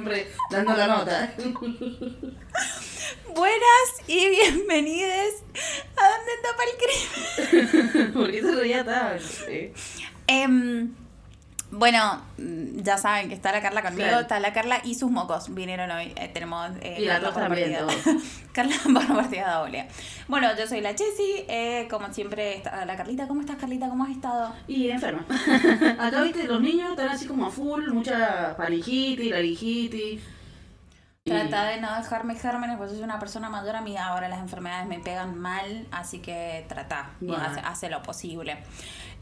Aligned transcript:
Siempre 0.00 0.28
dando 0.50 0.74
la 0.74 0.86
nota. 0.86 1.34
Buenas 3.34 3.88
y 4.06 4.30
bienvenidos 4.30 5.42
a 5.94 6.08
Donde 6.08 6.32
Topa 6.42 6.62
el 6.64 6.72
Crimen. 6.80 8.12
¿Por 8.14 8.30
qué 8.30 8.40
se 8.40 8.50
reía 8.52 8.82
tanto? 8.82 9.22
Eh, 9.46 9.74
bueno, 11.70 12.22
ya 12.82 12.98
saben 12.98 13.28
que 13.28 13.34
está 13.34 13.52
la 13.52 13.60
Carla 13.60 13.82
conmigo, 13.82 14.08
Claro. 14.08 14.20
está 14.20 14.40
la 14.40 14.52
Carla 14.52 14.80
y 14.84 14.94
sus 14.94 15.10
mocos 15.10 15.54
vinieron 15.54 15.90
hoy. 15.90 16.12
Eh, 16.16 16.30
tenemos 16.32 16.70
eh, 16.80 16.96
Y 17.00 17.04
la 17.06 17.20
también. 17.20 17.76
Carla 18.52 18.74
por 18.84 19.06
partida 19.06 19.54
doble. 19.58 19.86
Bueno, 20.28 20.48
yo 20.56 20.66
soy 20.66 20.80
la 20.80 20.94
Chessy, 20.94 21.44
eh, 21.48 21.86
como 21.90 22.12
siempre 22.12 22.56
está 22.56 22.84
la 22.84 22.96
Carlita. 22.96 23.28
¿Cómo 23.28 23.40
estás, 23.40 23.56
Carlita? 23.56 23.88
¿Cómo 23.88 24.04
has 24.04 24.10
estado? 24.10 24.54
Y 24.66 24.88
enferma. 24.90 25.24
Acá, 25.98 26.22
viste, 26.22 26.44
los 26.44 26.60
niños 26.60 26.90
están 26.90 27.08
así 27.08 27.26
como 27.26 27.46
a 27.46 27.50
full, 27.50 27.88
mucha 27.90 28.56
palingitis, 28.56 29.30
laringitis. 29.30 30.20
Trata 31.22 31.64
de 31.64 31.80
no 31.80 31.94
dejarme 31.94 32.34
gérmenes, 32.34 32.78
pues 32.78 32.92
soy 32.92 33.02
una 33.02 33.18
persona 33.18 33.50
mayor, 33.50 33.76
a 33.76 33.82
mí 33.82 33.96
ahora 33.96 34.28
las 34.28 34.40
enfermedades 34.40 34.88
me 34.88 34.98
pegan 35.00 35.38
mal, 35.38 35.86
así 35.92 36.18
que 36.20 36.64
trata, 36.66 37.10
hace 37.64 37.90
lo 37.90 38.02
posible. 38.02 38.56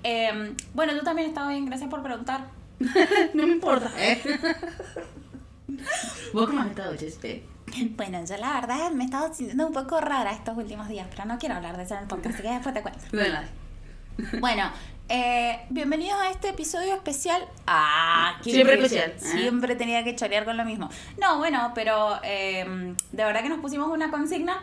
Em, 0.04 0.56
bueno, 0.74 0.96
tú 0.96 1.04
también 1.04 1.28
estás 1.28 1.48
bien, 1.48 1.66
gracias 1.66 1.90
por 1.90 2.02
preguntar. 2.02 2.42
No 3.34 3.46
me 3.46 3.52
importa. 3.54 3.90
¿eh? 3.96 4.20
¿Vos 6.32 6.46
cómo 6.46 6.60
has 6.60 6.68
estado? 6.68 6.94
Eh, 6.94 7.42
Bueno, 7.96 8.24
yo 8.24 8.36
la 8.36 8.60
verdad 8.60 8.90
me 8.92 9.04
he 9.04 9.06
estado 9.06 9.32
sintiendo 9.34 9.66
un 9.66 9.72
poco 9.72 10.00
rara 10.00 10.32
estos 10.32 10.56
últimos 10.56 10.88
días, 10.88 11.06
pero 11.10 11.24
no 11.26 11.38
quiero 11.38 11.56
hablar 11.56 11.76
de 11.76 11.84
eso 11.84 11.94
en 11.94 12.02
el 12.02 12.06
podcast, 12.08 12.34
así 12.34 12.42
que 12.42 12.50
después 12.50 12.74
te 12.74 12.82
cuento. 12.82 13.00
Bueno, 13.12 13.40
Bueno, 14.40 14.70
eh, 15.08 15.60
bienvenidos 15.70 16.18
a 16.20 16.30
este 16.30 16.48
episodio 16.48 16.94
especial. 16.94 17.42
Ah, 17.66 18.36
Siempre 18.42 18.74
especial, 18.74 19.10
¿eh? 19.10 19.18
Siempre 19.18 19.76
tenía 19.76 20.02
que 20.04 20.16
chorear 20.16 20.44
con 20.44 20.56
lo 20.56 20.64
mismo. 20.64 20.88
No, 21.20 21.38
bueno, 21.38 21.72
pero 21.74 22.18
eh, 22.24 22.94
de 23.12 23.24
verdad 23.24 23.42
que 23.42 23.48
nos 23.48 23.60
pusimos 23.60 23.88
una 23.90 24.10
consigna. 24.10 24.58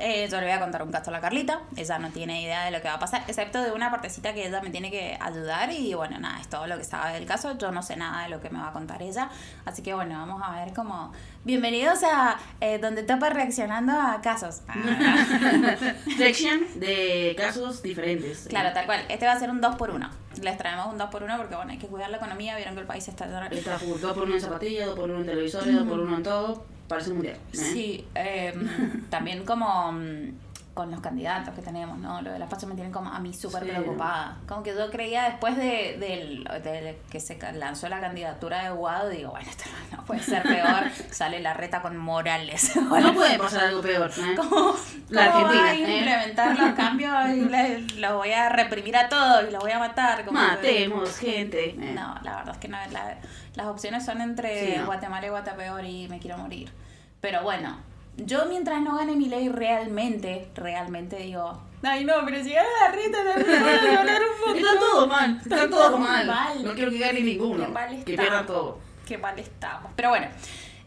Eh, 0.00 0.28
yo 0.30 0.38
le 0.38 0.46
voy 0.46 0.54
a 0.54 0.60
contar 0.60 0.82
un 0.84 0.92
caso 0.92 1.10
a 1.10 1.12
la 1.12 1.20
Carlita. 1.20 1.62
Ella 1.76 1.98
no 1.98 2.10
tiene 2.10 2.40
idea 2.42 2.64
de 2.64 2.70
lo 2.70 2.80
que 2.80 2.86
va 2.86 2.94
a 2.94 2.98
pasar, 3.00 3.24
excepto 3.26 3.60
de 3.60 3.72
una 3.72 3.90
partecita 3.90 4.32
que 4.32 4.46
ella 4.46 4.60
me 4.60 4.70
tiene 4.70 4.90
que 4.90 5.18
ayudar. 5.20 5.72
Y 5.72 5.92
bueno, 5.94 6.18
nada, 6.20 6.40
es 6.40 6.48
todo 6.48 6.66
lo 6.68 6.78
que 6.78 6.84
sabe 6.84 7.14
del 7.14 7.26
caso. 7.26 7.58
Yo 7.58 7.72
no 7.72 7.82
sé 7.82 7.96
nada 7.96 8.22
de 8.22 8.28
lo 8.28 8.40
que 8.40 8.48
me 8.50 8.60
va 8.60 8.68
a 8.68 8.72
contar 8.72 9.02
ella. 9.02 9.28
Así 9.64 9.82
que 9.82 9.94
bueno, 9.94 10.14
vamos 10.14 10.40
a 10.44 10.64
ver 10.64 10.72
como. 10.72 11.12
Bienvenidos 11.44 12.02
a 12.04 12.38
eh, 12.60 12.78
Donde 12.78 13.02
Topa 13.02 13.30
reaccionando 13.30 13.92
a 13.92 14.20
casos. 14.20 14.60
Ah. 14.68 14.74
Reacción 16.18 16.60
de 16.76 17.34
casos 17.36 17.82
diferentes. 17.82 18.46
Claro, 18.48 18.72
tal 18.72 18.86
cual. 18.86 19.04
Este 19.08 19.26
va 19.26 19.32
a 19.32 19.38
ser 19.38 19.50
un 19.50 19.60
2 19.60 19.76
por 19.76 19.90
1 19.90 20.10
Les 20.42 20.58
traemos 20.58 20.92
un 20.92 20.98
2 20.98 21.10
por 21.10 21.22
1 21.22 21.36
porque, 21.38 21.56
bueno, 21.56 21.72
hay 21.72 21.78
que 21.78 21.88
cuidar 21.88 22.10
la 22.10 22.18
economía. 22.18 22.54
Vieron 22.54 22.74
que 22.74 22.82
el 22.82 22.86
país 22.86 23.08
está... 23.08 23.48
Está 23.50 23.78
full, 23.78 24.00
dos 24.00 24.12
por 24.12 24.24
uno 24.24 24.34
en 24.34 24.40
zapatillas, 24.40 24.86
dos 24.86 24.96
por 24.96 25.10
uno 25.10 25.20
en 25.20 25.26
televisores, 25.26 25.74
dos 25.74 25.88
por 25.88 25.98
uno 25.98 26.16
en 26.16 26.22
todo. 26.22 26.77
Parece 26.88 27.12
mundial. 27.12 27.36
¿eh? 27.36 27.56
Sí, 27.56 28.04
eh, 28.14 28.52
también 29.10 29.44
como 29.44 29.92
mm, 29.92 30.32
con 30.78 30.92
los 30.92 31.00
candidatos 31.00 31.52
que 31.56 31.60
tenemos, 31.60 31.98
¿no? 31.98 32.22
Lo 32.22 32.30
de 32.30 32.38
las 32.38 32.48
pasos 32.48 32.68
me 32.68 32.76
tienen 32.76 32.92
como 32.92 33.10
a 33.10 33.18
mí 33.18 33.34
súper 33.34 33.64
Sí. 33.64 33.70
preocupada. 33.70 34.36
Como 34.46 34.62
que 34.62 34.72
yo 34.76 34.88
creía 34.92 35.24
después 35.24 35.56
de, 35.56 35.96
del- 35.98 36.44
de 36.62 37.00
que 37.10 37.18
se 37.18 37.36
lanzó 37.54 37.88
la 37.88 38.00
candidatura 38.00 38.62
de 38.62 38.70
Guado, 38.70 39.08
digo, 39.08 39.32
bueno, 39.32 39.50
esto 39.50 39.64
no 39.90 40.04
puede 40.04 40.22
ser 40.22 40.44
peor. 40.44 40.84
Sale 41.10 41.40
la 41.40 41.52
reta 41.52 41.82
con 41.82 41.96
Morales. 41.96 42.76
No 42.76 42.88
puede 43.14 43.36
pasar 43.40 43.64
algo 43.64 43.82
peor. 43.82 44.08
¿eh? 44.16 44.34
¿Cómo, 44.36 44.76
La 45.08 45.32
cómo 45.32 45.46
va 45.46 45.50
Argentina, 45.50 45.66
a 45.66 45.74
¿eh? 45.74 45.98
implementar 45.98 46.56
los 46.56 46.74
cambios 46.74 47.28
y 47.30 47.96
los 48.00 48.12
voy 48.14 48.30
a 48.30 48.48
reprimir 48.48 48.96
a 48.96 49.08
todos 49.08 49.48
y 49.48 49.50
los 49.50 49.60
voy 49.60 49.72
a 49.72 49.80
matar? 49.80 50.24
Como 50.24 50.38
que- 50.38 50.46
Matemos 50.46 51.18
gente. 51.18 51.70
¿eh? 51.70 51.92
No, 51.92 52.14
la 52.22 52.36
verdad 52.36 52.54
es 52.54 52.58
que 52.58 52.68
no. 52.68 52.78
la- 52.92 53.18
las 53.56 53.66
opciones 53.66 54.04
son 54.04 54.20
entre 54.20 54.74
Sí, 54.74 54.78
no. 54.78 54.86
Guatemala 54.86 55.26
y 55.26 55.30
Guatapeor 55.30 55.84
y 55.84 56.06
me 56.08 56.20
quiero 56.20 56.38
morir. 56.38 56.70
Pero 57.20 57.42
bueno, 57.42 57.76
yo 58.18 58.46
mientras 58.46 58.80
no 58.82 58.96
gane 58.96 59.16
mi 59.16 59.26
ley 59.28 59.48
realmente, 59.48 60.48
realmente 60.54 61.16
digo, 61.16 61.60
ay 61.82 62.04
no, 62.04 62.14
pero 62.24 62.42
si 62.42 62.52
gana 62.52 62.68
la 62.82 62.92
reta 62.92 63.18
también 63.24 63.62
voy 63.62 63.70
a 63.70 63.92
ganar 63.94 64.20
un 64.22 64.40
poco. 64.40 64.58
Están 64.58 64.78
todos 64.78 65.08
mal, 65.08 65.38
están 65.42 65.70
todos 65.70 66.00
mal. 66.00 66.26
mal. 66.26 66.64
No 66.64 66.74
quiero 66.74 66.90
que 66.90 66.98
gane 66.98 67.20
ninguno. 67.20 67.66
Qué 67.66 67.70
mal 67.72 68.04
Que 68.04 68.16
pierdan 68.16 68.46
todo. 68.46 68.78
Qué 69.06 69.16
mal 69.18 69.38
estamos. 69.38 69.90
Pero 69.96 70.10
bueno, 70.10 70.26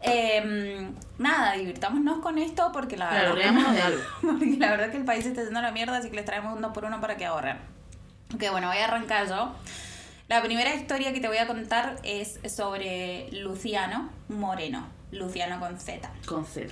em, 0.01 0.93
nada, 1.17 1.53
divirtámonos 1.53 2.19
con 2.19 2.37
esto 2.37 2.69
porque 2.71 2.97
la 2.97 3.09
Claro, 3.09 3.35
verdad. 3.35 3.71
de 3.71 3.81
algo. 3.81 4.01
Porque 4.21 4.57
la 4.57 4.71
verdad 4.71 4.91
que 4.91 4.97
el 4.97 5.05
país 5.05 5.25
está 5.25 5.41
a 5.41 5.61
la 5.61 5.71
mierda, 5.71 5.97
así 5.97 6.09
que 6.09 6.15
les 6.17 6.25
traemos 6.25 6.55
un 6.55 6.61
2 6.61 6.71
por 6.73 6.85
1 6.85 7.01
para 7.01 7.17
que 7.17 7.25
ahorren. 7.25 7.57
Ok, 8.33 8.43
bueno, 8.51 8.67
voy 8.67 8.77
a 8.77 8.85
arrancar 8.85 9.27
yo. 9.27 9.53
La 10.27 10.41
primera 10.41 10.73
historia 10.73 11.11
que 11.13 11.19
te 11.19 11.27
voy 11.27 11.37
a 11.37 11.47
contar 11.47 11.97
es 12.03 12.39
sobre 12.47 13.29
Luciano 13.31 14.09
Moreno. 14.29 14.87
Luciano 15.11 15.59
con 15.59 15.77
Z. 15.79 16.09
Con 16.25 16.45
Z. 16.45 16.67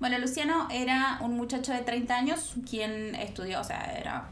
Bueno, 0.00 0.16
Luciano 0.18 0.68
era 0.70 1.18
un 1.22 1.36
muchacho 1.36 1.72
de 1.72 1.80
30 1.80 2.14
años 2.14 2.54
quien 2.68 3.16
estudió, 3.16 3.60
o 3.60 3.64
sea, 3.64 3.98
era 3.98 4.28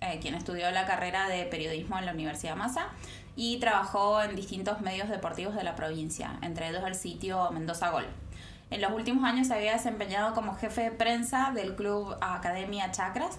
eh, 0.00 0.20
quien 0.20 0.34
estudió 0.34 0.70
la 0.70 0.86
carrera 0.86 1.28
de 1.28 1.44
periodismo 1.46 1.98
en 1.98 2.06
la 2.06 2.12
Universidad 2.12 2.54
Massa 2.54 2.88
y 3.34 3.58
trabajó 3.58 4.22
en 4.22 4.36
distintos 4.36 4.80
medios 4.80 5.08
deportivos 5.08 5.56
de 5.56 5.64
la 5.64 5.74
provincia, 5.74 6.38
entre 6.40 6.68
ellos 6.68 6.84
el 6.86 6.94
sitio 6.94 7.50
Mendoza 7.50 7.90
Gol. 7.90 8.06
En 8.68 8.80
los 8.82 8.90
últimos 8.92 9.22
años 9.24 9.46
se 9.46 9.54
había 9.54 9.74
desempeñado 9.74 10.34
como 10.34 10.56
jefe 10.56 10.82
de 10.82 10.90
prensa 10.90 11.52
del 11.54 11.76
club 11.76 12.16
Academia 12.20 12.90
Chacras. 12.90 13.38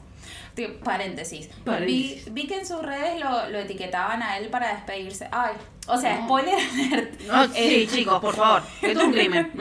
Tío, 0.55 0.79
Paréntesis. 0.79 1.49
Paréntesis. 1.65 2.25
Vi, 2.25 2.31
vi 2.31 2.47
que 2.47 2.59
en 2.59 2.65
sus 2.65 2.81
redes 2.81 3.19
lo, 3.19 3.49
lo 3.49 3.59
etiquetaban 3.59 4.23
a 4.23 4.38
él 4.38 4.47
para 4.49 4.73
despedirse. 4.73 5.27
Ay, 5.31 5.51
o 5.88 5.97
sea, 5.97 6.15
No. 6.19 6.23
spoiler 6.25 6.55
alert. 6.57 7.21
No, 7.21 7.43
Eh, 7.43 7.88
sí, 7.89 7.97
chicos, 7.97 8.19
por 8.21 8.35
favor. 8.35 8.63
Esto 8.81 8.99
es 9.01 9.05
un 9.05 9.11
crimen. 9.11 9.51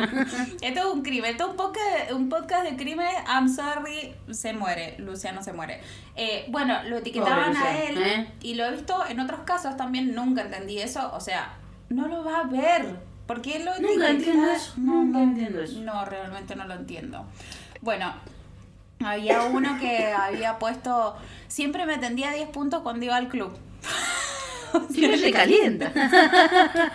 esto 0.63 0.81
es 0.81 0.87
un 0.87 1.03
crimen, 1.03 1.31
esto 1.33 1.45
es 1.45 1.51
un 1.51 1.57
podcast, 1.57 2.13
un 2.13 2.29
podcast 2.29 2.65
de 2.71 2.77
crimen. 2.77 3.09
I'm 3.29 3.49
sorry, 3.49 4.15
se 4.31 4.53
muere, 4.53 4.95
Luciano 4.99 5.43
se 5.43 5.53
muere. 5.53 5.81
Eh, 6.15 6.47
bueno, 6.49 6.81
lo 6.85 6.99
etiquetaban 6.99 7.55
Pobre 7.55 7.69
a 7.69 7.83
él 7.85 8.03
¿eh? 8.03 8.33
y 8.41 8.55
lo 8.55 8.65
he 8.67 8.71
visto 8.71 9.05
en 9.09 9.19
otros 9.21 9.41
casos 9.41 9.77
también, 9.77 10.15
nunca 10.15 10.43
entendí 10.43 10.79
eso. 10.79 11.11
O 11.13 11.21
sea, 11.21 11.55
no 11.89 12.07
lo 12.07 12.25
va 12.25 12.39
a 12.41 12.45
ver. 12.45 13.16
¿Por 13.27 13.43
qué 13.43 13.59
lo 13.59 13.79
Nunca 13.79 14.11
entiendo 14.11 14.51
eso, 14.51 14.75
nunca 14.77 15.23
entiendo 15.23 15.61
eso. 15.63 15.81
No, 15.81 16.05
realmente 16.05 16.55
no 16.55 16.67
lo 16.67 16.75
entiendo. 16.75 17.27
Bueno, 17.81 18.15
había 19.01 19.43
uno 19.43 19.79
que 19.81 20.07
había 20.13 20.59
puesto, 20.59 21.17
siempre 21.49 21.87
me 21.87 21.99
tendía 21.99 22.31
10 22.33 22.49
puntos 22.51 22.83
cuando 22.83 23.05
iba 23.05 23.17
al 23.17 23.29
club. 23.29 23.57
Siempre 24.91 25.17
le 25.17 25.31
calienta. 25.31 25.91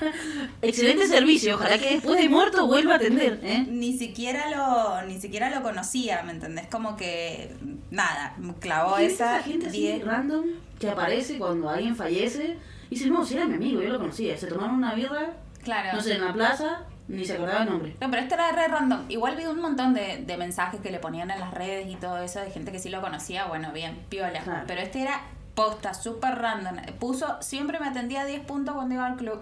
Excelente 0.61 1.07
servicio. 1.07 1.55
Ojalá 1.55 1.79
que 1.79 1.95
después 1.95 2.19
de 2.19 2.29
muerto 2.29 2.67
vuelva 2.67 2.93
a 2.93 2.95
atender. 2.97 3.39
¿eh? 3.41 3.65
ni 3.67 3.97
siquiera 3.97 4.51
lo 4.51 5.07
ni 5.07 5.19
siquiera 5.19 5.49
lo 5.49 5.63
conocía, 5.63 6.21
¿me 6.21 6.33
entendés? 6.33 6.67
Como 6.67 6.95
que 6.95 7.55
nada, 7.89 8.35
clavó 8.59 8.97
¿Qué 8.97 9.03
ves 9.03 9.13
esa 9.13 9.37
esa 9.37 9.43
gente 9.43 9.67
así 9.67 9.79
10. 9.79 10.05
random 10.05 10.45
que 10.79 10.89
aparece 10.89 11.37
cuando 11.37 11.69
alguien 11.69 11.95
fallece 11.95 12.57
y 12.89 12.95
dice, 12.95 13.09
no, 13.09 13.25
si 13.25 13.35
era 13.35 13.45
mi 13.45 13.55
amigo, 13.55 13.81
yo 13.81 13.89
lo 13.89 13.99
conocía. 13.99 14.37
Se 14.37 14.47
tomaron 14.47 14.75
una 14.75 14.93
birra, 14.93 15.33
Claro. 15.63 15.89
no 15.93 16.01
sé, 16.01 16.15
en 16.15 16.25
la 16.25 16.33
plaza, 16.33 16.85
ni 17.07 17.25
se 17.25 17.33
acordaba 17.33 17.63
el 17.63 17.69
nombre. 17.69 17.95
No, 17.99 18.09
pero 18.09 18.21
este 18.21 18.35
era 18.35 18.51
re 18.51 18.67
random. 18.67 19.05
Igual 19.09 19.35
vi 19.35 19.45
un 19.45 19.59
montón 19.59 19.93
de, 19.93 20.23
de 20.25 20.37
mensajes 20.37 20.79
que 20.81 20.91
le 20.91 20.99
ponían 20.99 21.29
en 21.31 21.39
las 21.39 21.53
redes 21.53 21.89
y 21.89 21.95
todo 21.95 22.17
eso 22.19 22.39
de 22.39 22.51
gente 22.51 22.71
que 22.71 22.79
sí 22.79 22.89
lo 22.89 23.01
conocía. 23.01 23.45
Bueno, 23.45 23.71
bien, 23.71 24.05
piola. 24.09 24.41
Claro. 24.41 24.63
Pero 24.67 24.81
este 24.81 25.01
era 25.01 25.21
posta, 25.55 25.93
súper 25.93 26.35
random. 26.39 26.77
Puso, 26.99 27.41
siempre 27.41 27.79
me 27.79 27.87
atendía 27.87 28.25
10 28.25 28.41
puntos 28.41 28.75
cuando 28.75 28.95
iba 28.95 29.05
al 29.05 29.15
club. 29.15 29.41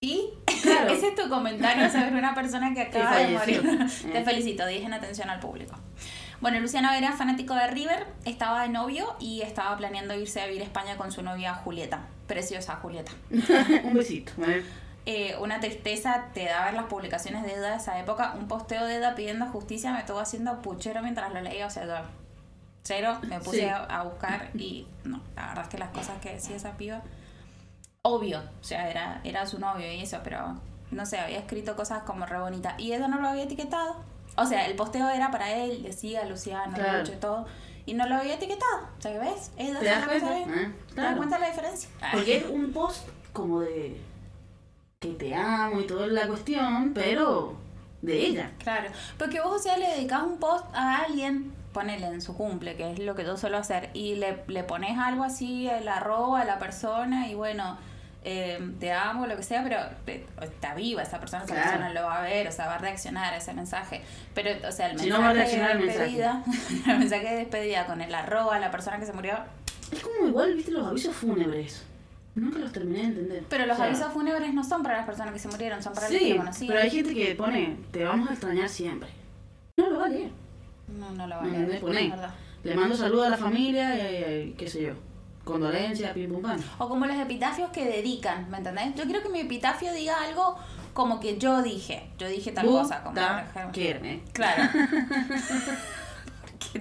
¿Y? 0.00 0.30
Claro. 0.62 0.88
Ese 0.92 1.08
es 1.08 1.14
tu 1.14 1.28
comentario 1.28 1.90
sobre 1.90 2.10
una 2.10 2.34
persona 2.34 2.74
que 2.74 2.82
acaba 2.82 3.16
de 3.16 3.28
morir. 3.28 3.62
Eh. 4.04 4.10
Te 4.12 4.24
felicito, 4.24 4.66
10 4.66 4.84
en 4.84 4.94
atención 4.94 5.30
al 5.30 5.40
público. 5.40 5.76
Bueno, 6.40 6.60
Luciano 6.60 6.92
era 6.92 7.12
fanático 7.12 7.54
de 7.54 7.68
River, 7.68 8.06
estaba 8.24 8.62
de 8.62 8.68
novio 8.68 9.16
y 9.18 9.40
estaba 9.42 9.76
planeando 9.76 10.14
irse 10.14 10.42
a 10.42 10.46
vivir 10.46 10.60
a 10.60 10.64
España 10.64 10.96
con 10.96 11.10
su 11.10 11.22
novia 11.22 11.54
Julieta. 11.54 12.00
Preciosa 12.26 12.76
Julieta. 12.76 13.12
un 13.84 13.94
besito. 13.94 14.32
¿eh? 14.46 14.64
Eh, 15.06 15.36
una 15.40 15.60
tristeza 15.60 16.26
te 16.32 16.46
da 16.46 16.64
ver 16.64 16.74
las 16.74 16.84
publicaciones 16.86 17.42
de 17.44 17.52
Eda 17.54 17.70
de 17.70 17.76
esa 17.76 17.98
época. 18.00 18.34
Un 18.38 18.48
posteo 18.48 18.84
de 18.86 18.96
Eda 18.96 19.14
pidiendo 19.14 19.46
justicia 19.46 19.92
me 19.92 20.00
estuvo 20.00 20.18
haciendo 20.18 20.62
puchero 20.62 21.02
mientras 21.02 21.32
lo 21.32 21.40
leía. 21.42 21.66
O 21.66 21.70
sea, 21.70 21.84
yo 21.84 21.94
cero 22.82 23.18
me 23.28 23.38
puse 23.40 23.60
Sí. 23.60 23.64
a, 23.66 23.84
a 23.84 24.02
buscar 24.04 24.50
y 24.54 24.86
no, 25.04 25.20
la 25.36 25.48
verdad 25.48 25.64
es 25.64 25.70
que 25.70 25.78
las 25.78 25.90
cosas 25.90 26.18
que 26.20 26.32
decía 26.34 26.56
esa 26.56 26.76
piba, 26.76 27.00
obvio, 28.02 28.40
o 28.60 28.64
sea, 28.64 28.90
era, 28.90 29.20
era 29.24 29.46
su 29.46 29.58
novio 29.58 29.90
y 29.90 30.00
eso, 30.02 30.20
pero 30.22 30.54
no 30.90 31.06
sé, 31.06 31.18
había 31.18 31.38
escrito 31.38 31.76
cosas 31.76 32.02
como 32.02 32.26
re 32.26 32.38
bonitas 32.38 32.74
y 32.78 32.92
ella 32.92 33.08
no 33.08 33.20
lo 33.20 33.28
había 33.28 33.44
etiquetado. 33.44 33.96
O 34.36 34.44
sea, 34.46 34.66
el 34.66 34.74
posteo 34.76 35.08
era 35.10 35.30
para 35.30 35.50
él, 35.52 35.82
decía 35.82 36.24
Luciano, 36.24 36.74
Claro. 36.74 36.98
Lucho 36.98 37.12
y 37.12 37.16
todo, 37.16 37.46
y 37.86 37.94
no 37.94 38.06
lo 38.06 38.16
había 38.16 38.34
etiquetado. 38.34 38.88
O 38.98 39.00
sea, 39.00 39.18
¿ves? 39.18 39.50
Ella 39.56 39.78
¿Te 39.78 39.84
das 39.86 40.06
cuenta? 40.06 40.38
¿Eh? 40.38 40.44
¿Te 40.44 40.50
das 40.60 40.72
Claro. 40.94 41.16
cuenta 41.16 41.38
la 41.38 41.48
diferencia? 41.48 41.88
Porque 42.12 42.36
es 42.38 42.46
un 42.46 42.72
post 42.72 43.08
como 43.32 43.60
de 43.60 44.00
que 45.00 45.08
te 45.10 45.34
amo 45.34 45.80
y 45.80 45.86
toda 45.86 46.06
la 46.06 46.26
cuestión, 46.26 46.92
pero 46.94 47.56
de 48.00 48.18
ella. 48.26 48.52
Claro, 48.58 48.90
porque 49.18 49.40
vos, 49.40 49.56
o 49.56 49.58
sea, 49.58 49.76
le 49.76 49.88
dedicás 49.88 50.22
un 50.22 50.38
post 50.38 50.64
a 50.74 51.02
alguien 51.02 51.52
ponele 51.74 52.06
en 52.06 52.22
su 52.22 52.36
cumple, 52.36 52.76
que 52.76 52.92
es 52.92 53.00
lo 53.00 53.14
que 53.16 53.24
yo 53.24 53.36
suelo 53.36 53.58
hacer, 53.58 53.90
y 53.94 54.14
le, 54.14 54.44
le 54.46 54.62
pones 54.62 54.96
algo 54.96 55.24
así, 55.24 55.68
el 55.68 55.88
arroba 55.88 56.42
a 56.42 56.44
la 56.44 56.58
persona, 56.60 57.28
y 57.28 57.34
bueno, 57.34 57.76
eh, 58.24 58.58
te 58.80 58.90
amo, 58.92 59.26
lo 59.26 59.36
que 59.36 59.42
sea, 59.42 59.62
pero 59.62 59.76
eh, 60.06 60.24
está 60.42 60.74
viva 60.74 61.02
esa 61.02 61.20
persona, 61.20 61.44
esa 61.44 61.54
Claro. 61.54 61.70
persona 61.70 61.92
lo 61.92 62.02
va 62.06 62.18
a 62.18 62.22
ver, 62.22 62.48
o 62.48 62.52
sea, 62.52 62.66
va 62.66 62.76
a 62.76 62.78
reaccionar 62.78 63.34
a 63.34 63.36
ese 63.36 63.52
mensaje. 63.52 64.00
Pero, 64.34 64.50
o 64.68 64.72
sea, 64.72 64.90
el 64.90 64.98
Si 64.98 65.04
mensaje 65.06 65.10
no 65.10 65.20
va 65.26 65.30
a 65.30 65.32
reaccionar 65.34 65.66
de 65.68 65.72
al 65.72 65.78
mensaje. 65.80 66.00
despedida, 66.04 66.44
el 66.92 66.98
mensaje 66.98 67.24
de 67.30 67.36
despedida 67.36 67.86
con 67.86 68.00
el 68.00 68.14
arroba 68.14 68.56
a 68.56 68.58
la 68.58 68.70
persona 68.70 68.98
que 68.98 69.06
se 69.06 69.12
murió, 69.12 69.36
Es 69.92 70.00
como 70.02 70.26
igual, 70.28 70.54
viste, 70.54 70.70
los 70.72 70.86
avisos 70.86 71.14
fúnebres. 71.14 71.84
Nunca 72.34 72.58
los 72.58 72.72
terminé 72.72 72.98
de 73.00 73.04
entender. 73.06 73.44
pero 73.48 73.66
los 73.66 73.74
O 73.74 73.76
sea, 73.76 73.86
avisos 73.86 74.12
fúnebres 74.12 74.52
no 74.54 74.64
son 74.64 74.82
para 74.82 74.96
las 74.96 75.06
personas 75.06 75.32
que 75.32 75.38
se 75.38 75.46
murieron, 75.48 75.80
son 75.82 75.92
para 75.92 76.08
los 76.08 76.18
que 76.18 76.24
Sí, 76.24 76.30
lo 76.32 76.38
conocían. 76.38 76.68
pero 76.68 76.80
hay 76.82 76.90
gente 76.90 77.14
que 77.14 77.34
pone, 77.36 77.76
te 77.92 78.02
vamos 78.04 78.28
a 78.28 78.32
extrañar 78.32 78.68
siempre. 78.68 79.08
No 79.76 79.90
lo 79.90 80.00
va 80.00 80.06
a 80.06 80.08
leer. 80.08 80.30
No, 80.88 81.10
no 81.12 81.26
lo 81.28 81.42
¿Me 81.42 81.50
van 81.50 81.64
a 81.64 81.68
leer, 81.68 81.80
Poné. 81.80 82.04
es 82.06 82.10
verdad. 82.10 82.34
Le 82.64 82.74
mando 82.74 82.96
saludos 82.96 83.26
a 83.26 83.30
la 83.30 83.36
familia 83.36 83.94
y, 83.94 84.48
y- 84.48 84.52
qué 84.54 84.66
sé 84.68 84.82
yo. 84.82 84.94
Condolencias, 85.44 86.12
pim 86.12 86.32
pum 86.32 86.42
pam. 86.42 86.58
O 86.78 86.88
como 86.88 87.06
los 87.06 87.16
epitafios 87.18 87.70
que 87.70 87.84
dedican, 87.84 88.50
¿me 88.50 88.58
entendés? 88.58 88.94
Yo 88.94 89.04
quiero 89.04 89.22
que 89.22 89.28
mi 89.28 89.40
epitafio 89.40 89.92
diga 89.92 90.22
algo 90.22 90.56
como 90.94 91.20
que 91.20 91.36
yo 91.38 91.62
dije. 91.62 92.08
Yo 92.18 92.28
dije 92.28 92.52
tal 92.52 92.66
cosa, 92.66 93.02
como 93.02 93.14
por 93.14 93.78
¿eh? 93.78 94.22
Claro. 94.32 94.62
¿Qué 96.72 96.80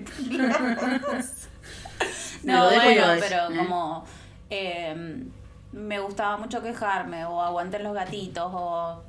no, 2.44 2.66
bueno, 2.66 3.04
pero 3.20 3.50
¿eh? 3.52 3.58
como 3.58 4.06
eh, 4.50 5.26
me 5.72 6.00
gustaba 6.00 6.38
mucho 6.38 6.62
quejarme, 6.62 7.26
o 7.26 7.42
aguanté 7.42 7.80
los 7.80 7.94
gatitos, 7.94 8.52
o 8.54 9.04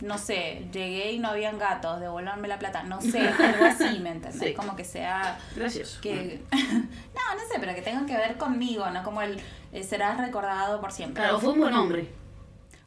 no 0.00 0.18
sé, 0.18 0.68
llegué 0.72 1.12
y 1.12 1.18
no 1.18 1.28
habían 1.28 1.58
gatos, 1.58 2.00
devolverme 2.00 2.48
la 2.48 2.58
plata, 2.58 2.82
no 2.82 3.00
sé, 3.00 3.28
algo 3.38 3.64
así, 3.64 3.98
¿me 4.00 4.10
entendés? 4.10 4.40
Sí. 4.40 4.54
Como 4.54 4.76
que 4.76 4.84
sea 4.84 5.38
Gracioso. 5.54 6.00
que 6.00 6.42
no, 6.52 7.34
no 7.34 7.40
sé, 7.50 7.58
pero 7.60 7.74
que 7.74 7.82
tengan 7.82 8.06
que 8.06 8.16
ver 8.16 8.36
conmigo, 8.36 8.88
no 8.90 9.02
como 9.02 9.22
el 9.22 9.40
eh, 9.72 9.82
serás 9.82 10.18
recordado 10.18 10.80
por 10.80 10.92
siempre. 10.92 11.22
Claro, 11.22 11.38
fue 11.40 11.52
un 11.52 11.60
buen 11.60 11.74
hombre. 11.74 12.10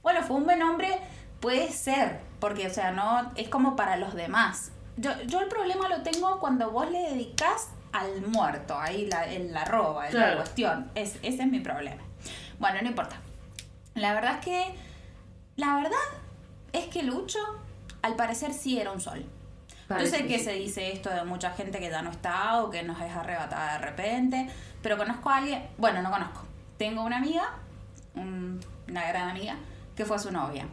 Bueno, 0.02 0.22
fue 0.24 0.38
un 0.38 0.46
buen 0.46 0.62
hombre, 0.64 1.00
puede 1.40 1.72
ser, 1.72 2.20
porque, 2.40 2.68
o 2.68 2.74
sea, 2.74 2.92
no 2.92 3.32
es 3.36 3.50
como 3.50 3.76
para 3.76 3.98
los 3.98 4.14
demás. 4.16 4.72
Yo, 4.98 5.12
yo 5.24 5.40
el 5.40 5.48
problema 5.48 5.88
lo 5.90 6.02
tengo 6.02 6.40
cuando 6.40 6.72
vos 6.72 6.90
le 6.90 7.00
dedicas 7.00 7.70
al 7.92 8.22
muerto, 8.22 8.78
ahí 8.78 9.08
la, 9.08 9.32
en 9.32 9.54
la 9.54 9.66
roba, 9.66 10.10
en 10.10 10.20
la 10.20 10.36
cuestión. 10.38 10.92
Es, 10.96 11.18
ese 11.22 11.44
es 11.44 11.48
mi 11.48 11.60
problema. 11.60 12.02
Bueno, 12.60 12.80
no 12.82 12.88
importa. 12.88 13.18
La 13.96 14.14
verdad 14.14 14.36
es 14.40 14.46
que, 14.46 14.76
la 15.58 15.76
verdad 15.76 15.92
es 16.74 16.88
que 16.88 17.04
Lucho, 17.04 17.40
al 18.02 18.16
parecer 18.16 18.54
sí 18.54 18.80
era 18.80 18.92
un 18.92 19.02
sol. 19.02 19.20
Yo 19.22 19.96
Parece 19.98 20.18
sé 20.20 20.28
que 20.28 20.38
sí. 20.40 20.46
se 20.46 20.52
dice 20.54 20.94
esto 20.94 21.10
de 21.10 21.24
mucha 21.26 21.52
gente 21.52 21.80
que 21.80 21.90
ya 21.90 22.02
no 22.02 22.12
está 22.12 22.64
o 22.64 22.70
que 22.70 22.82
nos 22.84 23.00
es 23.02 23.12
arrebatada 23.12 23.74
de 23.74 23.80
repente, 23.80 24.50
pero 24.82 24.98
conozco 24.98 25.30
a 25.30 25.38
alguien, 25.38 25.68
bueno, 25.78 26.02
no 26.02 26.10
conozco. 26.10 26.44
Tengo 26.78 27.04
una 27.04 27.18
amiga, 27.18 27.56
un- 28.16 28.60
una 28.88 29.06
gran 29.08 29.30
amiga, 29.30 29.58
que 29.96 30.06
fue 30.06 30.18
su 30.18 30.32
novia. 30.32 30.66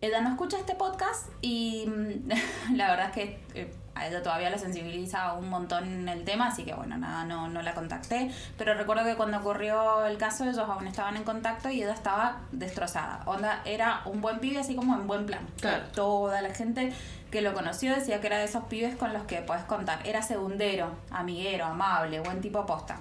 Ella 0.00 0.20
no 0.20 0.28
escucha 0.30 0.58
este 0.58 0.74
podcast 0.76 1.28
y 1.42 1.86
mm, 1.88 2.30
la 2.76 2.90
verdad 2.90 3.06
es 3.08 3.12
que 3.12 3.40
eh, 3.54 3.74
a 3.96 4.06
ella 4.06 4.22
todavía 4.22 4.50
la 4.50 4.58
sensibiliza 4.58 5.32
un 5.32 5.48
montón 5.48 6.08
el 6.08 6.24
tema, 6.24 6.48
así 6.48 6.64
que 6.64 6.74
bueno, 6.74 6.98
nada, 6.98 7.24
no, 7.24 7.48
no 7.48 7.62
la 7.62 7.74
contacté. 7.74 8.30
Pero 8.58 8.74
recuerdo 8.74 9.04
que 9.04 9.16
cuando 9.16 9.38
ocurrió 9.38 10.04
el 10.04 10.18
caso, 10.18 10.44
ellos 10.44 10.58
aún 10.58 10.86
estaban 10.86 11.16
en 11.16 11.24
contacto 11.24 11.70
y 11.70 11.82
ella 11.82 11.94
estaba 11.94 12.40
destrozada. 12.52 13.22
Onda, 13.24 13.62
era 13.64 14.02
un 14.04 14.20
buen 14.20 14.38
pibe, 14.38 14.58
así 14.58 14.76
como 14.76 14.94
en 14.94 15.06
buen 15.06 15.26
plan. 15.26 15.46
Claro. 15.60 15.84
Toda 15.94 16.42
la 16.42 16.54
gente 16.54 16.92
que 17.30 17.40
lo 17.40 17.54
conoció 17.54 17.94
decía 17.94 18.20
que 18.20 18.26
era 18.26 18.38
de 18.38 18.44
esos 18.44 18.64
pibes 18.64 18.96
con 18.96 19.12
los 19.12 19.24
que 19.24 19.40
puedes 19.40 19.64
contar. 19.64 20.06
Era 20.06 20.22
segundero, 20.22 20.90
amiguero, 21.10 21.64
amable, 21.64 22.20
buen 22.20 22.40
tipo 22.40 22.64
posta. 22.66 23.00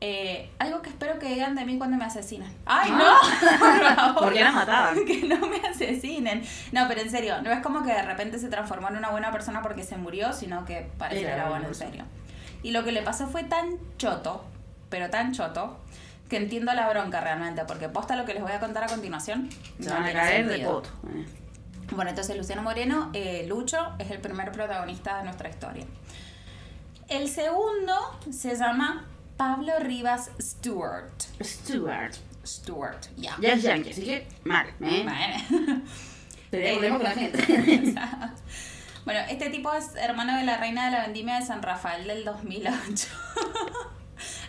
Eh, 0.00 0.50
algo 0.58 0.82
que 0.82 0.90
espero 0.90 1.18
que 1.18 1.26
digan 1.26 1.54
de 1.54 1.64
mí 1.64 1.78
cuando 1.78 1.96
me 1.96 2.04
asesinen. 2.04 2.52
¡Ay, 2.66 2.90
no! 2.90 2.98
Por 3.58 3.94
favor. 3.94 4.24
Porque 4.24 4.44
la 4.44 4.52
mataban. 4.52 5.04
que 5.06 5.22
no 5.22 5.46
me 5.46 5.56
asesinen. 5.56 6.42
No, 6.72 6.86
pero 6.86 7.00
en 7.00 7.10
serio, 7.10 7.40
no 7.42 7.50
es 7.50 7.60
como 7.62 7.82
que 7.82 7.92
de 7.92 8.02
repente 8.02 8.38
se 8.38 8.48
transformó 8.48 8.88
en 8.88 8.96
una 8.96 9.10
buena 9.10 9.32
persona 9.32 9.62
porque 9.62 9.84
se 9.84 9.96
murió, 9.96 10.32
sino 10.32 10.64
que 10.66 10.90
parece 10.98 11.22
que 11.22 11.30
Era 11.30 11.48
bueno 11.48 11.68
en 11.68 11.74
serio. 11.74 12.04
Y 12.62 12.72
lo 12.72 12.84
que 12.84 12.92
le 12.92 13.02
pasó 13.02 13.26
fue 13.26 13.44
tan 13.44 13.78
choto, 13.96 14.44
pero 14.90 15.08
tan 15.08 15.32
choto, 15.32 15.78
que 16.28 16.36
entiendo 16.36 16.74
la 16.74 16.88
bronca 16.88 17.20
realmente, 17.20 17.64
porque 17.64 17.88
posta 17.88 18.16
lo 18.16 18.24
que 18.24 18.34
les 18.34 18.42
voy 18.42 18.52
a 18.52 18.60
contar 18.60 18.84
a 18.84 18.88
continuación. 18.88 19.48
Se 19.80 19.88
no 19.88 19.94
van 19.94 20.04
a 20.04 20.12
caer 20.12 20.46
de 20.46 20.58
poto. 20.58 20.90
¿eh? 21.08 21.24
Bueno, 21.92 22.10
entonces 22.10 22.36
Luciano 22.36 22.62
Moreno, 22.62 23.10
eh, 23.12 23.46
Lucho, 23.48 23.94
es 23.98 24.10
el 24.10 24.18
primer 24.18 24.50
protagonista 24.52 25.18
de 25.18 25.24
nuestra 25.24 25.48
historia. 25.48 25.84
El 27.08 27.28
segundo 27.28 27.94
se 28.30 28.56
llama 28.56 29.06
Pablo 29.36 29.78
Rivas 29.80 30.30
Stewart. 30.40 31.22
Stuart. 31.42 32.14
Stewart, 32.46 33.06
ya. 33.16 33.36
Ya 33.40 33.52
es 33.54 33.62
yankee, 33.62 33.90
así 33.90 34.04
que 34.04 34.26
mal, 34.44 34.66
¿eh? 34.80 35.02
Bueno. 35.04 35.82
Tenía 36.50 36.72
Eh, 36.72 36.90
con 36.90 37.02
la 37.02 37.10
gente. 37.10 37.38
bueno, 39.04 39.20
este 39.28 39.50
tipo 39.50 39.72
es 39.72 39.94
hermano 39.96 40.36
de 40.38 40.44
la 40.44 40.56
reina 40.58 40.86
de 40.86 40.92
la 40.92 41.02
vendimia 41.02 41.40
de 41.40 41.46
San 41.46 41.62
Rafael 41.62 42.06
del 42.06 42.24
2008. 42.24 43.08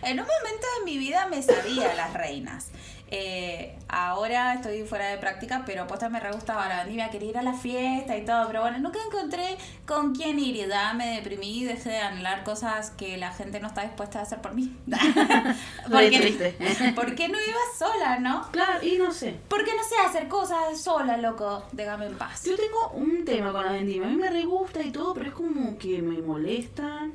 en 0.02 0.20
un 0.20 0.26
momento 0.26 0.66
de 0.78 0.84
mi 0.84 0.96
vida 0.98 1.26
me 1.26 1.42
sabía 1.42 1.94
las 1.94 2.14
reinas. 2.14 2.68
Eh, 3.10 3.74
ahora 3.88 4.54
estoy 4.54 4.82
fuera 4.82 5.08
de 5.08 5.16
práctica, 5.16 5.62
pero 5.64 5.86
posta 5.86 6.10
me 6.10 6.20
re 6.20 6.30
gustaba 6.32 6.68
la 6.68 6.78
vendimia, 6.80 7.08
quería 7.08 7.30
ir 7.30 7.38
a 7.38 7.42
la 7.42 7.54
fiesta 7.54 8.16
y 8.18 8.24
todo, 8.24 8.46
pero 8.46 8.60
bueno, 8.60 8.78
nunca 8.78 8.98
encontré 9.06 9.56
con 9.86 10.14
quién 10.14 10.38
ir 10.38 10.56
y 10.56 10.66
ya 10.66 10.92
me 10.92 11.16
deprimí 11.16 11.60
y 11.60 11.64
dejé 11.64 11.90
de 11.90 11.98
anhelar 11.98 12.44
cosas 12.44 12.90
que 12.90 13.16
la 13.16 13.32
gente 13.32 13.60
no 13.60 13.68
está 13.68 13.82
dispuesta 13.82 14.18
a 14.18 14.22
hacer 14.22 14.42
por 14.42 14.54
mí. 14.54 14.76
Triste. 15.88 16.56
¿Por 16.94 17.14
qué 17.14 17.28
no 17.28 17.38
iba 17.38 17.58
sola, 17.78 18.18
no? 18.18 18.50
Claro, 18.50 18.84
y 18.84 18.98
no 18.98 19.10
sé. 19.10 19.38
¿Por 19.48 19.64
qué 19.64 19.70
no 19.74 19.82
sé 19.84 19.94
hacer 20.06 20.28
cosas 20.28 20.78
sola, 20.78 21.16
loco? 21.16 21.64
Déjame 21.72 22.06
en 22.06 22.18
paz. 22.18 22.44
Yo 22.44 22.56
tengo 22.56 22.90
un 22.90 23.24
tema 23.24 23.52
con 23.52 23.64
la 23.64 23.72
vendimia. 23.72 24.06
A 24.06 24.10
mí 24.10 24.16
me 24.16 24.30
re 24.30 24.44
gusta 24.44 24.82
y 24.82 24.90
todo, 24.90 25.14
pero 25.14 25.28
es 25.28 25.34
como 25.34 25.78
que 25.78 26.02
me 26.02 26.20
molesta. 26.20 27.08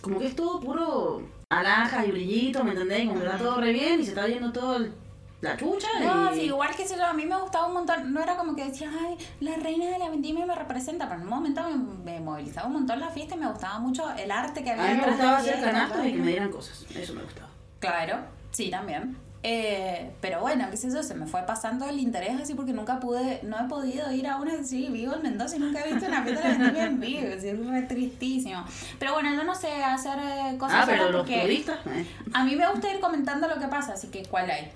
Como 0.00 0.18
que 0.18 0.26
es 0.26 0.36
todo 0.36 0.60
puro 0.60 1.35
alhajas 1.56 2.06
y 2.06 2.10
brillitos, 2.10 2.64
¿me 2.64 2.72
entendés? 2.72 3.06
Como 3.06 3.20
que 3.20 3.26
está 3.26 3.38
todo 3.38 3.60
re 3.60 3.72
bien 3.72 4.00
y 4.00 4.04
se 4.04 4.10
está 4.10 4.26
yendo 4.26 4.52
todo 4.52 4.76
el- 4.76 4.92
la 5.42 5.56
chucha. 5.56 5.86
No, 6.00 6.32
y... 6.32 6.40
sí, 6.40 6.40
igual 6.46 6.74
que 6.74 6.86
sé 6.86 6.96
yo, 6.96 7.04
a 7.04 7.12
mí 7.12 7.24
me 7.26 7.36
gustaba 7.38 7.66
un 7.66 7.74
montón. 7.74 8.12
No 8.12 8.22
era 8.22 8.36
como 8.36 8.56
que 8.56 8.64
decía, 8.64 8.90
ay, 9.00 9.16
la 9.40 9.54
reina 9.56 9.84
de 9.86 9.98
la 9.98 10.08
vendimia 10.08 10.46
me 10.46 10.54
representa, 10.54 11.06
pero 11.08 11.20
en 11.20 11.26
un 11.26 11.30
momento 11.30 11.62
me, 11.62 12.12
me 12.12 12.20
movilizaba 12.20 12.66
un 12.66 12.72
montón 12.72 12.98
la 13.00 13.10
fiesta 13.10 13.36
y 13.36 13.38
me 13.38 13.48
gustaba 13.48 13.78
mucho 13.78 14.10
el 14.16 14.30
arte 14.30 14.64
que 14.64 14.70
había. 14.70 14.90
A 14.90 14.94
mí 14.94 15.00
me 15.00 15.06
gustaba 15.08 15.36
hacer 15.38 15.60
canastos 15.62 16.06
y 16.06 16.12
que 16.12 16.18
me 16.18 16.30
dieran 16.30 16.50
cosas. 16.50 16.84
Eso 16.94 17.14
me 17.14 17.22
gustaba. 17.22 17.48
Claro, 17.78 18.18
sí, 18.50 18.70
también. 18.70 19.16
Eh, 19.48 20.10
pero 20.20 20.40
bueno, 20.40 20.66
qué 20.72 20.76
sé 20.76 20.90
yo, 20.92 21.04
se 21.04 21.14
me 21.14 21.26
fue 21.28 21.42
pasando 21.46 21.88
el 21.88 22.00
interés 22.00 22.40
así 22.40 22.54
porque 22.54 22.72
nunca 22.72 22.98
pude, 22.98 23.38
no 23.44 23.56
he 23.64 23.68
podido 23.68 24.10
ir 24.10 24.26
a 24.26 24.38
una 24.38 24.54
así, 24.54 24.88
vivo 24.88 25.14
en 25.14 25.22
Mendoza 25.22 25.54
y 25.54 25.60
nunca 25.60 25.84
he 25.84 25.92
visto 25.92 26.08
una 26.08 26.24
fiesta 26.24 26.48
de 26.48 26.54
la 26.54 26.58
vendimia 26.64 26.84
en 26.86 26.98
vivo, 27.00 27.28
así, 27.36 27.48
es 27.50 27.64
re 27.66 27.82
tristísimo. 27.82 28.64
Pero 28.98 29.12
bueno, 29.12 29.32
yo 29.36 29.44
no 29.44 29.54
sé 29.54 29.68
hacer 29.84 30.18
eh, 30.18 30.56
cosas 30.58 30.80
Ah, 30.82 30.84
pero 30.86 31.10
los 31.12 31.20
porque- 31.22 31.42
turistas. 31.42 31.78
eh. 31.86 32.04
A 32.32 32.42
mí 32.44 32.56
me 32.56 32.68
gusta 32.68 32.92
ir 32.92 32.98
comentando 32.98 33.46
lo 33.46 33.60
que 33.60 33.68
pasa, 33.68 33.92
así 33.92 34.08
que 34.08 34.24
¿cuál 34.24 34.50
hay? 34.50 34.68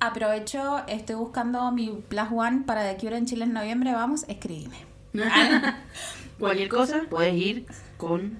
Aprovecho, 0.00 0.82
estoy 0.88 1.14
buscando 1.14 1.70
mi 1.70 1.90
Plus 2.08 2.26
One 2.34 2.62
para 2.66 2.82
de 2.82 2.90
aquí 2.90 3.06
en 3.06 3.26
Chile 3.26 3.44
en 3.44 3.52
noviembre, 3.52 3.92
vamos, 3.92 4.24
escribime. 4.26 4.76
Cualquier 6.40 6.68
cosa, 6.68 7.02
puedes 7.08 7.34
ir 7.34 7.66
con 7.96 8.38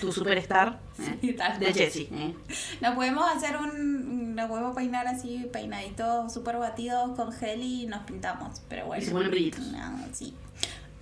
tu 0.00 0.12
superstar 0.12 0.80
eh, 0.98 1.18
Sí, 1.20 1.32
de. 1.32 1.72
Jessie. 1.74 2.08
eh. 2.12 2.34
Nos 2.80 2.94
podemos 2.94 3.24
hacer 3.30 3.56
un, 3.56 4.34
nos 4.34 4.48
podemos 4.48 4.74
peinar 4.74 5.06
así, 5.06 5.48
peinaditos 5.52 6.32
súper 6.32 6.56
batidos 6.58 7.14
con 7.16 7.32
gel 7.32 7.62
y 7.62 7.86
nos 7.86 8.02
pintamos, 8.04 8.62
pero 8.68 8.86
bueno. 8.86 9.02
Y 9.02 9.06
se 9.06 9.12
ponen 9.12 9.30
brillitos. 9.30 9.60
No, 9.66 9.98
sí. 10.12 10.34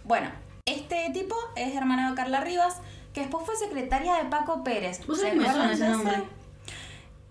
Bueno, 0.05 0.31
este 0.67 1.11
tipo 1.13 1.35
es 1.57 1.75
hermano 1.75 2.11
de 2.11 2.15
Carla 2.17 2.41
Rivas, 2.41 2.77
que 3.13 3.21
después 3.21 3.45
fue 3.47 3.57
secretaria 3.57 4.17
de 4.17 4.25
Paco 4.29 4.63
Pérez. 4.65 5.07
¿Vos 5.07 5.19
¿Se 5.19 5.25
sabés 5.29 5.39
me 5.41 5.51
suena 5.51 5.73
ese 5.73 5.89
nombre? 5.89 6.25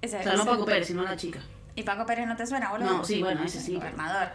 Ese, 0.02 0.20
O 0.20 0.24
sea, 0.24 0.34
no 0.34 0.46
Paco 0.46 0.66
Pérez, 0.66 0.88
sino 0.88 1.04
la 1.04 1.16
chica. 1.16 1.40
¿Y 1.76 1.84
Paco 1.84 2.06
Pérez 2.06 2.28
no 2.28 2.36
te 2.36 2.46
suena, 2.46 2.72
boludo? 2.72 2.98
No, 2.98 3.04
sí, 3.04 3.22
bueno, 3.22 3.44
ese 3.44 3.60
sí. 3.60 3.76
Gobernador. 3.76 4.30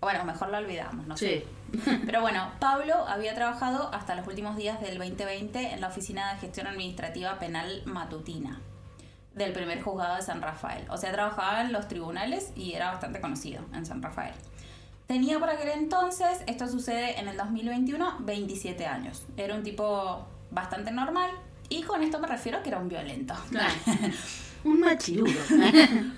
Bueno, 0.00 0.24
mejor 0.24 0.48
lo 0.48 0.58
olvidamos, 0.58 1.06
no 1.06 1.16
sé. 1.16 1.44
Sí. 1.72 1.80
Pero 2.06 2.20
bueno, 2.20 2.50
Pablo 2.58 2.94
había 3.06 3.34
trabajado 3.34 3.92
hasta 3.92 4.14
los 4.14 4.26
últimos 4.26 4.56
días 4.56 4.80
del 4.80 4.98
2020 4.98 5.72
en 5.72 5.80
la 5.80 5.88
Oficina 5.88 6.32
de 6.32 6.40
Gestión 6.40 6.66
Administrativa 6.66 7.38
Penal 7.38 7.82
Matutina 7.84 8.60
del 9.34 9.52
primer 9.52 9.80
juzgado 9.82 10.16
de 10.16 10.22
San 10.22 10.42
Rafael. 10.42 10.84
O 10.90 10.96
sea, 10.96 11.12
trabajaba 11.12 11.60
en 11.62 11.72
los 11.72 11.88
tribunales 11.88 12.52
y 12.56 12.72
era 12.72 12.90
bastante 12.90 13.20
conocido 13.20 13.64
en 13.74 13.86
San 13.86 14.02
Rafael. 14.02 14.34
Tenía 15.06 15.38
por 15.38 15.50
aquel 15.50 15.70
entonces, 15.70 16.42
esto 16.46 16.68
sucede 16.68 17.18
en 17.18 17.28
el 17.28 17.36
2021, 17.36 18.18
27 18.20 18.86
años. 18.86 19.24
Era 19.36 19.54
un 19.54 19.62
tipo 19.62 20.26
bastante 20.50 20.90
normal 20.90 21.30
y 21.68 21.82
con 21.82 22.02
esto 22.02 22.18
me 22.20 22.26
refiero 22.26 22.62
que 22.62 22.68
era 22.68 22.78
un 22.78 22.88
violento. 22.88 23.34
Claro. 23.50 23.72
Un 24.62 24.78
machirulo. 24.78 25.40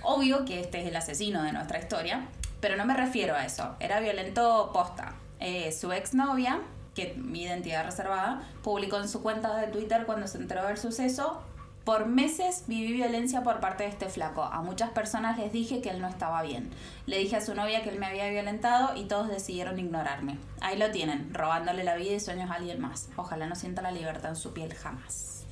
Obvio 0.03 0.45
que 0.45 0.59
este 0.59 0.81
es 0.81 0.89
el 0.89 0.97
asesino 0.97 1.45
de 1.45 1.53
nuestra 1.53 1.79
historia, 1.79 2.27
pero 2.63 2.77
no 2.77 2.87
me 2.87 2.95
refiero 2.95 3.35
a 3.35 3.45
eso. 3.45 3.77
Era 3.81 4.01
violento 4.01 4.71
posta. 4.73 5.17
Eh, 5.41 5.71
su 5.73 5.93
exnovia 5.93 6.63
que 6.95 7.15
mi 7.17 7.43
identidad 7.43 7.85
reservada, 7.85 8.43
publicó 8.63 8.99
en 8.99 9.09
su 9.09 9.23
cuenta 9.23 9.57
de 9.57 9.69
Twitter 9.69 10.05
cuando 10.07 10.27
se 10.27 10.39
enteró 10.39 10.67
del 10.67 10.79
suceso. 10.79 11.43
Por 11.85 12.07
meses 12.07 12.65
viví 12.69 12.93
violencia 12.93 13.43
por 13.43 13.59
parte 13.59 13.83
de 13.83 13.89
este 13.89 14.09
flaco. 14.09 14.45
A 14.45 14.63
muchas 14.63 14.91
personas 14.91 15.37
les 15.37 15.53
dije 15.53 15.81
que 15.81 15.91
él 15.91 16.01
no 16.01 16.07
estaba 16.07 16.43
bien. 16.43 16.71
Le 17.07 17.19
dije 17.19 17.37
a 17.37 17.41
su 17.41 17.55
novia 17.55 17.83
que 17.83 17.89
él 17.89 17.99
me 17.99 18.07
había 18.07 18.29
violentado 18.29 18.95
y 18.95 19.05
todos 19.05 19.29
decidieron 19.29 19.81
ignorarme. 19.81 20.39
Ahí 20.61 20.79
lo 20.79 20.91
tienen, 20.93 21.35
robándole 21.35 21.83
la 21.83 21.97
vida 21.97 22.13
y 22.13 22.21
sueños 22.21 22.51
a 22.51 22.55
alguien 22.55 22.81
más. 22.81 23.09
Ojalá 23.17 23.47
no 23.47 23.57
sienta 23.57 23.83
la 23.83 23.91
libertad 23.91 24.31
en 24.31 24.37
su 24.37 24.53
piel 24.53 24.73
jamás. 24.75 25.45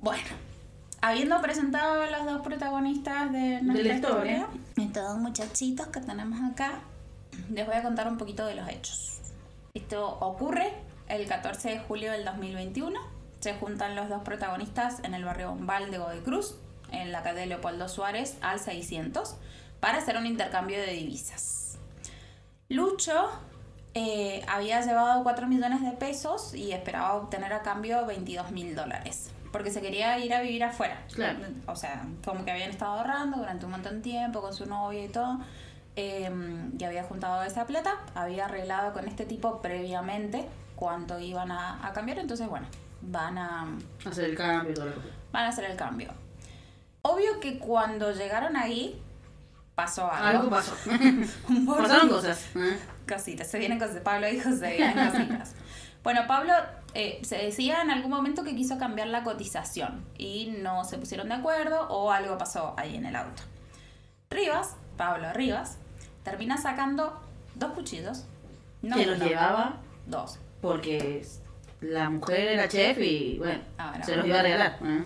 Bueno, 0.00 0.28
habiendo 1.00 1.40
presentado 1.40 2.02
a 2.02 2.10
los 2.10 2.24
dos 2.24 2.42
protagonistas 2.42 3.32
de 3.32 3.62
nuestra 3.62 3.88
la 3.88 3.94
historia. 3.94 4.46
estos 4.76 5.02
dos 5.02 5.18
muchachitos 5.18 5.86
que 5.88 6.00
tenemos 6.00 6.38
acá, 6.50 6.80
les 7.50 7.66
voy 7.66 7.74
a 7.74 7.82
contar 7.82 8.08
un 8.08 8.18
poquito 8.18 8.46
de 8.46 8.54
los 8.54 8.68
hechos. 8.68 9.20
Esto 9.74 10.18
ocurre 10.20 10.72
el 11.08 11.26
14 11.26 11.70
de 11.70 11.78
julio 11.80 12.12
del 12.12 12.24
2021. 12.24 13.00
Se 13.40 13.54
juntan 13.54 13.96
los 13.96 14.08
dos 14.08 14.22
protagonistas 14.22 15.00
en 15.02 15.14
el 15.14 15.24
barrio 15.24 15.50
Bombal 15.50 15.90
de 15.90 15.98
Godoy 15.98 16.20
Cruz, 16.20 16.56
en 16.92 17.12
la 17.12 17.22
calle 17.22 17.46
Leopoldo 17.46 17.88
Suárez, 17.88 18.36
al 18.42 18.60
600, 18.60 19.36
para 19.80 19.98
hacer 19.98 20.16
un 20.16 20.26
intercambio 20.26 20.78
de 20.78 20.92
divisas. 20.92 21.78
Lucho 22.68 23.30
eh, 23.94 24.44
había 24.46 24.80
llevado 24.82 25.22
4 25.22 25.46
millones 25.46 25.82
de 25.82 25.92
pesos 25.92 26.54
y 26.54 26.72
esperaba 26.72 27.14
obtener 27.14 27.52
a 27.52 27.62
cambio 27.62 28.04
22 28.06 28.50
mil 28.50 28.74
dólares. 28.74 29.30
Porque 29.52 29.70
se 29.70 29.80
quería 29.80 30.18
ir 30.18 30.32
a 30.32 30.40
vivir 30.42 30.62
afuera. 30.64 31.02
Claro. 31.12 31.38
O 31.66 31.74
sea, 31.76 32.04
como 32.24 32.44
que 32.44 32.50
habían 32.52 32.70
estado 32.70 32.92
ahorrando 32.98 33.38
durante 33.38 33.64
un 33.64 33.72
montón 33.72 33.96
de 33.96 34.02
tiempo 34.02 34.40
con 34.40 34.54
su 34.54 34.66
novia 34.66 35.04
y 35.04 35.08
todo. 35.08 35.40
eh, 35.96 36.30
y 36.78 36.84
había 36.84 37.02
juntado 37.04 37.42
esa 37.42 37.66
plata. 37.66 37.98
Había 38.14 38.44
arreglado 38.46 38.92
con 38.92 39.06
este 39.08 39.24
tipo 39.26 39.60
previamente 39.60 40.46
cuánto 40.76 41.18
iban 41.18 41.50
a, 41.50 41.84
a 41.86 41.92
cambiar. 41.92 42.18
Entonces, 42.20 42.48
bueno, 42.48 42.66
van 43.02 43.38
a, 43.38 43.66
Hacer 44.06 44.26
el 44.26 44.36
cambio 44.36 44.74
todo 44.74 44.86
van 45.32 45.44
a 45.44 45.48
hacer 45.48 45.64
el 45.64 45.76
cambio. 45.76 46.12
Obvio 47.02 47.40
que 47.40 47.58
cuando 47.58 48.12
llegaron 48.12 48.56
ahí 48.56 49.00
pasó 49.74 50.10
algo. 50.10 50.26
Algo 50.40 50.50
pasó. 50.50 50.74
Pasaron 51.66 52.08
cosas. 52.08 52.46
¿eh? 52.56 52.78
cositas. 53.08 53.48
Se 53.50 53.58
vienen 53.58 53.78
cosas. 53.78 53.96
Pablo 54.02 54.26
dijo 54.28 54.50
se 54.52 54.76
vienen 54.76 55.10
cositas. 55.10 55.54
Bueno, 56.02 56.22
Pablo 56.26 56.52
eh, 56.94 57.20
se 57.22 57.36
decía 57.36 57.82
en 57.82 57.90
algún 57.90 58.10
momento 58.10 58.42
que 58.44 58.54
quiso 58.56 58.78
cambiar 58.78 59.08
la 59.08 59.22
cotización 59.22 60.04
y 60.18 60.54
no 60.58 60.84
se 60.84 60.98
pusieron 60.98 61.28
de 61.28 61.34
acuerdo 61.34 61.88
o 61.88 62.10
algo 62.10 62.36
pasó 62.38 62.74
ahí 62.76 62.96
en 62.96 63.06
el 63.06 63.16
auto. 63.16 63.42
Rivas, 64.30 64.76
Pablo 64.96 65.32
Rivas, 65.32 65.78
termina 66.22 66.56
sacando 66.56 67.20
dos 67.54 67.72
cuchillos. 67.72 68.24
No 68.82 68.96
que 68.96 69.06
los 69.06 69.16
uno, 69.16 69.26
llevaba 69.26 69.76
Dos. 70.06 70.38
porque 70.60 71.26
la 71.80 72.08
mujer 72.10 72.48
era 72.48 72.68
chef 72.68 72.98
y 72.98 73.36
bueno, 73.38 73.60
Ah, 73.78 73.92
era 73.96 74.04
se 74.04 74.16
los 74.16 74.26
iba 74.26 74.38
a 74.38 74.42
regalar. 74.42 74.78
¿eh? 74.82 75.04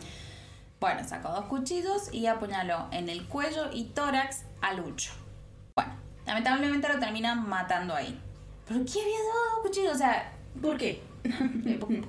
Bueno, 0.81 1.03
sacó 1.09 1.31
dos 1.31 1.47
cuchillos 1.47 2.13
y 2.13 2.27
apuñaló 2.27 2.89
en 2.93 3.09
el 3.09 3.27
cuello 3.27 3.71
y 3.73 3.85
tórax 3.87 4.45
a 4.61 4.75
Lucho. 4.75 5.13
Bueno, 5.75 5.93
lamentablemente 6.27 6.89
lo 6.89 6.99
terminan 6.99 7.49
matando 7.49 7.95
ahí. 7.95 8.21
¿Pero 8.69 8.81
qué 8.85 9.01
había 9.01 9.19
dado 9.19 9.51
dos 9.57 9.61
cuchillos? 9.63 9.95
O 9.95 9.99
sea, 9.99 10.33
¿Por 10.61 10.77
qué? 10.77 11.03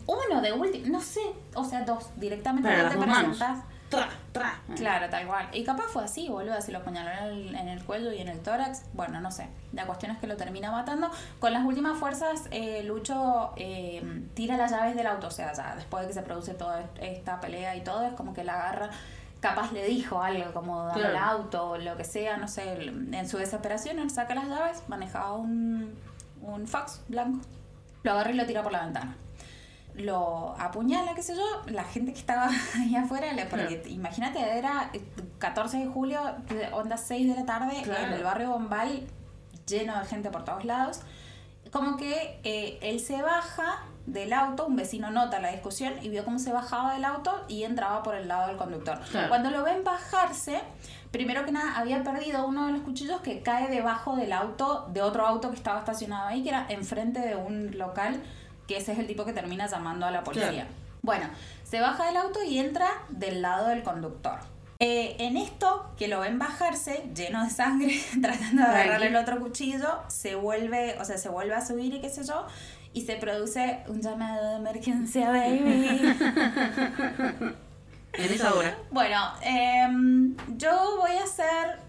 Uno 0.08 0.42
de 0.42 0.52
último, 0.54 0.86
no 0.88 1.02
sé, 1.02 1.22
o 1.56 1.64
sea, 1.64 1.84
dos, 1.84 2.10
directamente 2.18 2.70
Para 2.70 2.90
te 2.90 2.98
presentas. 2.98 3.60
Tra, 3.90 4.10
tra. 4.32 4.60
Claro, 4.76 5.10
tal 5.12 5.28
cual. 5.28 5.48
Y 5.54 5.64
capaz 5.64 5.84
fue 5.86 6.04
así, 6.04 6.28
boludo, 6.28 6.60
si 6.60 6.72
lo 6.72 6.80
apuñaló 6.80 7.10
en 7.30 7.38
el, 7.38 7.56
en 7.56 7.68
el 7.68 7.84
cuello 7.84 8.12
y 8.12 8.18
en 8.20 8.28
el 8.28 8.40
tórax. 8.42 8.82
Bueno, 8.94 9.22
no 9.22 9.30
sé. 9.32 9.48
La 9.74 9.86
cuestión 9.86 10.12
es 10.12 10.18
que 10.18 10.26
lo 10.26 10.36
termina 10.38 10.72
matando. 10.72 11.10
Con 11.40 11.54
las 11.54 11.64
últimas 11.64 11.98
fuerzas, 11.98 12.48
eh, 12.50 12.82
Lucho 12.84 13.54
eh, 13.58 14.24
tira 14.34 14.58
las 14.58 14.72
llaves 14.72 14.96
del 14.96 15.06
auto. 15.06 15.28
O 15.28 15.32
sea, 15.32 15.54
ya 15.54 15.76
después 15.76 16.02
de 16.02 16.08
que 16.08 16.14
se 16.16 16.24
produce 16.24 16.56
toda 16.56 16.84
esta 17.00 17.40
pelea 17.40 17.76
y 17.76 17.82
todo, 17.84 18.04
es 18.06 18.14
como 18.14 18.34
que 18.34 18.44
la 18.44 18.56
agarra. 18.56 18.90
Capaz 19.40 19.72
le 19.72 19.86
dijo 19.86 20.20
algo 20.22 20.52
como 20.52 20.86
dame 20.88 21.02
el 21.04 21.12
Claro. 21.12 21.26
auto 21.26 21.70
o 21.70 21.78
lo 21.78 21.96
que 21.96 22.04
sea, 22.04 22.38
no 22.38 22.48
sé. 22.48 22.74
En 22.88 23.30
su 23.30 23.38
desesperación, 23.38 24.00
él 24.00 24.10
saca 24.10 24.34
las 24.34 24.48
llaves, 24.48 24.82
manejaba 24.88 25.34
un, 25.34 25.94
un 26.42 26.68
Fox 26.68 27.02
blanco, 27.08 27.46
lo 28.06 28.12
agarra 28.14 28.32
y 28.32 28.36
lo 28.36 28.46
tira 28.46 28.64
por 28.64 28.72
la 28.72 28.86
ventana 28.86 29.16
lo 29.96 30.54
apuñala, 30.60 31.16
qué 31.16 31.24
sé 31.24 31.36
yo, 31.36 31.62
la 31.68 31.84
gente 31.86 32.12
que 32.12 32.20
estaba 32.20 32.50
ahí 32.76 32.96
afuera, 32.98 33.28
porque 33.50 33.78
Claro. 33.80 33.90
imagínate, 33.90 34.40
era 34.58 34.90
eh, 34.94 35.02
14 35.40 35.78
de 35.78 35.88
julio, 35.88 36.20
onda 36.74 36.98
6 36.98 37.30
de 37.30 37.36
la 37.36 37.46
tarde, 37.46 37.82
Claro. 37.84 38.08
en 38.08 38.14
el 38.14 38.24
barrio 38.24 38.50
Bombal, 38.50 39.08
lleno 39.66 39.98
de 40.00 40.06
gente 40.06 40.30
por 40.32 40.44
todos 40.44 40.66
lados. 40.66 41.00
Como 41.72 41.96
que 41.98 42.40
eh, 42.44 42.78
él 42.82 43.00
se 43.00 43.22
baja 43.22 43.84
del 44.06 44.34
auto, 44.34 44.66
un 44.66 44.76
vecino 44.76 45.10
nota 45.10 45.40
la 45.40 45.52
discusión 45.52 45.94
y 46.02 46.10
vio 46.10 46.24
cómo 46.24 46.40
se 46.40 46.52
bajaba 46.52 46.94
del 46.94 47.06
auto 47.06 47.44
y 47.48 47.64
entraba 47.64 48.04
por 48.04 48.16
el 48.16 48.28
lado 48.28 48.48
del 48.48 48.58
conductor. 48.58 49.00
Claro. 49.10 49.30
Cuando 49.30 49.50
lo 49.50 49.64
ven 49.64 49.84
bajarse, 49.84 50.62
primero 51.12 51.46
que 51.46 51.52
nada 51.52 51.78
había 51.78 52.04
perdido 52.04 52.46
uno 52.46 52.68
de 52.68 52.74
los 52.74 52.82
cuchillos 52.82 53.22
que 53.22 53.42
cae 53.42 53.68
debajo 53.70 54.16
del 54.16 54.34
auto, 54.34 54.88
de 54.94 55.02
otro 55.02 55.26
auto 55.26 55.50
que 55.50 55.56
estaba 55.56 55.80
estacionado 55.80 56.28
ahí, 56.28 56.44
que 56.44 56.50
era 56.50 56.66
enfrente 56.70 57.20
de 57.20 57.36
un 57.36 57.78
local, 57.78 58.22
que 58.68 58.78
ese 58.78 58.92
es 58.92 59.00
el 59.00 59.08
tipo 59.08 59.26
que 59.26 59.34
termina 59.34 59.68
llamando 59.68 60.06
a 60.06 60.12
la 60.12 60.24
policía. 60.24 60.52
Claro. 60.52 60.70
Bueno, 61.02 61.30
se 61.64 61.80
baja 61.82 62.06
del 62.06 62.18
auto 62.18 62.44
y 62.44 62.60
entra 62.60 62.88
del 63.10 63.42
lado 63.42 63.68
del 63.68 63.84
conductor. 63.84 64.40
Eh, 64.80 65.16
en 65.20 65.38
esto, 65.38 65.90
que 65.98 66.10
lo 66.10 66.20
ven 66.20 66.38
bajarse, 66.38 67.10
lleno 67.16 67.44
de 67.44 67.50
sangre, 67.50 67.98
tratando 68.22 68.62
de 68.62 68.68
agarrar 68.68 69.04
el 69.04 69.16
otro 69.16 69.40
cuchillo, 69.40 70.02
se 70.10 70.36
vuelve, 70.36 70.98
o 71.00 71.06
sea, 71.06 71.18
se 71.18 71.30
vuelve 71.30 71.56
a 71.56 71.66
subir 71.66 71.94
y 71.94 72.02
qué 72.02 72.10
sé 72.10 72.26
yo, 72.26 72.46
y 72.96 73.02
se 73.02 73.18
produce 73.18 73.82
un 73.88 74.02
llamado 74.02 74.52
de 74.52 74.56
emergencia, 74.56 75.30
baby. 75.30 76.16
En 78.18 78.32
esa 78.32 78.54
hora. 78.54 78.78
bueno, 78.92 79.20
em, 79.42 80.38
yo 80.56 80.96
voy 81.02 81.18
a 81.18 81.28
ser 81.28 81.80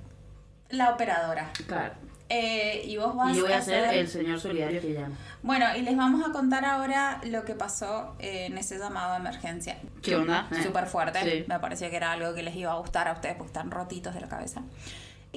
la 0.71 0.91
operadora. 0.91 1.53
Claro. 1.69 1.95
Eh, 2.29 2.83
y 2.85 2.97
vos 2.97 3.15
vas 3.15 3.33
Y 3.33 3.37
yo 3.37 3.45
voy 3.45 3.53
a 3.53 3.63
ser 3.63 3.95
el 3.95 4.09
señor 4.09 4.41
solidario 4.41 4.81
que 4.81 4.93
llama. 4.93 5.15
Bueno, 5.45 5.67
y 5.77 5.83
les 5.83 5.97
vamos 5.97 6.29
a 6.29 6.33
contar 6.33 6.65
ahora 6.65 7.21
lo 7.25 7.45
que 7.45 7.55
pasó 7.55 8.17
eh, 8.19 8.47
en 8.47 8.59
ese 8.59 8.77
llamado 8.77 9.13
de 9.13 9.19
emergencia. 9.21 9.79
¿Qué 10.03 10.17
onda? 10.17 10.49
Eh. 10.51 10.65
Súper 10.65 10.87
fuerte. 10.87 11.21
Sí. 11.23 11.45
Me 11.47 11.61
pareció 11.61 11.89
que 11.91 11.97
era 11.97 12.11
algo 12.11 12.35
que 12.35 12.43
les 12.43 12.57
iba 12.57 12.73
a 12.73 12.79
gustar 12.79 13.07
a 13.07 13.13
ustedes 13.13 13.37
porque 13.37 13.51
están 13.51 13.71
rotitos 13.71 14.13
de 14.13 14.23
la 14.23 14.29
cabeza. 14.29 14.63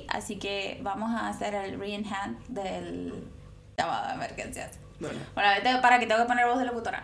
Así 0.07 0.39
que 0.39 0.79
vamos 0.81 1.11
a 1.11 1.27
hacer 1.27 1.53
el 1.53 1.79
re-enhance 1.79 2.41
del 2.47 3.13
de 3.85 4.13
emergencias. 4.13 4.79
Bueno. 4.99 5.19
Bueno, 5.33 5.49
vete, 5.55 5.81
para 5.81 5.99
que 5.99 6.05
tengo 6.05 6.21
que 6.21 6.27
poner 6.27 6.45
voz 6.45 6.59
de 6.59 6.65
locutora. 6.65 7.03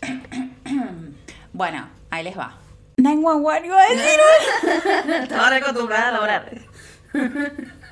bueno, 1.52 1.88
ahí 2.10 2.24
les 2.24 2.38
va. 2.38 2.58
911 2.98 3.66
iba 3.66 3.80
a 3.80 3.88
decir. 3.88 4.20
Estaba 5.22 5.50
re 5.50 5.56
acostumbrada 5.56 6.08
a 6.08 6.12
lograr. 6.12 6.58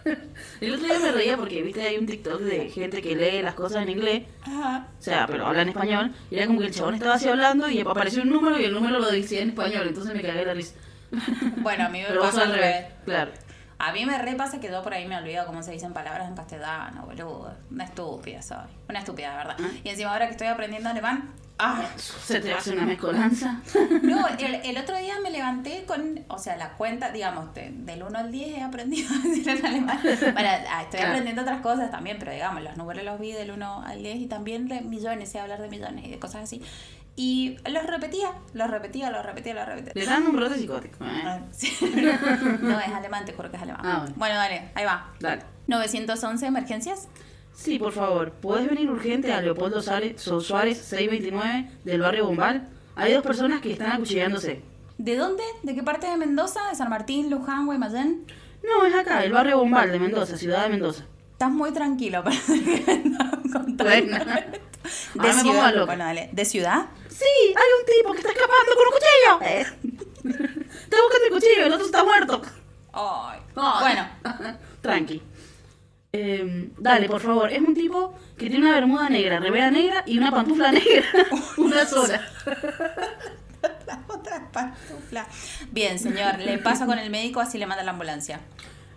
El 0.60 0.75
otro 0.75 0.87
día 0.87 0.99
me 0.99 1.12
reía 1.12 1.37
porque, 1.37 1.62
viste, 1.62 1.82
hay 1.82 1.99
un 1.99 2.06
TikTok 2.06 2.40
de 2.40 2.70
gente 2.70 3.02
que 3.02 3.14
lee 3.16 3.42
las 3.42 3.54
cosas 3.54 3.82
en 3.82 3.90
inglés, 3.90 4.22
Ajá. 4.42 4.88
o 4.99 5.02
sea, 5.02 5.26
pero 5.26 5.46
habla 5.46 5.62
en 5.62 5.68
español, 5.68 6.14
y 6.30 6.37
era 6.37 6.46
como 6.46 6.60
que 6.60 6.66
el 6.66 6.75
chabón 6.75 6.94
estaba 6.94 7.14
así 7.14 7.28
hablando 7.28 7.68
y 7.68 7.80
apareció 7.80 8.22
un 8.22 8.30
número 8.30 8.58
y 8.58 8.64
el 8.64 8.72
número 8.72 8.99
lo 8.99 9.10
decía 9.10 9.42
en 9.42 9.50
español, 9.50 9.88
entonces 9.88 10.14
me 10.14 10.22
cagué 10.22 10.40
de 10.40 10.46
la 10.46 10.54
risa. 10.54 10.75
Bueno, 11.56 11.87
a 11.87 11.88
mí 11.88 12.00
me 12.00 12.06
Pero 12.08 12.20
pasa 12.22 12.42
al 12.42 12.52
revés, 12.52 12.87
claro. 13.04 13.32
A 13.82 13.92
mí 13.92 14.04
me 14.04 14.18
repasa 14.18 14.60
que 14.60 14.68
yo 14.70 14.82
por 14.82 14.92
ahí 14.94 15.06
me 15.08 15.16
olvido 15.16 15.46
cómo 15.46 15.62
se 15.62 15.70
dicen 15.72 15.92
palabras 15.92 16.28
en 16.28 16.34
castellano, 16.37 17.02
boludo. 17.06 17.54
Una 17.70 17.84
estúpida 17.84 18.42
soy. 18.42 18.58
Una 18.88 18.99
estúpida, 18.99 19.30
de 19.30 19.37
verdad. 19.38 19.56
Ah. 19.58 19.68
Y 19.82 19.88
encima 19.88 20.12
ahora 20.12 20.26
que 20.26 20.32
estoy 20.32 20.49
aprendiendo 20.49 20.90
alemán. 20.90 21.30
¡Ah! 21.62 21.82
Se 21.96 22.40
te 22.40 22.54
hace 22.54 22.72
una 22.72 22.84
mezcolanza. 22.87 23.60
No, 24.02 24.26
el, 24.28 24.54
el 24.54 24.78
otro 24.78 24.96
día 24.96 25.14
me 25.22 25.30
levanté 25.30 25.84
con, 25.84 26.25
o 26.28 26.38
sea, 26.38 26.56
la 26.56 26.70
cuenta, 26.70 27.10
digamos, 27.10 27.52
de- 27.54 27.70
del 27.70 28.02
1 28.02 28.18
al 28.18 28.32
10 28.32 28.58
he 28.58 28.62
aprendido 28.62 29.08
a 29.14 29.28
decir 29.28 29.49
en 29.49 29.66
alemán. 29.66 30.00
Para, 30.34 30.54
ah, 30.70 30.82
estoy 30.82 31.00
Claro. 31.00 31.08
aprendiendo 31.08 31.42
otras 31.42 31.60
cosas 31.60 31.90
también, 31.90 32.16
pero 32.18 32.32
digamos, 32.32 32.62
los 32.62 32.76
números 32.78 33.04
los 33.04 33.20
vi 33.20 33.32
del 33.32 33.50
1 33.50 33.82
al 33.87 34.02
10 34.02 34.16
y 34.16 34.26
también 34.26 34.68
de 34.68 34.80
millones, 34.80 35.30
sé 35.30 35.38
hablar 35.38 35.60
de 35.60 35.68
millones 35.68 36.06
y 36.06 36.10
de 36.10 36.18
cosas 36.18 36.44
así. 36.44 36.62
Y 37.22 37.58
los 37.70 37.84
repetía, 37.84 38.32
los 38.54 38.70
repetía, 38.70 39.10
los 39.10 39.22
repetía, 39.22 39.52
los 39.52 39.66
repetía. 39.66 39.92
Le 39.94 40.06
dan 40.06 40.26
un 40.26 40.36
brote 40.36 40.56
psicótico, 40.56 41.04
¿eh? 41.04 41.20
Ah, 41.22 41.40
sí. 41.50 41.70
No, 42.62 42.80
es 42.80 42.88
alemán, 42.88 43.26
te 43.26 43.34
juro 43.34 43.50
que 43.50 43.58
es 43.58 43.62
alemán. 43.62 43.82
Ah, 43.84 43.98
bueno. 43.98 44.14
bueno, 44.16 44.34
dale, 44.36 44.70
ahí 44.74 44.86
va. 44.86 45.12
Dale. 45.20 45.42
911 45.66 46.46
emergencias. 46.46 47.08
Sí, 47.52 47.78
por 47.78 47.92
favor, 47.92 48.32
¿podés 48.32 48.70
venir 48.70 48.90
urgente 48.90 49.34
a 49.34 49.42
Leopoldo 49.42 49.82
Suárez, 49.82 50.18
Suárez 50.18 50.78
629 50.78 51.70
del 51.84 52.00
barrio 52.00 52.24
Bombal? 52.24 52.70
Hay 52.96 53.12
dos 53.12 53.22
personas 53.22 53.60
que 53.60 53.72
están 53.72 53.92
acuchillándose. 53.92 54.62
¿De 54.96 55.16
dónde? 55.16 55.42
¿De 55.62 55.74
qué 55.74 55.82
parte 55.82 56.06
de 56.06 56.16
Mendoza? 56.16 56.70
¿De 56.70 56.74
San 56.74 56.88
Martín, 56.88 57.28
Luján, 57.28 57.66
Guaymallén? 57.66 58.24
No, 58.64 58.86
es 58.86 58.94
acá, 58.94 59.22
el 59.24 59.32
barrio 59.32 59.58
Bombal 59.58 59.92
de 59.92 59.98
Mendoza, 59.98 60.38
ciudad 60.38 60.62
de 60.62 60.70
Mendoza. 60.70 61.04
Estás 61.40 61.54
muy 61.54 61.73
tranquilo 61.73 62.23
para 62.23 62.37
contando. 63.50 63.85
Bueno. 63.85 64.18
De 64.18 64.20
Ahora 64.20 65.32
me 65.37 65.40
pongo 65.40 65.42
ciudad. 65.42 65.73
loca. 65.73 65.87
Bueno, 65.87 66.04
dale. 66.04 66.28
¿De 66.32 66.44
ciudad? 66.44 66.87
Sí, 67.09 67.25
hay 67.47 67.54
un 67.78 67.87
tipo 67.87 68.12
que 68.12 68.18
está 68.18 68.30
escapando 68.30 68.73
con 68.76 68.85
un 68.87 68.92
cuchillo. 68.92 69.97
Está 70.85 70.97
buscando 71.02 71.26
el 71.26 71.32
cuchillo, 71.32 71.64
el 71.64 71.73
otro 71.73 71.87
está 71.87 72.04
muerto. 72.04 72.42
Ay. 72.92 73.40
Bueno, 73.54 74.06
Tranqui. 74.82 75.23
Eh, 76.12 76.68
Dale, 76.76 77.09
por 77.09 77.23
favor. 77.23 77.50
Es 77.50 77.61
un 77.62 77.73
tipo 77.73 78.14
que 78.37 78.50
tiene 78.50 78.59
una 78.66 78.75
bermuda 78.75 79.09
negra, 79.09 79.40
remera 79.40 79.70
negra 79.70 80.02
y 80.06 80.18
una 80.18 80.30
pantufla 80.30 80.70
negra. 80.73 81.06
una 81.56 81.87
sola. 81.87 82.20
La 83.87 84.02
otra 84.09 84.47
pantufla. 84.52 85.26
Bien, 85.70 85.99
señor, 85.99 86.38
le 86.38 86.59
paso 86.59 86.85
con 86.85 86.99
el 86.99 87.09
médico, 87.09 87.40
así 87.40 87.56
le 87.56 87.64
manda 87.66 87.82
la 87.82 87.92
ambulancia. 87.92 88.40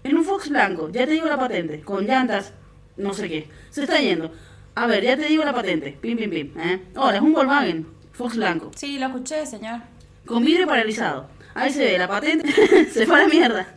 En 0.03 0.17
un 0.17 0.25
Fox 0.25 0.49
blanco, 0.49 0.89
ya 0.89 1.05
te 1.05 1.13
digo 1.13 1.27
la 1.27 1.39
patente, 1.39 1.81
con 1.81 2.05
llantas, 2.05 2.53
no 2.97 3.13
sé 3.13 3.29
qué. 3.29 3.47
Se 3.69 3.83
está 3.83 3.99
yendo. 3.99 4.31
A 4.75 4.85
ver, 4.85 5.03
ya 5.03 5.15
te 5.15 5.25
digo 5.25 5.43
la 5.45 5.53
patente. 5.53 5.97
Pim, 6.01 6.17
pim, 6.17 6.29
pim. 6.29 6.59
¿eh? 6.59 6.81
Ahora, 6.95 7.17
es 7.17 7.23
un 7.23 7.31
Volkswagen, 7.31 7.87
Fox 8.11 8.35
blanco. 8.35 8.71
Sí, 8.75 8.99
lo 8.99 9.07
escuché, 9.07 9.45
señor. 9.45 9.81
Con 10.25 10.43
vidrio 10.43 10.67
paralizado. 10.67 11.29
Ahí 11.53 11.71
se 11.71 11.85
ve, 11.85 11.97
la 11.97 12.07
patente 12.07 12.51
se 12.91 13.05
fue 13.05 13.15
a 13.15 13.19
la 13.23 13.27
mierda. 13.27 13.75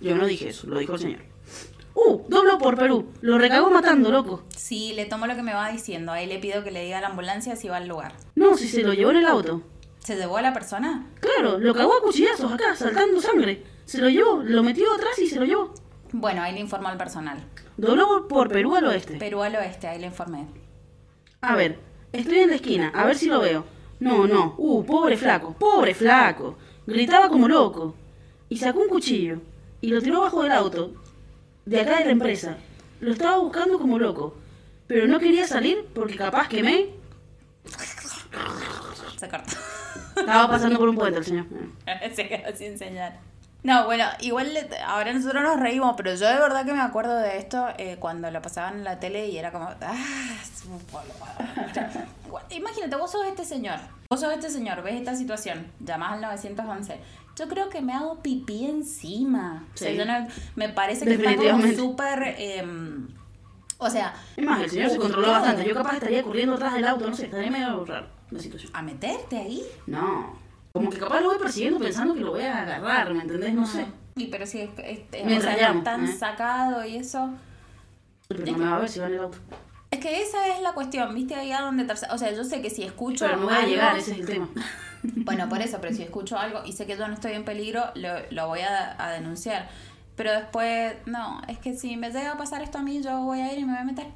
Yo 0.00 0.16
no 0.16 0.26
dije 0.26 0.50
eso, 0.50 0.66
lo 0.66 0.78
dijo 0.78 0.94
el 0.94 1.00
señor. 1.00 1.20
Uh, 1.94 2.22
doblo 2.28 2.58
por 2.58 2.76
Perú. 2.78 3.10
Lo 3.20 3.38
recagó 3.38 3.70
matando, 3.70 4.10
loco. 4.10 4.44
Sí, 4.56 4.92
le 4.94 5.06
tomo 5.06 5.26
lo 5.26 5.34
que 5.34 5.42
me 5.42 5.52
va 5.52 5.70
diciendo. 5.70 6.12
Ahí 6.12 6.26
le 6.26 6.38
pido 6.38 6.62
que 6.62 6.70
le 6.70 6.84
diga 6.84 6.98
a 6.98 7.00
la 7.00 7.08
ambulancia 7.08 7.56
si 7.56 7.68
va 7.68 7.78
al 7.78 7.88
lugar. 7.88 8.12
No, 8.36 8.56
si 8.56 8.68
se 8.68 8.82
lo 8.82 8.92
llevó 8.92 9.10
en 9.10 9.18
el 9.18 9.26
auto. 9.26 9.62
¿Se 10.00 10.16
llevó 10.16 10.38
a 10.38 10.42
la 10.42 10.52
persona? 10.52 11.06
Claro, 11.20 11.58
lo 11.58 11.74
cagó 11.74 11.94
a 11.94 12.02
cuchillazos 12.02 12.52
acá, 12.52 12.74
saltando 12.74 13.20
sangre. 13.20 13.62
Se 13.84 13.98
lo 13.98 14.08
llevó, 14.08 14.42
lo 14.42 14.62
metió 14.62 14.92
atrás 14.94 15.18
y 15.18 15.28
se 15.28 15.38
lo 15.38 15.44
llevó. 15.44 15.74
Bueno, 16.12 16.42
ahí 16.42 16.54
le 16.54 16.60
informo 16.60 16.88
al 16.88 16.96
personal. 16.96 17.38
Dobló 17.76 18.26
por 18.26 18.48
Perú 18.48 18.74
al 18.76 18.86
oeste. 18.86 19.16
Perú 19.16 19.42
al 19.42 19.54
oeste, 19.56 19.88
ahí 19.88 20.00
le 20.00 20.06
informé. 20.06 20.46
A 21.42 21.54
ver, 21.54 21.78
estoy 22.12 22.40
en 22.40 22.50
la 22.50 22.56
esquina, 22.56 22.92
a 22.94 23.04
ver 23.04 23.16
si 23.16 23.26
lo 23.26 23.40
veo. 23.40 23.64
No, 24.00 24.26
no, 24.26 24.54
uh, 24.56 24.84
pobre 24.84 25.16
flaco, 25.16 25.54
pobre 25.58 25.94
flaco. 25.94 26.56
Gritaba 26.86 27.28
como 27.28 27.46
loco. 27.46 27.94
Y 28.48 28.56
sacó 28.56 28.80
un 28.80 28.88
cuchillo 28.88 29.40
y 29.80 29.88
lo 29.88 30.02
tiró 30.02 30.20
bajo 30.20 30.42
del 30.42 30.52
auto, 30.52 30.92
de 31.64 31.80
acá 31.80 31.98
de 31.98 32.06
la 32.06 32.10
empresa. 32.10 32.56
Lo 33.00 33.12
estaba 33.12 33.38
buscando 33.38 33.78
como 33.78 33.98
loco. 33.98 34.36
Pero 34.86 35.06
no 35.06 35.20
quería 35.20 35.46
salir 35.46 35.86
porque 35.94 36.16
capaz 36.16 36.48
que 36.48 36.62
me... 36.62 36.86
Se 39.16 39.28
cortó. 39.28 39.69
Estaba 40.20 40.48
pasando 40.48 40.78
por 40.78 40.88
un 40.88 40.96
puente 40.96 41.18
el 41.18 41.24
señor. 41.24 41.46
Se 42.14 42.28
quedó 42.28 42.56
sin 42.56 42.78
señal. 42.78 43.18
No, 43.62 43.84
bueno, 43.84 44.04
igual 44.20 44.48
ahora 44.86 45.12
nosotros 45.12 45.42
nos 45.42 45.60
reímos, 45.60 45.94
pero 45.94 46.14
yo 46.14 46.26
de 46.26 46.36
verdad 46.38 46.64
que 46.64 46.72
me 46.72 46.80
acuerdo 46.80 47.18
de 47.18 47.36
esto 47.36 47.66
eh, 47.76 47.96
cuando 48.00 48.30
lo 48.30 48.40
pasaban 48.40 48.78
en 48.78 48.84
la 48.84 48.98
tele 48.98 49.28
y 49.28 49.36
era 49.36 49.52
como, 49.52 49.66
ah, 49.66 49.94
es 50.42 50.64
un 50.64 50.80
boludo". 50.90 51.12
Igual, 52.26 52.44
Imagínate, 52.50 52.96
vos 52.96 53.12
sos 53.12 53.26
este 53.26 53.44
señor, 53.44 53.78
vos 54.08 54.18
sos 54.20 54.32
este 54.32 54.48
señor, 54.48 54.82
ves 54.82 54.94
esta 54.94 55.14
situación, 55.14 55.66
llamás 55.80 56.12
al 56.14 56.22
911. 56.22 56.98
Yo 57.36 57.48
creo 57.48 57.68
que 57.68 57.82
me 57.82 57.92
hago 57.92 58.22
pipí 58.22 58.64
encima. 58.66 59.66
O 59.74 59.76
sea, 59.76 59.90
Sí. 59.90 59.96
yo 59.96 60.04
no- 60.06 60.26
me 60.56 60.68
parece 60.70 61.04
que 61.04 61.14
está 61.14 61.36
como 61.36 61.66
súper... 61.74 62.34
em, 62.38 63.08
o 63.76 63.90
sea, 63.90 64.14
Es 64.36 64.44
más, 64.44 64.60
el 64.62 64.70
señor 64.70 64.90
se 64.90 64.96
controló 64.98 65.28
bastante. 65.32 65.64
Yo 65.66 65.74
capaz 65.74 65.94
estaría 65.94 66.22
corriendo 66.22 66.54
atrás 66.54 66.72
del 66.74 66.86
auto, 66.86 67.08
no 67.10 67.14
sé, 67.14 67.26
estaría 67.26 67.50
medio 67.50 67.84
raro 67.84 68.06
la 68.30 68.38
situación. 68.40 68.70
a 68.74 68.82
meterte 68.82 69.36
ahí. 69.38 69.62
No. 69.86 70.38
Como 70.72 70.88
que 70.90 70.98
capaz 70.98 71.20
lo 71.20 71.30
voy 71.30 71.38
persiguiendo 71.38 71.80
pensando 71.80 72.14
que 72.14 72.20
lo 72.20 72.30
voy 72.32 72.42
a 72.42 72.62
agarrar, 72.62 73.12
¿me 73.12 73.22
entendés? 73.22 73.52
No 73.54 73.66
sé. 73.66 73.86
Y 74.16 74.26
pero 74.26 74.46
si 74.46 74.60
es, 74.60 74.70
es- 74.78 75.00
es- 75.12 75.24
Mientras 75.26 75.54
o 75.54 75.58
sea, 75.58 75.82
tan 75.82 76.04
¿eh? 76.04 76.12
sacado 76.16 76.84
y 76.84 76.96
eso. 76.96 77.30
Pero 78.28 78.46
no 78.52 78.58
me 78.58 78.64
va 78.66 78.76
a 78.76 78.80
ver 78.80 78.88
si 78.88 79.00
va 79.00 79.06
en 79.08 79.14
el 79.14 79.20
auto. 79.20 79.38
Es 79.90 79.98
que 79.98 80.22
esa 80.22 80.46
es 80.54 80.60
la 80.62 80.72
cuestión, 80.72 81.12
¿viste? 81.14 81.34
Ahí 81.34 81.50
a 81.50 81.62
donde... 81.62 81.84
O 82.10 82.18
sea, 82.18 82.32
yo 82.32 82.44
sé 82.44 82.62
que 82.62 82.70
si 82.70 82.84
escucho 82.84 83.24
Pero 83.26 83.38
no 83.38 83.46
voy 83.46 83.54
a 83.54 83.66
llegar, 83.66 83.96
ese 83.98 84.12
es 84.12 84.18
el 84.20 84.26
tema. 84.26 84.48
Bueno, 85.02 85.48
por 85.48 85.62
eso, 85.62 85.78
pero 85.80 85.96
si 85.96 86.02
escucho 86.02 86.36
algo 86.38 86.60
y 86.66 86.72
sé 86.72 86.84
que 86.84 86.94
yo 86.94 87.08
no 87.08 87.14
estoy 87.14 87.32
en 87.32 87.42
peligro, 87.46 87.84
lo, 87.94 88.10
lo 88.30 88.48
voy 88.48 88.60
a, 88.60 89.02
a 89.02 89.10
denunciar. 89.12 89.66
Pero 90.14 90.30
después, 90.32 90.92
no, 91.06 91.40
es 91.48 91.56
que 91.56 91.74
si 91.74 91.96
me 91.96 92.10
llega 92.10 92.32
a 92.32 92.36
pasar 92.36 92.60
esto 92.60 92.76
a 92.76 92.82
mí, 92.82 93.02
yo 93.02 93.18
voy 93.22 93.40
a 93.40 93.50
ir 93.50 93.60
y 93.60 93.64
me 93.64 93.72
voy 93.72 93.80
a 93.80 93.84
meter. 93.84 94.06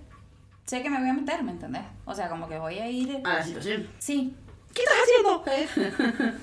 Sé 0.66 0.82
que 0.82 0.90
me 0.90 0.98
voy 0.98 1.08
a 1.08 1.12
meter, 1.12 1.42
¿me 1.42 1.52
entendés? 1.52 1.82
O 2.06 2.14
sea, 2.14 2.28
como 2.28 2.48
que 2.48 2.58
voy 2.58 2.78
a 2.78 2.88
ir... 2.88 3.20
A 3.24 3.34
la 3.34 3.42
situación. 3.42 3.86
Sí, 3.98 4.34
¿Qué 4.74 4.82
estás 4.82 4.96
haciendo? 5.02 6.40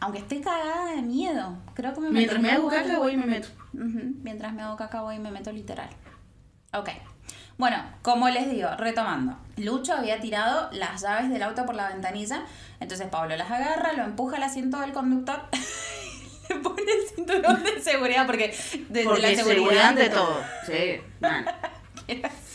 aunque 0.00 0.18
esté 0.18 0.40
cagada 0.40 0.94
de 0.94 1.02
miedo, 1.02 1.56
creo 1.74 1.94
que 1.94 2.00
me 2.00 2.10
Mientras 2.10 2.40
me 2.40 2.50
hago 2.50 2.68
caca, 2.68 2.98
voy 2.98 3.12
y 3.12 3.16
me 3.16 3.26
meto. 3.26 3.48
Ujú, 3.72 4.14
Mientras 4.22 4.52
me 4.52 4.62
hago 4.62 4.76
caca 4.76 5.02
voy 5.02 5.16
y 5.16 5.18
me 5.18 5.30
meto 5.30 5.52
literal. 5.52 5.88
Ok. 6.72 6.90
Bueno, 7.58 7.76
como 8.02 8.28
les 8.28 8.50
digo, 8.50 8.70
retomando. 8.76 9.36
Lucho 9.56 9.94
había 9.94 10.20
tirado 10.20 10.70
las 10.72 11.02
llaves 11.02 11.30
del 11.30 11.42
auto 11.42 11.66
por 11.66 11.74
la 11.74 11.88
ventanilla. 11.88 12.44
Entonces 12.80 13.08
Pablo 13.08 13.36
las 13.36 13.50
agarra, 13.50 13.92
lo 13.92 14.04
empuja 14.04 14.36
al 14.36 14.42
asiento 14.42 14.80
del 14.80 14.92
conductor. 14.92 15.42
le 16.48 16.56
pone 16.56 16.82
el 16.82 17.08
cinturón 17.14 17.62
de 17.62 17.80
seguridad 17.80 18.26
porque 18.26 18.56
desde 18.88 19.04
Porque 19.04 19.22
la 19.22 19.34
seguridad, 19.34 19.44
seguridad 19.44 19.88
ante 19.88 20.08
todo. 20.10 20.42
Sí, 20.66 21.00
man. 21.20 21.46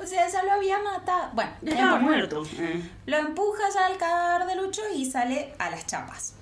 O 0.00 0.06
sea, 0.06 0.28
ya 0.28 0.42
lo 0.42 0.52
había 0.52 0.78
matado. 0.78 1.30
Bueno, 1.32 1.50
Ya 1.62 1.70
estaba 1.72 1.98
importa. 2.00 2.06
muerto. 2.06 2.42
Eh. 2.58 2.90
Lo 3.06 3.16
empuja 3.16 3.62
ya 3.74 3.86
al 3.86 3.96
cadáver 3.96 4.46
de 4.46 4.56
Lucho 4.56 4.82
y 4.94 5.04
sale 5.10 5.54
a 5.58 5.70
las 5.70 5.86
chapas. 5.86 6.34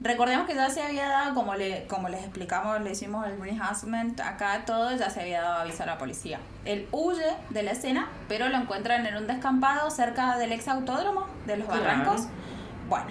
Recordemos 0.00 0.48
que 0.48 0.54
ya 0.56 0.68
se 0.68 0.82
había 0.82 1.08
dado, 1.08 1.32
como, 1.34 1.54
le, 1.54 1.86
como 1.86 2.08
les 2.08 2.22
explicamos, 2.24 2.80
le 2.80 2.90
hicimos 2.90 3.24
el 3.26 3.40
reharassment 3.40 4.18
acá, 4.20 4.64
todo, 4.66 4.96
ya 4.96 5.08
se 5.10 5.20
había 5.20 5.42
dado 5.42 5.60
aviso 5.60 5.84
a 5.84 5.86
la 5.86 5.96
policía. 5.98 6.40
Él 6.64 6.88
huye 6.90 7.36
de 7.50 7.62
la 7.62 7.70
escena, 7.70 8.08
pero 8.28 8.48
lo 8.48 8.56
encuentran 8.56 9.06
en 9.06 9.16
un 9.16 9.28
descampado 9.28 9.90
cerca 9.92 10.36
del 10.38 10.50
ex 10.52 10.66
autódromo 10.66 11.28
de 11.46 11.56
los 11.58 11.68
Claro. 11.68 11.82
Barrancos. 11.84 12.22
Bueno, 12.88 13.06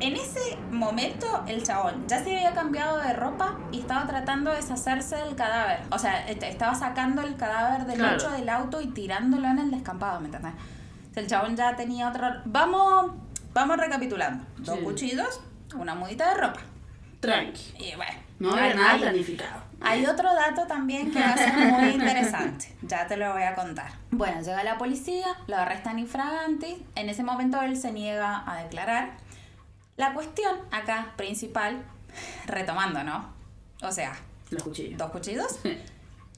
en 0.00 0.16
ese 0.16 0.56
momento 0.70 1.44
el 1.46 1.62
chabón 1.62 2.06
ya 2.08 2.22
se 2.24 2.34
había 2.36 2.52
cambiado 2.52 2.98
de 2.98 3.12
ropa 3.12 3.58
y 3.72 3.80
estaba 3.80 4.06
tratando 4.06 4.50
de 4.50 4.56
deshacerse 4.56 5.16
del 5.16 5.36
cadáver. 5.36 5.80
O 5.90 5.98
sea, 5.98 6.26
est- 6.28 6.42
estaba 6.42 6.74
sacando 6.74 7.22
el 7.22 7.36
cadáver 7.36 7.86
de 7.86 7.94
Claro. 7.94 8.30
Del 8.30 8.48
auto 8.48 8.80
y 8.80 8.88
tirándolo 8.88 9.46
en 9.48 9.58
el 9.58 9.70
descampado, 9.70 10.20
¿me 10.20 10.26
entendés? 10.26 10.52
O 11.10 11.14
sea, 11.14 11.22
el 11.22 11.28
chabón 11.28 11.56
ya 11.56 11.76
tenía 11.76 12.08
otro... 12.08 12.26
Vamos, 12.44 13.12
vamos 13.52 13.76
recapitulando. 13.76 14.44
Dos 14.58 14.78
Sí. 14.78 14.84
cuchillos, 14.84 15.40
una 15.74 15.94
mudita 15.94 16.28
de 16.34 16.40
ropa. 16.40 16.60
Tranqui. 17.20 17.74
Y 17.78 17.96
bueno, 17.96 18.12
No 18.38 18.54
hay- 18.54 18.74
nada 18.74 18.96
planificado. 18.96 19.60
hay 19.82 20.06
otro 20.06 20.32
dato 20.34 20.66
también 20.66 21.10
que 21.12 21.20
va 21.20 21.30
a 21.30 21.36
ser 21.36 21.52
muy 21.54 21.88
interesante. 21.90 22.74
Ya 22.82 23.06
te 23.06 23.16
lo 23.18 23.32
voy 23.32 23.42
a 23.42 23.54
contar. 23.54 23.90
Bueno, 24.10 24.40
llega 24.40 24.64
la 24.64 24.78
policía, 24.78 25.26
lo 25.46 25.56
arrestan 25.56 25.98
infraganti. 25.98 26.86
En 26.94 27.10
ese 27.10 27.22
momento 27.22 27.60
él 27.60 27.76
se 27.76 27.92
niega 27.92 28.42
a 28.50 28.62
declarar. 28.62 29.10
La 30.00 30.14
cuestión 30.14 30.56
acá 30.70 31.12
principal, 31.16 31.82
retomando, 32.46 33.04
¿no? 33.04 33.34
O 33.82 33.92
sea, 33.92 34.16
Los 34.50 34.62
cuchillos. 34.62 34.96
dos 34.98 35.10
cuchillos. 35.10 35.58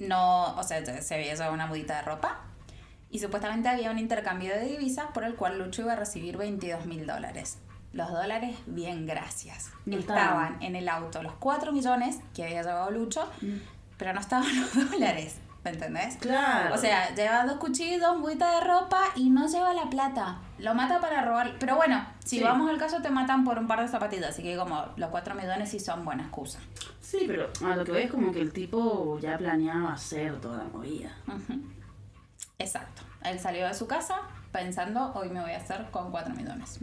No, 0.01 0.57
o 0.57 0.63
sea, 0.65 0.85
se 1.01 1.15
había 1.15 1.33
llevado 1.35 1.53
una 1.53 1.67
mudita 1.67 1.97
de 1.97 2.03
ropa. 2.03 2.41
Y 3.09 3.21
supuestamente 3.21 3.69
había 3.69 3.91
un 3.93 3.99
intercambio 4.01 4.53
de 4.53 4.65
divisas 4.65 5.07
por 5.15 5.23
el 5.23 5.37
cual 5.37 5.59
Lucho 5.61 5.83
iba 5.83 5.93
a 5.93 5.97
recibir 5.97 6.37
22 6.39 6.87
mil 6.87 7.07
dólares. 7.07 7.59
Los 7.93 8.11
dólares, 8.11 8.57
bien, 8.67 9.07
gracias. 9.07 9.71
No 9.85 9.97
estaban 9.99 10.25
estaban. 10.55 10.63
en 10.63 10.75
el 10.77 10.89
auto 10.89 11.23
los 11.23 11.35
4 11.35 11.71
millones 11.73 12.19
que 12.35 12.43
había 12.43 12.63
llevado 12.63 12.91
Lucho, 12.91 13.31
pero 13.97 14.13
no 14.13 14.19
estaban 14.21 14.61
los 14.61 14.75
dólares, 14.91 15.37
¿me 15.65 15.71
entendés? 15.71 16.17
Claro. 16.17 16.75
O 16.75 16.79
sea, 16.79 17.15
lleva 17.15 17.45
dos 17.47 17.57
cuchillos, 17.57 18.19
muditas 18.19 18.61
de 18.61 18.67
ropa 18.69 19.01
y 19.15 19.31
no 19.31 19.47
lleva 19.47 19.73
la 19.75 19.89
plata. 19.91 20.39
Lo 20.59 20.75
mata 20.75 21.01
para 21.01 21.23
robar. 21.25 21.55
Pero 21.61 21.77
bueno, 21.77 22.05
si 22.25 22.39
Sí. 22.39 22.43
vamos 22.45 22.69
al 22.71 22.79
caso, 22.79 23.01
te 23.03 23.11
matan 23.11 23.45
por 23.45 23.59
un 23.59 23.67
par 23.67 23.81
de 23.81 23.89
zapatillas. 23.89 24.31
Así 24.31 24.43
que 24.43 24.57
como 24.57 24.85
los 24.97 25.11
4 25.11 25.35
millones 25.35 25.71
sí 25.71 25.79
son 25.81 26.05
buena 26.05 26.23
excusa. 26.25 26.59
Sí, 27.01 27.25
pero 27.27 27.49
a 27.65 27.77
lo 27.77 27.85
que 27.85 27.93
veo 27.93 28.05
es 28.05 28.11
como 28.11 28.33
que 28.33 28.41
el 28.41 28.53
tipo 28.53 29.19
ya 29.21 29.37
planeaba 29.39 29.93
hacer 29.93 30.41
toda 30.41 30.59
la 30.59 30.65
movida. 30.65 31.11
Exacto. 32.59 33.03
Él 33.25 33.39
salió 33.39 33.67
de 33.67 33.75
su 33.75 33.87
casa 33.87 34.17
pensando, 34.51 35.13
hoy 35.15 35.29
me 35.29 35.41
voy 35.41 35.53
a 35.53 35.57
hacer 35.59 35.87
con 35.91 36.11
4 36.11 36.35
millones. 36.35 36.79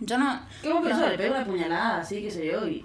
Yo 0.00 0.18
no, 0.18 0.40
¿Cómo 0.62 0.82
que 0.82 0.88
no-? 0.90 1.08
Le 1.08 1.16
pega 1.18 1.36
una 1.36 1.44
puñalada 1.46 2.00
así, 2.00 2.22
qué 2.22 2.30
sé 2.30 2.46
yo, 2.46 2.66
y 2.66 2.84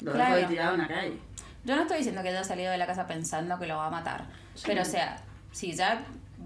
lo 0.00 0.12
Claro. 0.12 0.34
dejó 0.36 0.46
ahí 0.48 0.52
tirado 0.52 0.74
en 0.74 0.80
la 0.80 0.88
calle. 0.88 1.18
Yo 1.64 1.76
no 1.76 1.82
estoy 1.82 1.98
diciendo 1.98 2.22
que 2.22 2.28
haya 2.30 2.44
salido 2.44 2.70
de 2.72 2.78
la 2.78 2.86
casa 2.86 3.06
pensando 3.06 3.58
que 3.58 3.66
lo 3.66 3.76
va 3.76 3.86
a 3.86 3.90
matar. 3.90 4.24
Pero 4.66 4.82
o 4.82 4.84
sea, 4.84 5.16
si 5.52 5.72
ya 5.74 6.00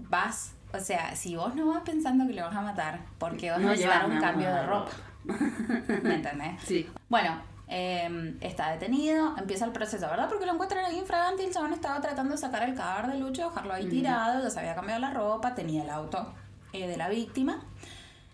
vas, 0.09 0.53
o 0.73 0.79
sea, 0.79 1.15
si 1.15 1.35
vos 1.35 1.55
no 1.55 1.67
vas 1.67 1.81
pensando 1.83 2.25
que 2.27 2.33
lo 2.33 2.43
vas 2.43 2.55
a 2.55 2.61
matar, 2.61 2.99
porque 3.17 3.51
vas 3.51 3.59
No 3.59 3.71
a 3.71 3.75
llevas 3.75 4.05
un 4.05 4.19
cambio 4.19 4.53
de 4.53 4.63
ropa. 4.65 4.91
¿Me 6.03 6.15
entendés? 6.15 6.61
Sí. 6.65 6.89
Bueno, 7.09 7.41
eh, 7.67 8.35
está 8.41 8.71
detenido, 8.71 9.35
empieza 9.37 9.65
el 9.65 9.71
proceso, 9.71 10.07
¿verdad? 10.09 10.27
Porque 10.29 10.45
lo 10.45 10.53
encuentran 10.53 10.83
ahí 10.85 10.97
infragante 10.99 11.43
y 11.43 11.45
el 11.47 11.53
chabón 11.53 11.73
estaba 11.73 12.01
tratando 12.01 12.33
de 12.33 12.37
sacar 12.37 12.63
el 12.67 12.75
cadáver 12.75 13.11
de 13.13 13.19
Lucho, 13.19 13.47
dejarlo 13.49 13.73
ahí 13.73 13.87
tirado, 13.87 14.43
ya 14.43 14.49
se 14.49 14.59
había 14.59 14.75
cambiado 14.75 14.99
la 14.99 15.11
ropa, 15.11 15.55
tenía 15.55 15.83
el 15.83 15.89
auto 15.89 16.33
eh, 16.73 16.87
de 16.87 16.97
la 16.97 17.07
víctima. 17.09 17.61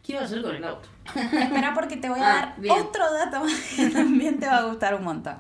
¿Qué 0.04 0.13
iba 0.13 0.22
a 0.22 0.26
hacer 0.26 0.42
con 0.42 0.56
el 0.56 0.63
auto? 0.63 0.89
Espera 1.13 1.74
porque 1.76 1.98
te 1.98 2.10
voy 2.10 2.20
a 2.20 2.24
Ah, 2.32 2.36
dar 2.39 2.56
bien. 2.60 2.76
otro 2.80 3.13
dato 3.13 3.44
que 3.76 3.89
también 3.89 4.39
te 4.39 4.48
va 4.48 4.58
a 4.58 4.63
gustar 4.63 4.96
un 4.96 5.04
montón. 5.04 5.36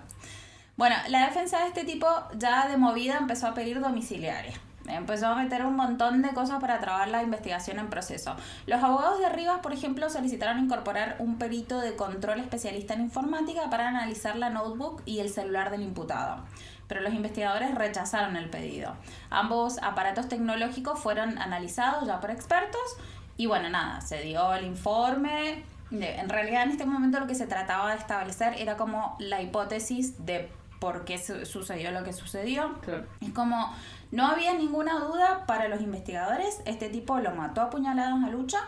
Bueno, 0.79 0.95
la 1.09 1.25
defensa 1.25 1.59
de 1.59 1.67
este 1.67 1.83
tipo 1.83 2.07
ya 2.37 2.69
de 2.69 2.77
movida 2.77 3.17
empezó 3.17 3.47
a 3.47 3.53
pedir 3.53 3.81
domiciliaria. 3.81 4.53
empezó 4.87 5.27
a 5.27 5.35
meter 5.35 5.65
un 5.65 5.75
montón 5.75 6.21
de 6.21 6.29
cosas 6.29 6.61
para 6.61 6.79
trabar 6.79 7.09
la 7.09 7.21
investigación 7.21 7.79
en 7.79 7.89
proceso. 7.89 8.37
Los 8.65 8.81
abogados 8.81 9.19
de 9.19 9.27
Rivas, 9.27 9.59
por 9.59 9.73
ejemplo, 9.73 10.09
solicitaron 10.09 10.57
incorporar 10.57 11.17
un 11.19 11.37
perito 11.37 11.81
de 11.81 11.97
control 11.97 12.39
especialista 12.39 12.93
en 12.93 13.01
informática 13.01 13.69
para 13.69 13.89
analizar 13.89 14.37
la 14.37 14.51
notebook 14.51 15.01
y 15.05 15.19
el 15.19 15.29
celular 15.29 15.69
del 15.69 15.83
imputado. 15.83 16.45
Pero 16.87 17.01
los 17.01 17.13
investigadores 17.13 17.75
rechazaron 17.75 18.37
el 18.37 18.49
pedido. 18.49 18.93
Ambos 19.29 19.79
aparatos 19.83 20.29
tecnológicos 20.29 20.97
fueron 20.97 21.39
analizados 21.39 22.07
ya 22.07 22.21
por 22.21 22.31
expertos 22.31 22.95
y 23.35 23.47
bueno, 23.47 23.67
nada, 23.69 23.99
se 23.99 24.21
dio 24.21 24.53
el 24.53 24.63
informe. 24.63 25.65
En 25.91 26.29
realidad 26.29 26.63
en 26.63 26.71
este 26.71 26.85
momento 26.85 27.19
lo 27.19 27.27
que 27.27 27.35
se 27.35 27.47
trataba 27.47 27.91
de 27.91 27.97
establecer 27.97 28.53
era 28.57 28.77
como 28.77 29.17
la 29.19 29.41
hipótesis 29.41 30.25
de 30.25 30.49
por 30.79 31.05
qué 31.05 31.17
sucedió 31.17 31.91
lo 31.91 32.03
que 32.03 32.13
sucedió. 32.13 32.75
Es 33.21 33.31
como, 33.31 33.73
no 34.11 34.27
había 34.27 34.53
ninguna 34.53 34.99
duda 34.99 35.45
para 35.45 35.67
los 35.67 35.81
investigadores, 35.81 36.61
este 36.65 36.89
tipo 36.89 37.19
lo 37.19 37.35
mató 37.35 37.61
a 37.61 37.69
puñaladas 37.69 38.23
a 38.23 38.29
lucha 38.29 38.59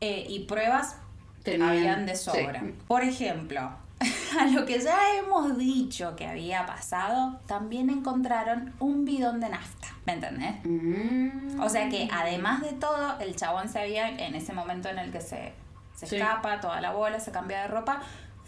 eh, 0.00 0.26
y 0.28 0.40
pruebas 0.44 0.96
habían 1.46 2.06
de 2.06 2.16
sobra. 2.16 2.62
Por 2.86 3.02
ejemplo, 3.02 3.72
a 4.40 4.46
lo 4.46 4.64
que 4.64 4.80
ya 4.80 4.98
hemos 5.16 5.58
dicho 5.58 6.16
que 6.16 6.26
había 6.26 6.66
pasado, 6.66 7.40
también 7.46 7.90
encontraron 7.90 8.72
un 8.78 9.04
bidón 9.04 9.40
de 9.40 9.48
nafta, 9.50 9.88
¿me 10.06 10.14
entendés? 10.14 10.54
Mm. 10.64 11.60
O 11.60 11.68
sea 11.68 11.88
que 11.88 12.08
además 12.12 12.62
de 12.62 12.72
todo, 12.72 13.18
el 13.20 13.36
chabón 13.36 13.68
se 13.68 13.80
había, 13.80 14.08
en 14.08 14.34
ese 14.34 14.52
momento 14.52 14.88
en 14.88 14.98
el 14.98 15.10
que 15.10 15.20
se, 15.20 15.52
se 15.94 16.16
escapa, 16.16 16.60
toda 16.60 16.80
la 16.80 16.92
bola, 16.92 17.20
se 17.20 17.30
cambia 17.30 17.62
de 17.62 17.68
ropa, 17.68 18.00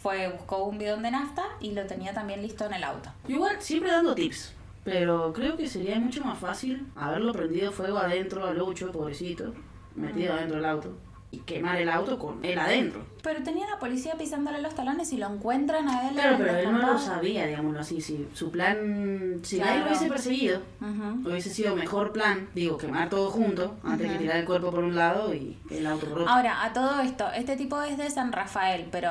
fue, 0.02 0.28
buscó 0.28 0.64
un 0.64 0.78
bidón 0.78 1.02
de 1.02 1.12
nafta 1.12 1.44
y 1.60 1.72
lo 1.72 1.86
tenía 1.86 2.12
también 2.12 2.42
listo 2.42 2.64
en 2.66 2.74
el 2.74 2.84
auto. 2.84 3.10
Igual, 3.28 3.56
siempre 3.60 3.92
dando 3.92 4.14
tips. 4.14 4.54
Pero 4.84 5.32
creo 5.32 5.56
que 5.56 5.68
sería 5.68 5.98
mucho 6.00 6.24
más 6.24 6.38
fácil 6.38 6.88
haberlo 6.96 7.32
prendido 7.32 7.70
fuego 7.70 7.98
adentro 7.98 8.44
al 8.44 8.58
Lucho, 8.58 8.90
pobrecito, 8.90 9.54
metido 9.94 10.34
adentro 10.34 10.56
del 10.56 10.64
auto 10.64 10.96
y 11.32 11.38
quemar 11.38 11.80
el 11.80 11.88
auto 11.88 12.18
con 12.18 12.44
él 12.44 12.58
adentro. 12.58 13.04
Pero 13.22 13.42
tenía 13.42 13.66
la 13.68 13.78
policía 13.78 14.14
pisándole 14.18 14.60
los 14.60 14.74
talones 14.74 15.12
y 15.12 15.16
lo 15.16 15.32
encuentran 15.32 15.88
a 15.88 16.08
él. 16.08 16.14
Claro, 16.14 16.36
pero 16.38 16.56
él 16.56 16.72
no 16.72 16.92
lo 16.92 16.98
sabía, 16.98 17.46
digámoslo 17.46 17.80
así. 17.80 18.00
Si 18.00 18.28
su 18.34 18.50
plan, 18.50 19.40
si 19.42 19.58
nadie 19.58 19.78
lo 19.78 19.86
hubiese 19.86 20.08
perseguido, 20.08 20.60
hubiese 21.24 21.48
sido 21.48 21.74
mejor 21.74 22.12
plan, 22.12 22.48
digo, 22.54 22.76
quemar 22.76 23.08
todo 23.08 23.30
junto, 23.30 23.76
antes 23.82 24.12
que 24.12 24.18
tirar 24.18 24.36
el 24.36 24.44
cuerpo 24.44 24.70
por 24.70 24.84
un 24.84 24.94
lado 24.94 25.32
y 25.34 25.56
el 25.70 25.86
auto 25.86 26.06
por 26.06 26.22
otro. 26.22 26.32
Ahora, 26.32 26.64
a 26.64 26.72
todo 26.74 27.00
esto, 27.00 27.30
este 27.32 27.56
tipo 27.56 27.80
es 27.80 27.96
de 27.96 28.10
San 28.10 28.30
Rafael, 28.30 28.88
pero 28.92 29.10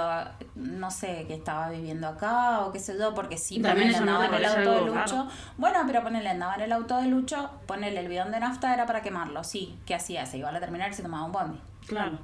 no 0.55 0.91
sé 0.91 1.25
que 1.27 1.33
estaba 1.33 1.71
viviendo 1.71 2.07
acá 2.07 2.61
o 2.65 2.71
qué 2.71 2.79
sé 2.79 2.97
yo, 2.99 3.15
porque 3.15 3.37
sí, 3.37 3.59
ponele 3.59 3.95
andaba 3.95 4.27
en 4.27 4.33
el 4.35 4.45
auto 4.45 4.71
de 4.71 4.91
Lucho. 4.91 5.27
Bueno, 5.57 5.79
pero 5.87 6.03
ponele 6.03 6.29
andaba 6.29 6.53
en 6.55 6.61
el 6.61 6.71
auto 6.73 6.97
de 6.97 7.07
Lucho, 7.07 7.49
ponele 7.65 7.99
el 7.99 8.07
bidón 8.07 8.31
de 8.31 8.39
nafta 8.39 8.73
era 8.73 8.85
para 8.85 9.01
quemarlo, 9.01 9.43
sí. 9.43 9.79
¿Qué 9.87 9.95
hacía? 9.95 10.27
Se 10.27 10.37
iba 10.37 10.49
a 10.49 10.59
terminar 10.59 10.91
y 10.91 10.93
se 10.93 11.01
tomaba 11.01 11.25
un 11.25 11.31
bondi. 11.31 11.59
Claro. 11.87 12.19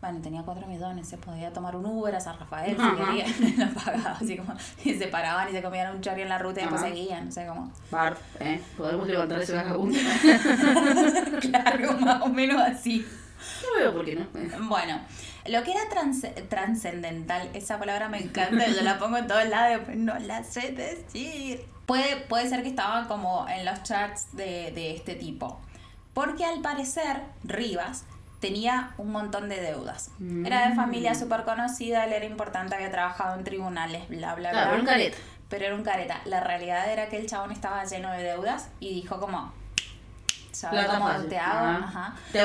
Bueno, 0.00 0.20
tenía 0.20 0.42
cuatro 0.42 0.66
millones, 0.66 1.08
se 1.08 1.16
podía 1.16 1.52
tomar 1.52 1.74
un 1.74 1.86
Uber 1.86 2.14
a 2.14 2.20
San 2.20 2.38
Rafael 2.38 2.76
si 2.76 2.96
quería, 2.96 3.66
lo 3.66 3.74
pagaba, 3.74 4.10
así 4.12 4.36
como, 4.36 4.54
y 4.84 4.94
se 4.94 5.08
paraban 5.08 5.48
y 5.48 5.52
se 5.52 5.62
comían 5.62 5.96
un 5.96 6.02
chorri 6.02 6.22
en 6.22 6.28
la 6.28 6.38
ruta 6.38 6.60
y 6.60 6.64
después 6.64 6.82
seguían, 6.82 7.24
no 7.24 7.32
sé 7.32 7.46
cómo. 7.46 7.72
Bar, 7.90 8.16
¿eh? 8.38 8.60
Podemos 8.76 9.08
levantar 9.08 9.40
ese 9.40 9.54
vagabundo. 9.54 9.98
claro, 11.40 11.92
más 11.94 12.22
o 12.22 12.28
menos 12.28 12.60
así. 12.60 13.06
No 13.62 13.80
veo 13.80 13.94
por 13.94 14.04
qué 14.04 14.16
no. 14.16 14.68
Bueno, 14.68 15.00
lo 15.46 15.62
que 15.62 15.72
era 15.72 15.80
trascendental, 16.48 17.50
esa 17.54 17.78
palabra 17.78 18.08
me 18.08 18.18
encanta, 18.18 18.66
yo 18.68 18.82
la 18.82 18.98
pongo 18.98 19.16
en 19.16 19.26
todos 19.26 19.48
lados, 19.48 19.88
no 19.94 20.18
la 20.18 20.44
sé 20.44 20.72
decir. 20.72 21.64
Puede, 21.86 22.16
puede 22.28 22.48
ser 22.48 22.62
que 22.62 22.68
estaba 22.68 23.08
como 23.08 23.48
en 23.48 23.64
los 23.64 23.82
charts 23.82 24.36
de, 24.36 24.72
de 24.72 24.94
este 24.94 25.14
tipo. 25.14 25.58
Porque 26.12 26.44
al 26.44 26.60
parecer, 26.60 27.22
Rivas 27.44 28.04
tenía 28.46 28.90
un 28.98 29.10
montón 29.10 29.48
de 29.48 29.60
deudas. 29.60 30.10
Era 30.44 30.68
de 30.68 30.74
familia 30.74 31.12
mm. 31.12 31.16
súper 31.16 31.44
conocida, 31.44 32.04
él 32.04 32.12
era 32.12 32.24
importante, 32.24 32.74
había 32.74 32.90
trabajado 32.90 33.36
en 33.38 33.44
tribunales, 33.44 34.08
bla, 34.08 34.34
bla, 34.34 34.50
bla. 34.50 34.64
Pero 34.66 34.80
un 34.80 34.86
careta. 34.86 35.16
Pero 35.48 35.64
era 35.66 35.74
un 35.74 35.82
careta. 35.82 36.20
La 36.24 36.40
realidad 36.40 36.90
era 36.90 37.08
que 37.08 37.16
el 37.18 37.26
chabón 37.26 37.52
estaba 37.52 37.84
lleno 37.84 38.10
de 38.12 38.22
deudas 38.22 38.68
y 38.80 38.94
dijo 38.94 39.18
como... 39.20 39.52
¿Sabes 40.52 40.86
cómo 40.86 41.10
te 41.28 41.36
hago? 41.36 41.84
Ajá. 41.84 42.16
Te. 42.32 42.38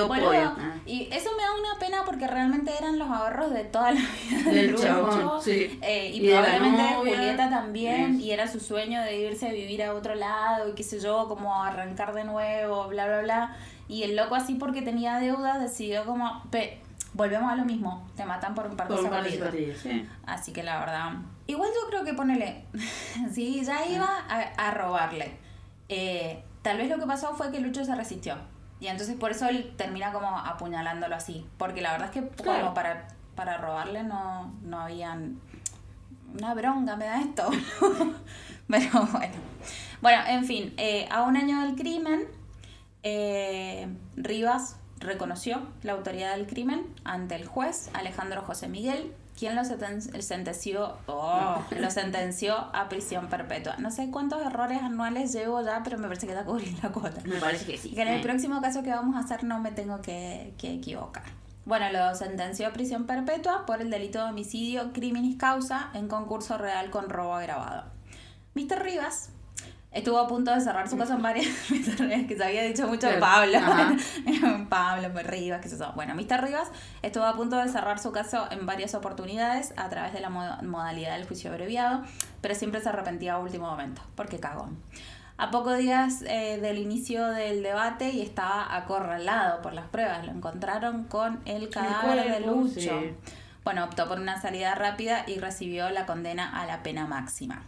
Y 0.86 1.08
eso 1.14 1.30
me 1.38 1.44
da 1.44 1.54
una 1.58 1.80
pena 1.80 2.04
porque 2.06 2.28
realmente 2.28 2.74
eran 2.78 3.00
los 3.00 3.10
ahorros 3.10 3.54
de 3.54 3.64
toda 3.64 3.94
la 3.94 4.02
vida 4.02 4.52
del 4.52 4.76
chabón. 4.76 5.42
Sí. 5.42 5.80
Eh, 5.82 6.12
y, 6.14 6.28
probablemente 6.28 6.96
Julieta 6.96 7.50
también. 7.50 8.20
Y 8.20 8.32
era 8.32 8.50
su 8.50 8.60
sueño 8.60 9.02
de 9.02 9.16
irse 9.16 9.48
a 9.48 9.54
vivir 9.54 9.82
a 9.82 9.94
otro 9.94 10.16
lado 10.16 10.68
y 10.68 10.74
qué 10.74 10.84
sé 10.84 11.00
yo, 11.00 11.30
como 11.30 11.64
arrancar 11.64 12.14
de 12.14 12.26
nuevo, 12.26 12.90
bla, 12.90 13.08
bla, 13.08 13.22
bla. 13.22 13.58
Y 13.92 14.04
el 14.04 14.16
loco 14.16 14.36
así 14.36 14.56
porque 14.56 14.82
tenía 14.82 15.20
deudas 15.20 15.60
decidió 15.60 16.06
como, 16.06 16.44
volvemos 17.14 17.52
a 17.52 17.58
lo 17.58 17.66
mismo, 17.66 18.08
te 18.16 18.24
matan 18.24 18.56
por 18.56 18.68
un 18.68 18.78
par 18.78 18.88
de 18.88 18.96
zapatillas. 18.96 19.86
Así 20.26 20.54
que 20.54 20.64
la 20.64 20.80
verdad, 20.80 21.12
igual 21.46 21.70
yo 21.76 21.90
creo 21.90 22.06
que 22.06 22.14
ponele, 22.14 22.64
sí, 23.34 23.62
ya 23.66 23.86
iba 23.86 24.08
a, 24.08 24.72
robarle. 24.72 25.34
Eh, 25.90 26.42
tal 26.62 26.78
vez 26.78 26.90
lo 26.90 27.00
que 27.00 27.06
pasó 27.06 27.36
fue 27.36 27.52
que 27.52 27.60
Lucho 27.60 27.84
se 27.84 27.94
resistió. 27.94 28.38
Y 28.80 28.88
entonces 28.88 29.18
por 29.18 29.32
eso 29.32 29.50
él 29.50 29.74
termina 29.76 30.14
como 30.14 30.40
apuñalándolo 30.40 31.14
así. 31.14 31.46
Porque 31.58 31.82
la 31.82 31.92
verdad 31.92 32.12
es 32.16 32.22
que 32.22 32.44
como 32.46 32.74
para, 32.74 33.10
para 33.36 33.58
robarle 33.58 34.04
no, 34.04 34.54
no 34.64 34.80
habían... 34.80 35.38
Una 36.34 36.54
bronca 36.54 36.96
me 36.96 37.08
da 37.08 37.20
esto. 37.20 37.50
Pero 38.70 39.06
bueno. 39.12 39.36
Bueno, 40.02 40.24
en 40.28 40.46
fin, 40.46 40.74
eh, 40.78 41.10
a 41.12 41.24
un 41.24 41.36
año 41.36 41.60
del 41.60 41.76
crimen, 41.76 42.26
eh, 43.04 43.88
Rivas 44.16 44.78
reconoció 45.00 45.62
la 45.84 45.94
autoridad 45.94 46.36
del 46.36 46.48
crimen 46.48 46.86
ante 47.04 47.36
el 47.36 47.46
juez 47.46 47.90
Alejandro 47.94 48.44
José 48.44 48.68
Miguel, 48.68 49.14
quien 49.38 49.56
lo 49.56 49.64
sentenció, 49.64 50.98
oh, 51.08 51.64
lo 51.80 51.90
sentenció 51.90 52.56
a 52.74 52.88
prisión 52.90 53.28
perpetua. 53.28 53.78
No 53.78 53.90
sé 53.90 54.12
cuántos 54.12 54.42
errores 54.46 54.82
anuales 54.84 55.34
llevo 55.34 55.62
ya, 55.64 55.82
pero 55.84 55.98
me 55.98 56.08
parece 56.08 56.28
que 56.28 56.34
está 56.34 56.46
cubrir 56.46 56.76
la 56.84 56.92
cuota. 56.92 57.22
Me 57.26 57.38
parece 57.38 57.66
que 57.66 57.78
sí. 57.78 57.92
Que 57.92 58.04
en 58.04 58.10
el 58.10 58.22
próximo 58.22 58.62
caso 58.62 58.84
que 58.84 58.92
vamos 58.92 59.16
a 59.16 59.20
hacer 59.20 59.44
no 59.44 59.60
me 59.60 59.72
tengo 59.72 60.02
que, 60.02 60.54
que 60.58 60.74
equivocar. 60.74 61.24
Bueno, 61.66 61.92
lo 61.92 62.16
sentenció 62.16 62.68
a 62.68 62.74
prisión 62.74 63.06
perpetua 63.06 63.66
por 63.66 63.82
el 63.82 63.90
delito 63.90 64.24
de 64.24 64.30
homicidio 64.30 64.94
criminis 64.94 65.38
causa 65.38 65.90
en 65.94 66.08
concurso 66.08 66.58
real 66.58 66.90
con 66.90 67.10
robo 67.10 67.36
agravado. 67.36 67.86
Mr. 68.56 68.84
Rivas 68.84 69.30
Estuvo 69.92 70.20
a 70.20 70.28
punto 70.28 70.54
de 70.54 70.62
cerrar 70.62 70.88
su 70.88 70.98
caso 70.98 71.14
en 71.14 71.22
varias 71.22 71.48
que 72.28 72.36
se 72.38 72.44
había 72.44 72.64
dicho 72.64 72.88
mucho 72.88 73.10
Pablo. 73.20 73.60
Pablo 74.70 75.10
Rivas, 75.22 75.62
que 75.62 75.68
se 75.68 75.76
Bueno, 75.96 76.16
Mr. 76.16 76.42
Rivas 76.42 76.70
estuvo 77.02 77.26
a 77.26 77.36
punto 77.36 77.58
de 77.58 77.68
cerrar 77.68 78.00
su 78.00 78.14
caso 78.14 78.48
en 78.52 78.66
varias 78.66 78.96
oportunidades 78.96 79.74
a 79.76 79.90
través 79.90 80.14
de 80.14 80.22
la 80.22 80.30
modalidad 80.30 81.18
del 81.18 81.28
juicio 81.28 81.52
abreviado, 81.52 82.04
pero 82.40 82.56
siempre 82.56 82.80
se 82.80 82.88
arrepentía 82.88 83.34
a 83.34 83.40
último 83.40 83.70
momento, 83.70 84.02
porque 84.16 84.40
cagó. 84.40 84.70
A 85.36 85.52
pocos 85.52 85.78
días 85.78 86.22
eh, 86.22 86.60
del 86.62 86.78
inicio 86.78 87.28
del 87.28 87.62
debate 87.62 88.12
y 88.12 88.22
estaba 88.22 88.74
acorralado 88.74 89.62
por 89.62 89.74
las 89.74 89.88
pruebas, 89.88 90.26
lo 90.26 90.32
encontraron 90.32 91.04
con 91.06 91.42
el 91.46 91.70
cadáver 91.70 92.32
de 92.32 92.40
Lucho. 92.40 93.02
Bueno, 93.66 93.84
optó 93.84 94.08
por 94.08 94.20
una 94.20 94.40
salida 94.40 94.74
rápida 94.76 95.26
y 95.28 95.38
recibió 95.38 95.90
la 95.90 96.06
condena 96.06 96.62
a 96.62 96.66
la 96.66 96.82
pena 96.82 97.08
máxima. 97.08 97.64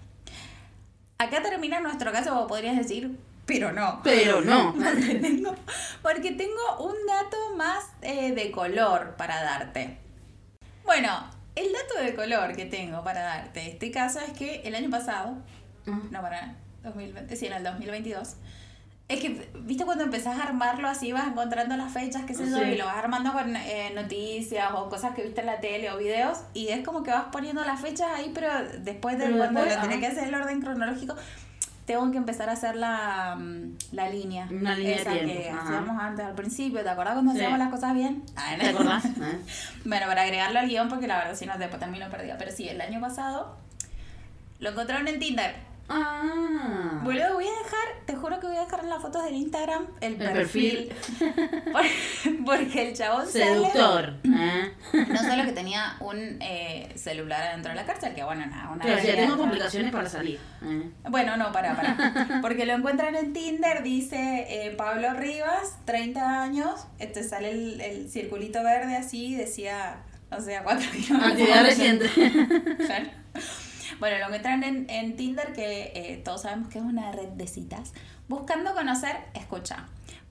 Acá 1.23 1.41
termina 1.41 1.79
nuestro 1.79 2.11
caso, 2.11 2.33
vos 2.35 2.47
podrías 2.47 2.75
decir, 2.75 3.17
pero 3.45 3.71
no. 3.71 4.01
Pero 4.03 4.41
no. 4.41 4.73
porque 6.01 6.31
tengo 6.31 6.79
un 6.79 6.95
dato 7.07 7.55
más 7.55 7.85
eh, 8.01 8.33
de 8.33 8.51
color 8.51 9.15
para 9.17 9.41
darte. 9.41 9.97
Bueno, 10.83 11.09
el 11.55 11.71
dato 11.71 12.03
de 12.03 12.13
color 12.13 12.55
que 12.55 12.65
tengo 12.65 13.03
para 13.03 13.21
darte 13.21 13.69
este 13.69 13.91
caso 13.91 14.19
es 14.19 14.33
que 14.33 14.61
el 14.65 14.75
año 14.75 14.89
pasado, 14.89 15.37
no 15.85 16.21
para 16.21 16.55
2020, 16.83 17.35
sí, 17.37 17.45
en 17.45 17.53
el 17.53 17.63
2022, 17.63 18.35
es 19.09 19.19
que, 19.19 19.51
¿viste 19.59 19.83
cuando 19.83 20.05
empezás 20.05 20.39
a 20.39 20.43
armarlo 20.43 20.87
así, 20.87 21.11
vas 21.11 21.27
encontrando 21.27 21.75
las 21.75 21.91
fechas, 21.91 22.23
qué 22.25 22.33
sé 22.33 22.49
yo, 22.49 22.63
y 22.63 22.77
lo 22.77 22.85
vas 22.85 22.97
armando 22.97 23.33
con 23.33 23.55
eh, 23.55 23.91
noticias 23.93 24.71
o 24.73 24.89
cosas 24.89 25.13
que 25.13 25.23
viste 25.23 25.41
en 25.41 25.47
la 25.47 25.59
tele 25.59 25.91
o 25.91 25.97
videos, 25.97 26.39
y 26.53 26.69
es 26.69 26.85
como 26.85 27.03
que 27.03 27.11
vas 27.11 27.25
poniendo 27.31 27.63
las 27.65 27.81
fechas 27.81 28.07
ahí, 28.15 28.31
pero 28.33 28.47
después 28.79 29.17
de 29.19 29.31
cuando 29.31 29.65
lo 29.65 29.81
tenés 29.81 29.99
que 29.99 30.07
hacer 30.07 30.29
el 30.29 30.35
orden 30.35 30.61
cronológico, 30.61 31.15
tengo 31.85 32.09
que 32.11 32.17
empezar 32.17 32.47
a 32.47 32.53
hacer 32.53 32.77
la, 32.77 33.35
mm, 33.37 33.77
la 33.91 34.09
línea. 34.09 34.47
Una 34.49 34.73
línea 34.73 34.95
esa 34.95 35.11
que 35.11 35.49
hacíamos 35.49 36.01
antes 36.01 36.25
al 36.25 36.33
principio, 36.33 36.81
¿te 36.81 36.89
acuerdas 36.89 37.15
cuando 37.15 37.33
hacíamos 37.33 37.59
las 37.59 37.69
cosas 37.69 37.93
bien? 37.93 38.23
Ah, 38.37 38.55
¿Te 38.57 38.69
acordás? 38.69 39.03
bueno, 39.85 40.07
para 40.07 40.21
agregarlo 40.21 40.59
al 40.59 40.69
guion, 40.69 40.87
porque 40.87 41.07
la 41.07 41.17
verdad 41.17 41.35
si 41.35 41.45
no, 41.45 41.57
después 41.57 41.81
termino 41.81 42.09
perdida. 42.09 42.37
Pero 42.37 42.51
sí, 42.51 42.69
el 42.69 42.79
año 42.79 43.01
pasado 43.01 43.57
lo 44.59 44.69
encontraron 44.69 45.09
en 45.09 45.19
Tinder 45.19 45.72
Ah. 45.89 47.01
Boludo, 47.03 47.33
voy 47.33 47.45
a 47.45 47.51
dejar, 47.51 48.05
te 48.05 48.15
juro 48.15 48.39
que 48.39 48.47
voy 48.47 48.55
a 48.55 48.61
dejar 48.61 48.79
en 48.81 48.89
las 48.89 49.01
fotos 49.01 49.23
del 49.25 49.35
Instagram 49.35 49.85
el, 50.01 50.13
El 50.21 50.31
perfil. 50.31 50.91
Por- 51.71 52.45
Porque 52.45 52.87
el 52.89 52.95
chabón 52.95 53.27
Seductor. 53.27 54.13
¿eh? 54.23 54.71
No 54.93 55.17
solo 55.21 55.43
que 55.43 55.51
tenía 55.51 55.97
un 55.99 56.37
eh, 56.41 56.89
celular 56.95 57.43
adentro 57.43 57.71
de 57.71 57.75
la 57.75 57.85
cárcel, 57.85 58.15
que 58.15 58.23
bueno, 58.23 58.45
nada, 58.45 58.69
una 58.71 58.83
si 59.01 59.07
ya 59.07 59.15
tengo 59.15 59.37
complicaciones 59.37 59.91
para 59.91 60.07
salir. 60.09 60.39
¿eh? 60.63 60.89
Bueno, 61.09 61.35
no, 61.37 61.51
para, 61.51 61.75
para. 61.75 62.39
Porque 62.41 62.65
lo 62.65 62.73
encuentran 62.73 63.15
en 63.15 63.33
Tinder, 63.33 63.83
dice 63.83 64.45
eh, 64.49 64.71
Pablo 64.77 65.13
Rivas, 65.13 65.77
30 65.85 66.41
años, 66.43 66.87
este 66.99 67.23
sale 67.23 67.51
el, 67.51 67.81
el 67.81 68.09
circulito 68.09 68.63
verde 68.63 68.95
así, 68.95 69.35
decía, 69.35 69.97
o 70.31 70.39
sea, 70.39 70.63
cuatro 70.63 70.89
kilómetros. 70.91 71.31
Actividad 71.33 71.65
reciente. 71.65 72.09
Claro. 72.85 73.07
Bueno, 73.99 74.17
lo 74.19 74.25
encuentran 74.25 74.63
en, 74.63 74.89
en 74.89 75.15
Tinder, 75.15 75.53
que 75.53 75.91
eh, 75.95 76.21
todos 76.23 76.41
sabemos 76.43 76.69
que 76.69 76.79
es 76.79 76.83
una 76.83 77.11
red 77.11 77.29
de 77.29 77.47
citas. 77.47 77.93
Buscando 78.27 78.73
conocer, 78.73 79.17
escucha, 79.33 79.85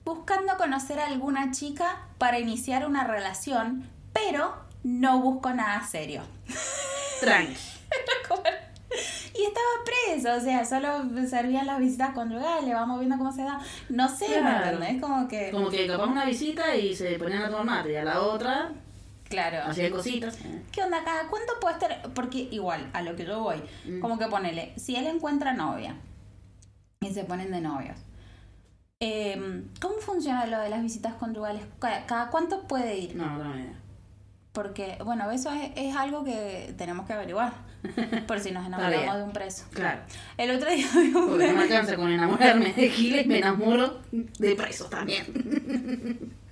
buscando 0.05 0.57
conocer 0.57 0.99
a 0.99 1.07
alguna 1.07 1.51
chica 1.51 1.99
para 2.17 2.39
iniciar 2.39 2.85
una 2.85 3.03
relación, 3.05 3.87
pero 4.13 4.55
no 4.83 5.19
busco 5.21 5.53
nada 5.53 5.83
serio. 5.85 6.21
Tranqui. 7.21 7.55
Y 9.35 9.45
estaba 9.45 9.65
preso, 9.83 10.35
o 10.37 10.39
sea, 10.39 10.63
solo 10.63 11.03
servían 11.27 11.65
las 11.65 11.79
visitas 11.79 12.11
conyugales, 12.13 12.71
vamos 12.71 12.99
viendo 12.99 13.17
cómo 13.17 13.31
se 13.31 13.41
da. 13.41 13.59
No 13.89 14.07
sé, 14.07 14.27
¿me 14.29 14.37
Claro. 14.41 14.65
entendés? 14.77 15.01
Como 15.01 15.27
que. 15.27 15.49
Como 15.49 15.69
que 15.71 15.87
capaz 15.87 16.05
una 16.05 16.23
visita 16.25 16.75
y 16.75 16.95
se 16.95 17.17
ponían 17.17 17.41
a 17.41 17.49
tomar 17.49 17.65
mate. 17.65 17.93
Y 17.93 17.95
a 17.95 18.03
la 18.03 18.21
otra 18.21 18.71
Claro. 19.33 19.57
hacían 19.69 19.91
cositas. 19.91 20.37
¿Qué 20.71 20.81
onda 20.83 20.99
acá? 20.99 21.27
¿Cuánto 21.29 21.53
puede 21.59 21.73
estar? 21.75 22.13
Porque 22.13 22.47
igual, 22.51 22.89
a 22.93 23.01
lo 23.01 23.15
que 23.15 23.25
yo 23.25 23.41
voy, 23.41 23.61
Mm. 23.85 23.99
como 23.99 24.17
que 24.17 24.27
ponele, 24.27 24.73
si 24.77 24.95
él 24.95 25.07
encuentra 25.07 25.53
novia 25.53 25.95
y 27.01 27.13
se 27.13 27.23
ponen 27.23 27.51
de 27.51 27.61
novios, 27.61 27.97
eh, 28.99 29.63
¿cómo 29.81 29.95
funciona 29.95 30.45
lo 30.45 30.59
de 30.59 30.69
las 30.69 30.81
visitas 30.81 31.13
conyugales? 31.15 31.61
¿Cada, 31.79 32.05
cada 32.05 32.29
cuánto 32.29 32.67
puede 32.67 32.97
ir? 32.97 33.15
No, 33.15 33.37
no 33.37 33.55
idea. 33.55 33.73
Porque, 34.53 34.97
bueno, 35.03 35.31
eso 35.31 35.51
es, 35.51 35.71
es 35.75 35.95
algo 35.95 36.23
que 36.23 36.73
tenemos 36.77 37.07
que 37.07 37.13
averiguar. 37.13 37.53
Por 38.27 38.39
si 38.39 38.51
nos 38.51 38.65
enamoramos 38.65 39.17
de 39.17 39.23
un 39.23 39.33
preso. 39.33 39.65
Claro. 39.73 40.01
El 40.37 40.51
otro 40.55 40.69
día 40.69 40.87
vi 40.93 41.07
un 41.13 41.27
Porque 41.29 41.51
no 41.51 41.65
me 41.65 41.95
con 41.97 42.11
enamorarme 42.11 42.71
de 42.73 42.89
giles, 42.89 43.25
me 43.27 43.39
enamoro 43.39 43.99
de 44.11 44.55
presos 44.55 44.89
también. 44.89 45.25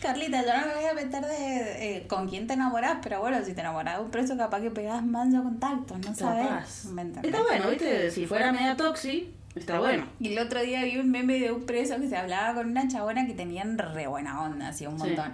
Carlita, 0.00 0.42
yo 0.44 0.60
no 0.60 0.66
me 0.66 0.74
voy 0.76 0.84
a 0.84 0.94
meter 0.94 1.24
de 1.26 1.96
eh, 1.96 2.06
con 2.06 2.28
quién 2.28 2.46
te 2.46 2.54
enamorás, 2.54 2.98
pero 3.02 3.20
bueno, 3.20 3.44
si 3.44 3.52
te 3.54 3.60
enamorás 3.60 3.98
de 3.98 4.04
un 4.04 4.10
preso, 4.10 4.36
capaz 4.36 4.60
que 4.60 4.70
pegás 4.70 5.04
manso 5.04 5.42
contacto, 5.42 5.98
no 5.98 6.14
sabes. 6.14 6.86
Está 7.22 7.42
bueno, 7.42 7.70
¿viste? 7.70 8.10
Si 8.10 8.26
fuera 8.26 8.52
media 8.52 8.76
toxi, 8.76 9.34
está 9.56 9.80
bueno. 9.80 10.06
Y 10.20 10.32
el 10.32 10.38
otro 10.38 10.60
día 10.62 10.84
vi 10.84 10.98
un 10.98 11.10
meme 11.10 11.40
de 11.40 11.50
un 11.50 11.66
preso 11.66 11.98
que 11.98 12.08
se 12.08 12.16
hablaba 12.16 12.54
con 12.54 12.68
una 12.70 12.86
chabona 12.88 13.26
que 13.26 13.34
tenían 13.34 13.76
re 13.76 14.06
buena 14.06 14.40
onda, 14.42 14.68
así 14.68 14.86
un 14.86 14.98
Sí. 15.00 15.06
montón. 15.08 15.32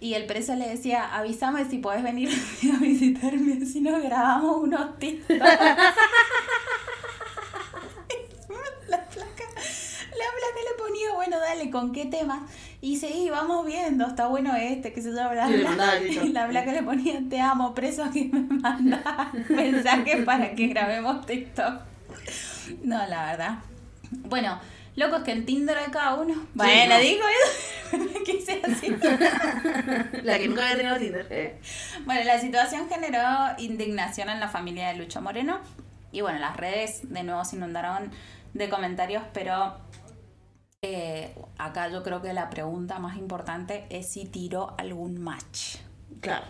Y 0.00 0.14
el 0.14 0.26
preso 0.26 0.54
le 0.54 0.68
decía, 0.68 1.14
avísame 1.16 1.64
si 1.68 1.78
podés 1.78 2.02
venir 2.02 2.28
a 2.74 2.78
visitarme, 2.80 3.64
si 3.66 3.80
nos 3.80 4.02
grabamos 4.02 4.58
unos 4.62 4.98
TikTok. 4.98 5.38
la 5.38 5.94
placa, 9.06 9.44
la 10.10 10.24
bueno, 11.14 11.38
dale, 11.38 11.70
¿con 11.70 11.92
qué 11.92 12.06
tema? 12.06 12.46
Y 12.80 12.96
seguí, 12.96 13.30
vamos 13.30 13.66
viendo, 13.66 14.06
está 14.06 14.26
bueno 14.26 14.54
este, 14.56 14.92
que 14.94 15.02
se 15.02 15.12
llama 15.12 15.32
bla, 15.32 15.46
bla. 15.48 15.96
el. 15.98 16.26
Y 16.26 16.32
la 16.32 16.48
placa 16.48 16.72
le 16.72 16.82
ponía, 16.82 17.20
te 17.28 17.40
amo, 17.40 17.74
preso, 17.74 18.10
que 18.12 18.24
me 18.24 18.40
manda 18.40 19.32
mensajes 19.48 20.24
para 20.24 20.54
que 20.54 20.68
grabemos 20.68 21.24
TikTok. 21.26 21.80
No, 22.82 23.06
la 23.06 23.26
verdad. 23.26 23.58
Bueno, 24.10 24.60
loco, 24.96 25.16
es 25.16 25.22
que 25.22 25.32
en 25.32 25.46
Tinder 25.46 25.76
hay 25.76 25.90
cada 25.90 26.14
uno. 26.14 26.34
Bueno, 26.54 26.94
no. 26.94 27.00
digo 27.00 27.22
eso. 27.28 27.98
Quise 28.24 28.60
así. 28.64 28.96
La 30.22 30.38
que 30.38 30.48
nunca 30.48 30.62
había 30.62 30.76
tenido 30.76 30.96
Tinder. 30.98 31.26
Eh. 31.30 31.60
Bueno, 32.04 32.24
la 32.24 32.40
situación 32.40 32.88
generó 32.88 33.20
indignación 33.58 34.28
en 34.28 34.40
la 34.40 34.48
familia 34.48 34.88
de 34.88 34.94
Lucho 34.94 35.22
Moreno. 35.22 35.60
Y 36.12 36.22
bueno, 36.22 36.38
las 36.38 36.56
redes 36.56 37.00
de 37.02 37.22
nuevo 37.22 37.44
se 37.44 37.56
inundaron 37.56 38.10
de 38.54 38.68
comentarios, 38.68 39.22
pero 39.32 39.76
eh, 40.94 41.34
acá 41.58 41.88
yo 41.88 42.02
creo 42.02 42.22
que 42.22 42.32
la 42.32 42.48
pregunta 42.50 42.98
más 42.98 43.16
importante 43.16 43.86
es 43.90 44.08
si 44.08 44.24
tiró 44.26 44.74
algún 44.78 45.20
match. 45.20 45.76
Claro. 46.20 46.46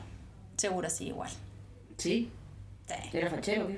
Seguro 0.56 0.88
sí, 0.90 1.06
igual. 1.08 1.30
¿Sí? 1.96 2.30
Sí. 2.86 2.94
¿Era 3.12 3.30
fachero? 3.30 3.68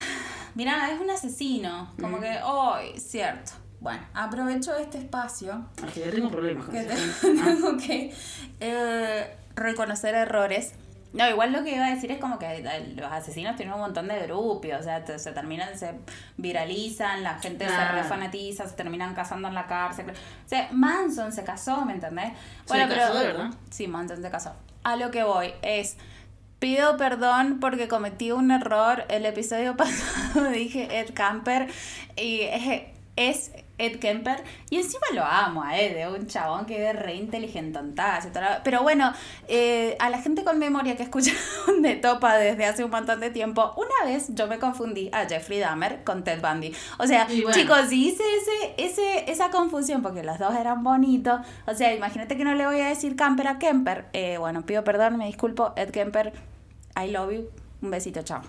Mirá, 0.54 0.90
es 0.92 1.00
un 1.00 1.10
asesino. 1.10 1.92
Como 2.00 2.18
Mm. 2.18 2.20
que, 2.20 2.38
hoy, 2.44 2.98
cierto. 2.98 3.52
Bueno, 3.80 4.02
aprovecho 4.12 4.76
este 4.76 4.98
espacio 4.98 5.64
Es 5.86 5.92
que 5.94 6.04
yo 6.04 6.10
tengo 6.10 6.28
problemas 6.30 6.66
con 6.66 6.74
que 6.74 6.80
eso. 6.82 6.88
te- 7.28 7.40
Ah, 7.40 7.44
tengo 7.46 7.76
que 7.78 8.14
eh, 8.60 9.36
reconocer 9.56 10.14
errores. 10.14 10.72
No, 11.12 11.28
igual 11.28 11.52
lo 11.52 11.64
que 11.64 11.74
iba 11.74 11.86
a 11.86 11.90
decir 11.94 12.12
es 12.12 12.18
como 12.18 12.38
que 12.38 12.46
eh, 12.58 12.94
los 12.96 13.10
asesinos 13.10 13.56
tienen 13.56 13.74
un 13.74 13.80
montón 13.80 14.06
de 14.06 14.20
grupos, 14.20 14.70
o 14.78 14.82
sea, 14.82 15.04
se 15.18 15.32
terminan, 15.32 15.76
se 15.76 15.92
viralizan, 16.36 17.22
la 17.22 17.38
gente 17.38 17.66
se 17.68 17.74
Claro. 17.74 17.96
refanatiza, 17.98 18.66
se 18.68 18.74
terminan 18.76 19.14
casando 19.14 19.48
en 19.48 19.54
la 19.54 19.66
cárcel. 19.66 20.10
O 20.10 20.48
sea, 20.48 20.68
Manson 20.72 21.32
se 21.32 21.44
casó, 21.44 21.84
¿me 21.84 21.94
entendés? 21.94 22.32
Se 22.64 22.78
casó, 22.88 23.14
¿de 23.18 23.26
verdad? 23.26 23.50
Sí, 23.70 23.86
Manson 23.88 24.22
se 24.22 24.30
casó. 24.30 24.52
A 24.84 24.96
lo 24.96 25.10
que 25.10 25.24
voy 25.24 25.52
es, 25.62 25.96
pido 26.58 26.96
perdón 26.96 27.58
porque 27.60 27.88
cometí 27.88 28.30
un 28.32 28.50
error. 28.50 29.04
El 29.08 29.26
episodio 29.26 29.76
pasado 29.76 30.48
dije 30.50 31.00
Ed 31.00 31.10
Camper 31.14 31.68
y 32.16 32.42
es, 32.42 32.82
es 33.16 33.50
Ed 33.80 33.98
Kemper. 33.98 34.42
Y 34.70 34.76
encima 34.76 35.06
lo 35.12 35.24
amo 35.24 35.62
a 35.62 35.78
Ed, 35.78 36.08
un 36.10 36.26
chabón 36.26 36.66
que 36.66 36.90
es 36.90 36.96
re 36.96 37.14
inteligente. 37.14 37.80
Pero 38.64 38.82
bueno, 38.82 39.12
eh, 39.48 39.96
a 39.98 40.10
la 40.10 40.20
gente 40.20 40.44
con 40.44 40.58
memoria 40.58 40.96
que 40.96 41.02
escucha 41.02 41.32
de 41.80 41.96
Topa 41.96 42.36
desde 42.36 42.64
hace 42.64 42.84
un 42.84 42.90
montón 42.90 43.20
de 43.20 43.30
tiempo, 43.30 43.72
una 43.76 44.10
vez 44.10 44.28
yo 44.34 44.46
me 44.46 44.58
confundí 44.58 45.10
a 45.12 45.26
Jeffrey 45.26 45.58
Dahmer 45.58 46.04
con 46.04 46.24
Ted 46.24 46.40
Bundy. 46.40 46.72
O 46.98 47.06
sea, 47.06 47.26
bueno. 47.26 47.52
chicos, 47.52 47.88
si 47.88 48.08
hice 48.08 48.22
ese, 48.36 48.74
ese, 48.84 49.30
esa 49.30 49.50
confusión 49.50 50.02
porque 50.02 50.22
los 50.22 50.38
dos 50.38 50.54
eran 50.54 50.82
bonitos, 50.82 51.40
o 51.66 51.74
sea, 51.74 51.94
imagínate 51.94 52.36
que 52.36 52.44
no 52.44 52.54
le 52.54 52.66
voy 52.66 52.80
a 52.80 52.88
decir 52.88 53.16
Camper 53.16 53.48
a 53.48 53.58
Kemper. 53.58 54.06
Eh, 54.12 54.36
bueno, 54.38 54.62
pido 54.62 54.84
perdón, 54.84 55.16
me 55.16 55.26
disculpo. 55.26 55.72
Ed 55.76 55.90
Kemper, 55.90 56.32
I 56.96 57.10
love 57.10 57.32
you. 57.32 57.48
Un 57.82 57.90
besito, 57.90 58.22
chao. 58.22 58.42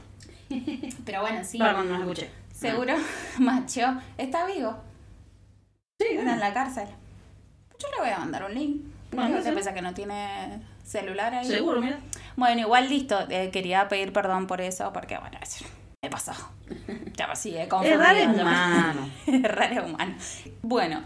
Pero 1.06 1.22
bueno, 1.22 1.44
sí. 1.44 1.58
Perdón, 1.58 1.90
no 1.90 1.98
escuché. 1.98 2.30
Seguro, 2.54 2.94
macho, 3.40 3.96
está 4.18 4.46
vivo. 4.46 4.91
Sí, 6.02 6.18
Está 6.18 6.34
en 6.34 6.40
la 6.40 6.54
cárcel. 6.54 6.88
Yo 7.80 7.88
le 7.96 8.02
voy 8.02 8.10
a 8.10 8.20
mandar 8.20 8.44
un 8.44 8.54
link. 8.54 8.82
Bueno, 9.12 9.42
¿Te 9.42 9.64
sí. 9.64 9.74
que 9.74 9.82
no 9.82 9.94
tiene 9.94 10.62
celular 10.84 11.34
ahí? 11.34 11.46
Seguro, 11.46 11.82
mira. 11.82 12.00
Bueno, 12.36 12.62
igual 12.62 12.90
listo. 12.90 13.20
eh, 13.30 13.50
quería 13.52 13.88
pedir 13.88 14.14
perdón 14.14 14.48
por 14.48 14.62
eso, 14.62 14.94
porque 14.94 15.18
bueno, 15.18 15.38
eso 15.42 15.66
me 16.02 16.10
pasó. 16.10 16.34
Ya 17.18 17.36
sí, 17.36 17.56
he 17.56 17.68
confundido. 17.68 18.02
Errar 18.02 18.16
es 18.18 18.28
humano. 18.28 19.10
Errar 19.28 19.74
es 19.74 19.84
humano. 19.84 20.16
Bueno, 20.62 21.02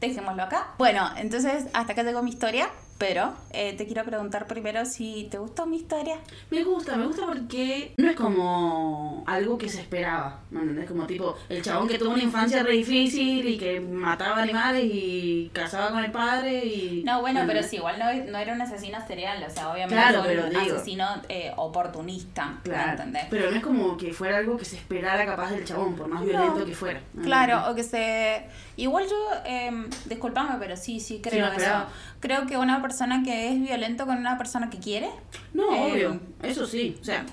dejémoslo 0.00 0.42
acá. 0.42 0.68
Bueno, 0.78 1.08
entonces 1.16 1.66
hasta 1.72 1.92
acá 1.92 2.02
tengo 2.02 2.22
mi 2.22 2.30
historia, 2.30 2.68
pero 3.00 3.32
eh, 3.54 3.72
te 3.78 3.86
quiero 3.86 4.04
preguntar 4.04 4.46
primero 4.46 4.84
si 4.84 5.26
te 5.30 5.38
gustó 5.38 5.64
mi 5.64 5.78
historia. 5.78 6.18
Me 6.50 6.62
gusta, 6.62 6.96
me 6.98 7.06
gusta 7.06 7.24
porque 7.24 7.94
no 7.96 8.10
es 8.10 8.14
como 8.14 9.24
algo 9.26 9.56
que 9.56 9.70
se 9.70 9.80
esperaba, 9.80 10.40
¿me 10.50 10.60
entendés? 10.60 10.86
Como 10.86 11.06
tipo 11.06 11.34
el 11.48 11.62
chabón 11.62 11.88
que 11.88 11.98
tuvo 11.98 12.10
una 12.12 12.22
infancia 12.22 12.62
re 12.62 12.72
difícil 12.74 13.48
y 13.48 13.56
que 13.56 13.80
mataba 13.80 14.42
animales 14.42 14.84
y 14.84 15.50
casaba 15.54 15.90
con 15.92 16.04
el 16.04 16.10
padre 16.12 16.62
y... 16.66 17.02
No, 17.02 17.22
bueno, 17.22 17.40
¿me 17.40 17.46
pero 17.46 17.62
sí, 17.66 17.76
igual 17.76 17.98
no, 17.98 18.04
no 18.30 18.36
era 18.38 18.52
un 18.52 18.60
asesino 18.60 18.98
serial, 19.06 19.42
o 19.42 19.50
sea, 19.50 19.70
obviamente 19.72 19.94
Claro, 19.96 20.22
fue 20.22 20.38
un 20.38 20.50
digo. 20.50 20.60
asesino 20.76 21.06
eh, 21.30 21.52
oportunista, 21.56 22.48
¿me 22.64 22.70
Claro, 22.70 22.90
entendés? 22.90 23.24
pero 23.30 23.50
no 23.50 23.56
es 23.56 23.62
como 23.62 23.96
que 23.96 24.12
fuera 24.12 24.36
algo 24.36 24.58
que 24.58 24.66
se 24.66 24.76
esperara 24.76 25.24
capaz 25.24 25.52
del 25.52 25.64
chabón, 25.64 25.94
por 25.96 26.06
más 26.06 26.20
No. 26.20 26.26
violento 26.26 26.66
que 26.66 26.74
fuera. 26.74 27.00
¿me 27.14 27.24
Claro, 27.24 27.70
o 27.70 27.74
que 27.74 27.82
se... 27.82 28.42
Igual 28.76 29.06
yo, 29.08 29.16
eh, 29.46 29.70
disculpame, 30.04 30.56
pero 30.58 30.76
sí, 30.76 31.00
sí 31.00 31.20
creo 31.22 31.46
lo 31.46 31.52
eso. 31.52 31.86
Creo 32.20 32.46
que 32.46 32.56
una 32.58 32.76
persona 32.76 32.89
que 33.24 33.48
es 33.52 33.60
violento 33.60 34.06
con 34.06 34.18
una 34.18 34.36
persona 34.38 34.70
que 34.70 34.78
quiere... 34.78 35.10
No, 35.54 35.72
Eh, 35.74 35.92
obvio, 35.92 36.20
eso 36.42 36.66
sí, 36.66 36.96
o 37.00 37.04
sea, 37.04 37.24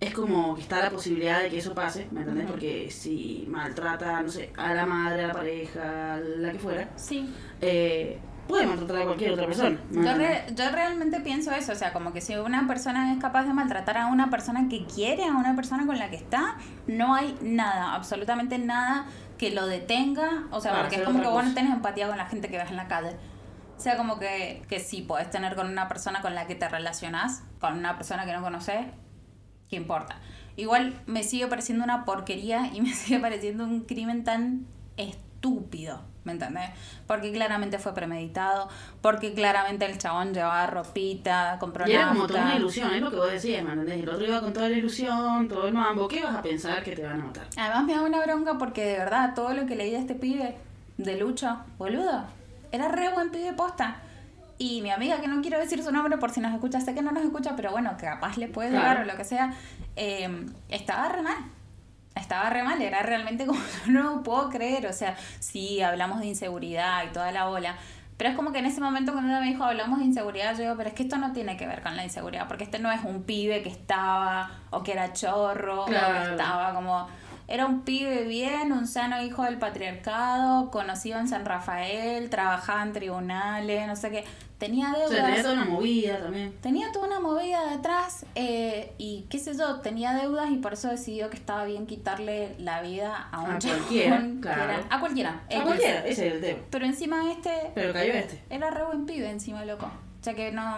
es 0.00 0.14
como 0.14 0.54
que 0.54 0.62
está 0.62 0.80
la 0.82 0.90
posibilidad 0.90 1.40
de 1.42 1.48
que 1.50 1.58
eso 1.58 1.74
pase, 1.74 2.08
¿me 2.10 2.20
entendés? 2.20 2.44
Ujú. 2.44 2.52
Porque 2.54 2.90
si 2.90 3.44
maltrata, 3.48 4.22
no 4.22 4.28
sé, 4.30 4.50
a 4.56 4.72
la 4.74 4.86
madre, 4.86 5.24
a 5.24 5.28
la 5.28 5.34
pareja, 5.34 6.14
a 6.14 6.18
la 6.20 6.52
que 6.52 6.58
fuera, 6.58 6.88
Sí. 6.96 7.28
eh, 7.60 8.18
puede 8.48 8.66
maltratar 8.66 9.02
a 9.02 9.04
cualquier 9.04 9.32
otra 9.32 9.46
persona. 9.46 9.78
¿me 9.90 10.04
Yo, 10.04 10.14
re- 10.14 10.44
yo 10.56 10.70
realmente 10.70 11.20
pienso 11.20 11.52
eso, 11.52 11.70
o 11.72 11.76
sea, 11.76 11.92
como 11.92 12.12
que 12.12 12.20
si 12.20 12.34
una 12.34 12.66
persona 12.66 13.12
es 13.12 13.18
capaz 13.20 13.44
de 13.44 13.52
maltratar 13.52 13.96
a 13.98 14.06
una 14.06 14.28
persona 14.30 14.68
que 14.68 14.86
quiere, 14.86 15.24
a 15.24 15.32
una 15.36 15.54
persona 15.54 15.86
con 15.86 15.98
la 15.98 16.10
que 16.10 16.16
está, 16.16 16.56
no 16.88 17.14
hay 17.14 17.36
nada, 17.42 17.94
absolutamente 17.94 18.58
nada 18.58 19.06
que 19.38 19.50
lo 19.52 19.66
detenga, 19.66 20.44
o 20.50 20.60
sea, 20.60 20.72
Para 20.72 20.82
porque 20.84 20.96
es 20.96 21.02
como 21.02 21.20
que 21.20 21.28
vos 21.28 21.44
no 21.44 21.54
tenés 21.54 21.72
empatía 21.72 22.08
con 22.08 22.16
la 22.18 22.26
gente 22.26 22.48
que 22.48 22.58
ves 22.58 22.70
en 22.70 22.76
la 22.76 22.88
calle. 22.88 23.10
O 23.80 23.82
sea, 23.82 23.96
como 23.96 24.18
que, 24.18 24.62
que 24.68 24.78
sí, 24.78 25.00
podés 25.00 25.30
tener 25.30 25.56
con 25.56 25.66
una 25.66 25.88
persona 25.88 26.20
con 26.20 26.34
la 26.34 26.46
que 26.46 26.54
te 26.54 26.68
relacionás, 26.68 27.44
con 27.60 27.78
una 27.78 27.96
persona 27.96 28.26
que 28.26 28.32
no 28.34 28.42
conoces, 28.42 28.84
¿qué 29.70 29.76
importa? 29.76 30.20
igual 30.60 31.00
me 31.06 31.22
sigue 31.22 31.46
pareciendo 31.46 31.82
una 31.82 32.04
porquería 32.04 32.70
y 32.74 32.82
me 32.82 32.92
sigue 32.94 33.18
pareciendo 33.18 33.64
un 33.64 33.80
crimen 33.80 34.22
tan 34.22 34.66
estúpido. 34.98 36.08
¿Me 36.22 36.32
entendés? 36.32 36.68
Porque 37.06 37.32
claramente 37.32 37.78
fue 37.78 37.94
premeditado, 37.94 38.68
porque 39.00 39.32
claramente 39.32 39.86
el 39.86 39.96
chabón 39.96 40.34
llevaba 40.34 40.66
ropita, 40.66 41.56
compró 41.58 41.88
Y 41.88 41.92
era 41.92 42.08
como 42.08 42.26
toda 42.26 42.42
una 42.42 42.56
ilusión, 42.56 42.92
es 42.92 43.00
lo 43.00 43.08
que 43.08 43.16
vos 43.16 43.32
decías, 43.32 43.64
¿me 43.64 43.72
entendés? 43.72 44.02
El 44.02 44.08
otro 44.10 44.26
iba 44.26 44.42
con 44.42 44.52
toda 44.52 44.68
la 44.68 44.76
ilusión, 44.76 45.48
todo 45.48 45.66
el 45.66 45.72
mambo, 45.72 46.08
¿qué 46.08 46.22
vas 46.22 46.36
a 46.36 46.42
pensar 46.42 46.84
que 46.84 46.94
te 46.94 47.06
van 47.06 47.22
a 47.22 47.24
matar? 47.24 47.46
Además 47.56 47.84
me 47.84 47.94
da 47.94 48.02
una 48.02 48.22
bronca 48.22 48.58
porque 48.58 48.84
de 48.84 48.98
verdad 48.98 49.34
todo 49.34 49.54
lo 49.54 49.64
que 49.64 49.76
leí 49.76 49.92
de 49.92 49.96
este 49.96 50.14
pibe, 50.14 50.58
de 50.98 51.16
Lucho, 51.16 51.56
boludo, 51.78 52.24
era 52.72 52.88
re 52.88 53.08
buen 53.10 53.30
pibe 53.30 53.52
posta. 53.52 53.96
Y 54.58 54.82
mi 54.82 54.90
amiga, 54.90 55.20
que 55.20 55.28
no 55.28 55.40
quiero 55.40 55.58
decir 55.58 55.82
su 55.82 55.90
nombre 55.90 56.18
por 56.18 56.30
si 56.32 56.40
nos 56.40 56.52
escucha, 56.52 56.80
sé 56.80 56.94
que 56.94 57.00
no 57.02 57.12
nos 57.12 57.24
escucha, 57.24 57.56
pero 57.56 57.70
bueno, 57.70 57.96
que 57.96 58.04
capaz 58.06 58.36
le 58.36 58.46
puede 58.48 58.70
Claro. 58.70 58.86
dar 58.86 59.00
o 59.00 59.04
lo 59.04 59.16
que 59.16 59.24
sea, 59.24 59.54
eh, 59.96 60.46
estaba 60.68 61.08
re 61.08 61.22
mal. 61.22 61.36
Estaba 62.14 62.50
re 62.50 62.62
mal, 62.62 62.82
era 62.82 63.02
realmente 63.02 63.46
como 63.46 63.58
yo 63.58 63.64
no 63.92 64.02
lo 64.02 64.22
puedo 64.22 64.50
creer. 64.50 64.86
O 64.86 64.92
sea, 64.92 65.16
sí, 65.38 65.80
hablamos 65.80 66.20
de 66.20 66.26
inseguridad 66.26 67.04
y 67.04 67.12
toda 67.12 67.32
la 67.32 67.46
bola. 67.46 67.76
Pero 68.18 68.28
es 68.30 68.36
como 68.36 68.52
que 68.52 68.58
en 68.58 68.66
ese 68.66 68.82
momento 68.82 69.12
cuando 69.12 69.30
ella 69.30 69.40
me 69.40 69.46
dijo 69.46 69.64
hablamos 69.64 69.98
de 70.00 70.04
inseguridad, 70.04 70.52
yo 70.54 70.62
digo, 70.64 70.74
pero 70.76 70.90
es 70.90 70.94
que 70.94 71.04
esto 71.04 71.16
no 71.16 71.32
tiene 71.32 71.56
que 71.56 71.66
ver 71.66 71.80
con 71.80 71.96
la 71.96 72.04
inseguridad, 72.04 72.46
porque 72.48 72.64
este 72.64 72.78
no 72.78 72.92
es 72.92 73.02
un 73.02 73.22
pibe 73.22 73.62
que 73.62 73.70
estaba, 73.70 74.50
o 74.68 74.82
que 74.82 74.92
era 74.92 75.10
chorro, 75.14 75.84
o 75.84 75.86
que 75.86 75.92
Claro. 75.92 76.32
estaba 76.32 76.74
como... 76.74 77.08
Era 77.50 77.66
un 77.66 77.82
pibe 77.82 78.22
bien, 78.24 78.70
un 78.72 78.86
sano 78.86 79.20
hijo 79.22 79.42
del 79.42 79.58
patriarcado, 79.58 80.70
conocido 80.70 81.18
en 81.18 81.26
San 81.28 81.44
Rafael, 81.44 82.30
trabajaba 82.30 82.82
en 82.84 82.92
tribunales, 82.92 83.86
no 83.88 83.96
sé 83.96 84.10
qué. 84.10 84.24
Tenía 84.58 84.92
O 84.92 84.98
deudas. 84.98 85.10
sea, 85.10 85.24
tenía 85.26 85.42
toda 85.42 85.54
una 85.54 85.64
movida 85.64 86.18
también. 86.18 86.52
Tenía 86.60 86.92
toda 86.92 87.06
una 87.08 87.18
movida 87.18 87.66
detrás 87.74 88.24
eh, 88.34 88.92
y 88.98 89.26
qué 89.30 89.38
sé 89.38 89.56
yo, 89.56 89.80
tenía 89.80 90.12
deudas 90.14 90.50
y 90.50 90.56
por 90.58 90.74
eso 90.74 90.88
decidió 90.88 91.28
que 91.30 91.36
estaba 91.38 91.64
bien 91.64 91.86
quitarle 91.86 92.54
la 92.58 92.82
vida 92.82 93.28
a 93.32 93.40
un 93.40 93.52
A 93.52 93.58
cualquiera, 93.58 94.24
claro. 94.40 94.62
era- 94.64 94.84
a 94.90 95.00
cualquiera. 95.00 95.40
A 95.58 95.62
cualquiera, 95.62 96.06
ese 96.06 96.26
es 96.28 96.34
el 96.34 96.40
tema. 96.40 96.58
Pero 96.70 96.84
encima 96.86 97.32
este 97.32 97.72
Pero 97.74 97.92
cayó 97.92 98.12
este. 98.12 98.42
era 98.50 98.70
re 98.70 98.84
buen 98.84 99.06
pibe 99.06 99.28
encima, 99.30 99.64
loco. 99.64 99.86
O 99.86 100.22
sea 100.24 100.34
que 100.34 100.52
no... 100.52 100.76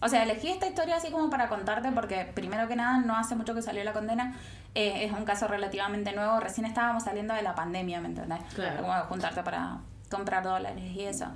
O 0.00 0.08
sea, 0.08 0.22
elegí 0.22 0.48
esta 0.48 0.66
historia 0.66 0.96
así 0.96 1.10
como 1.10 1.28
para 1.28 1.48
contarte 1.48 1.90
porque 1.92 2.24
primero 2.34 2.68
que 2.68 2.76
nada 2.76 2.98
no 2.98 3.16
hace 3.16 3.34
mucho 3.34 3.54
que 3.54 3.62
salió 3.62 3.82
la 3.84 3.92
condena. 3.92 4.34
eh, 4.74 5.04
es 5.04 5.12
un 5.12 5.24
caso 5.24 5.48
relativamente 5.48 6.12
nuevo. 6.12 6.38
Recién 6.40 6.66
estábamos 6.66 7.04
saliendo 7.04 7.34
de 7.34 7.42
la 7.42 7.54
pandemia, 7.54 8.00
¿me 8.00 8.08
entendés? 8.08 8.40
Claro. 8.54 8.82
Como 8.82 8.92
juntarte 9.04 9.42
para 9.42 9.78
comprar 10.10 10.42
dólares 10.44 10.84
y 10.84 11.04
eso. 11.04 11.26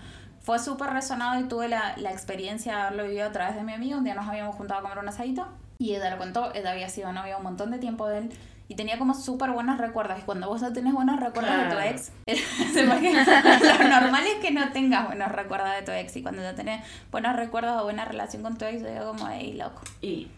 Fue 0.40 0.58
súper 0.58 0.90
resonado 0.90 1.40
y 1.40 1.44
tuve 1.44 1.68
la, 1.68 1.94
la 1.96 2.10
experiencia 2.10 2.74
de 2.74 2.80
haberlo 2.82 3.04
vivido 3.04 3.26
a 3.26 3.32
través 3.32 3.54
de 3.56 3.62
mi 3.62 3.72
amigo. 3.72 3.98
Un 3.98 4.04
día 4.04 4.14
nos 4.14 4.28
habíamos 4.28 4.54
juntado 4.56 4.80
a 4.80 4.82
comer 4.82 4.98
un 4.98 5.08
asadito 5.08 5.48
y 5.78 5.94
ella 5.94 6.10
lo 6.10 6.18
contó. 6.18 6.52
Ella 6.54 6.72
había 6.72 6.88
sido 6.88 7.12
novia 7.12 7.36
un 7.36 7.42
montón 7.42 7.70
de 7.70 7.78
tiempo 7.78 8.06
de 8.08 8.18
él 8.18 8.32
y 8.72 8.74
tenía 8.74 8.96
como 8.96 9.12
súper 9.12 9.50
buenos 9.50 9.76
recuerdos. 9.76 10.18
Y 10.18 10.22
cuando 10.22 10.48
vos 10.48 10.62
no 10.62 10.72
tenés 10.72 10.94
buenos 10.94 11.20
recuerdos 11.20 11.54
de 11.54 11.74
tu 11.74 11.78
ex, 11.78 12.10
lo 12.74 13.88
normal 13.88 14.24
es 14.26 14.34
que 14.40 14.50
no 14.50 14.72
tengas 14.72 15.06
buenos 15.08 15.30
recuerdos 15.30 15.70
de 15.74 15.82
tu 15.82 15.90
ex. 15.92 16.16
Y 16.16 16.22
cuando 16.22 16.40
ya 16.40 16.54
tenés 16.54 16.82
buenos 17.10 17.36
recuerdos 17.36 17.82
o 17.82 17.84
buena 17.84 18.06
relación 18.06 18.42
con 18.42 18.56
tu 18.56 18.64
ex, 18.64 18.80
yo 18.80 18.88
digo 18.88 19.08
como, 19.12 19.28
hey, 19.28 19.52
loco, 19.58 19.82
Y 20.00 20.28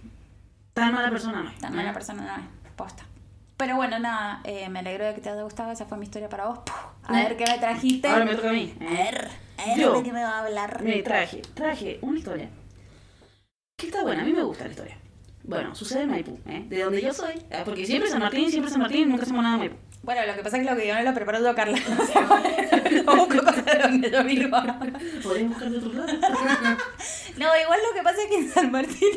tan 0.73 0.93
mala 0.93 1.11
persona 1.11 1.43
no 1.45 1.49
es. 1.51 1.59
tan 1.59 1.73
¿eh? 1.75 1.77
mala 1.77 1.93
persona 1.93 2.23
no 2.25 2.43
es, 2.43 2.73
posta. 2.75 3.05
Pero 3.57 3.77
bueno, 3.77 4.01
nada, 4.01 4.41
eh, 4.43 4.69
me 4.69 4.81
alegro 4.81 5.05
de 5.05 5.15
que 5.15 5.21
te 5.21 5.31
haya 5.31 5.43
gustado. 5.43 5.71
Esa 5.71 5.85
fue 5.87 5.97
mi 5.97 6.07
historia 6.07 6.29
para 6.29 6.47
vos. 6.47 6.59
Puh, 6.59 6.73
A 7.05 7.21
¿Eh? 7.21 7.29
ver 7.29 7.37
qué 7.37 7.45
me 7.49 7.59
trajiste. 7.59 8.09
Ahora 8.09 8.25
me 8.25 8.35
toca 8.35 8.51
a 8.51 8.53
mí. 8.53 8.75
A 8.81 8.85
¿eh? 8.85 8.89
ver, 9.13 9.31
a 9.59 9.67
ver 9.67 9.79
Yo. 9.79 9.93
de 9.95 10.03
qué 10.03 10.13
me 10.13 10.25
va 10.25 10.39
a 10.39 10.45
hablar. 10.45 10.83
Me 10.83 11.03
traje, 11.03 11.41
traje 11.55 12.01
una 12.03 12.19
historia. 12.19 12.49
Que 13.79 13.87
está 13.87 14.03
buena, 14.03 14.23
a 14.23 14.25
mí 14.25 14.33
me 14.33 14.43
gusta 14.43 14.65
la 14.65 14.71
historia. 14.71 14.99
Bueno, 15.47 15.75
sucede 15.75 16.03
en 16.05 16.11
Maipú, 16.11 16.39
¿eh? 16.49 16.65
De 16.69 16.83
donde 16.83 17.03
yo 17.03 17.13
soy. 17.13 17.35
eh, 17.51 17.63
Porque 17.65 17.85
siempre 17.87 18.11
San 18.11 18.21
Martín, 18.21 18.51
siempre 18.51 18.71
San 18.71 18.81
Martín, 18.81 19.09
nunca 19.11 19.25
hacemos 19.25 19.43
nada 19.43 19.55
en 19.57 19.61
Maipú. 19.61 19.77
Bueno, 20.03 20.21
lo 20.27 20.35
que 20.35 20.43
pasa 20.43 20.59
es 20.59 20.65
que 20.65 20.71
lo 20.71 20.77
que 20.77 20.87
yo 20.87 20.95
no 20.95 21.03
lo 21.03 21.15
preparo 21.15 21.41
yo, 21.43 21.55
Carla. 21.55 21.79
O 21.99 22.07
sea, 22.07 23.03
no 23.05 23.17
busco 23.17 23.43
cosas 23.43 23.65
de 23.65 23.79
donde 23.79 24.11
yo 24.11 24.23
vivo. 24.25 24.57
¿Podés 25.23 25.49
buscar 25.49 25.71
de 25.71 25.79
otro 25.79 25.93
lado? 25.93 26.09
No, 27.37 27.47
igual 27.61 27.81
lo 27.89 27.95
que 27.97 28.03
pasa 28.05 28.23
es 28.23 28.29
que 28.29 28.37
en 28.37 28.49
San 28.49 28.71
Martín 28.71 29.09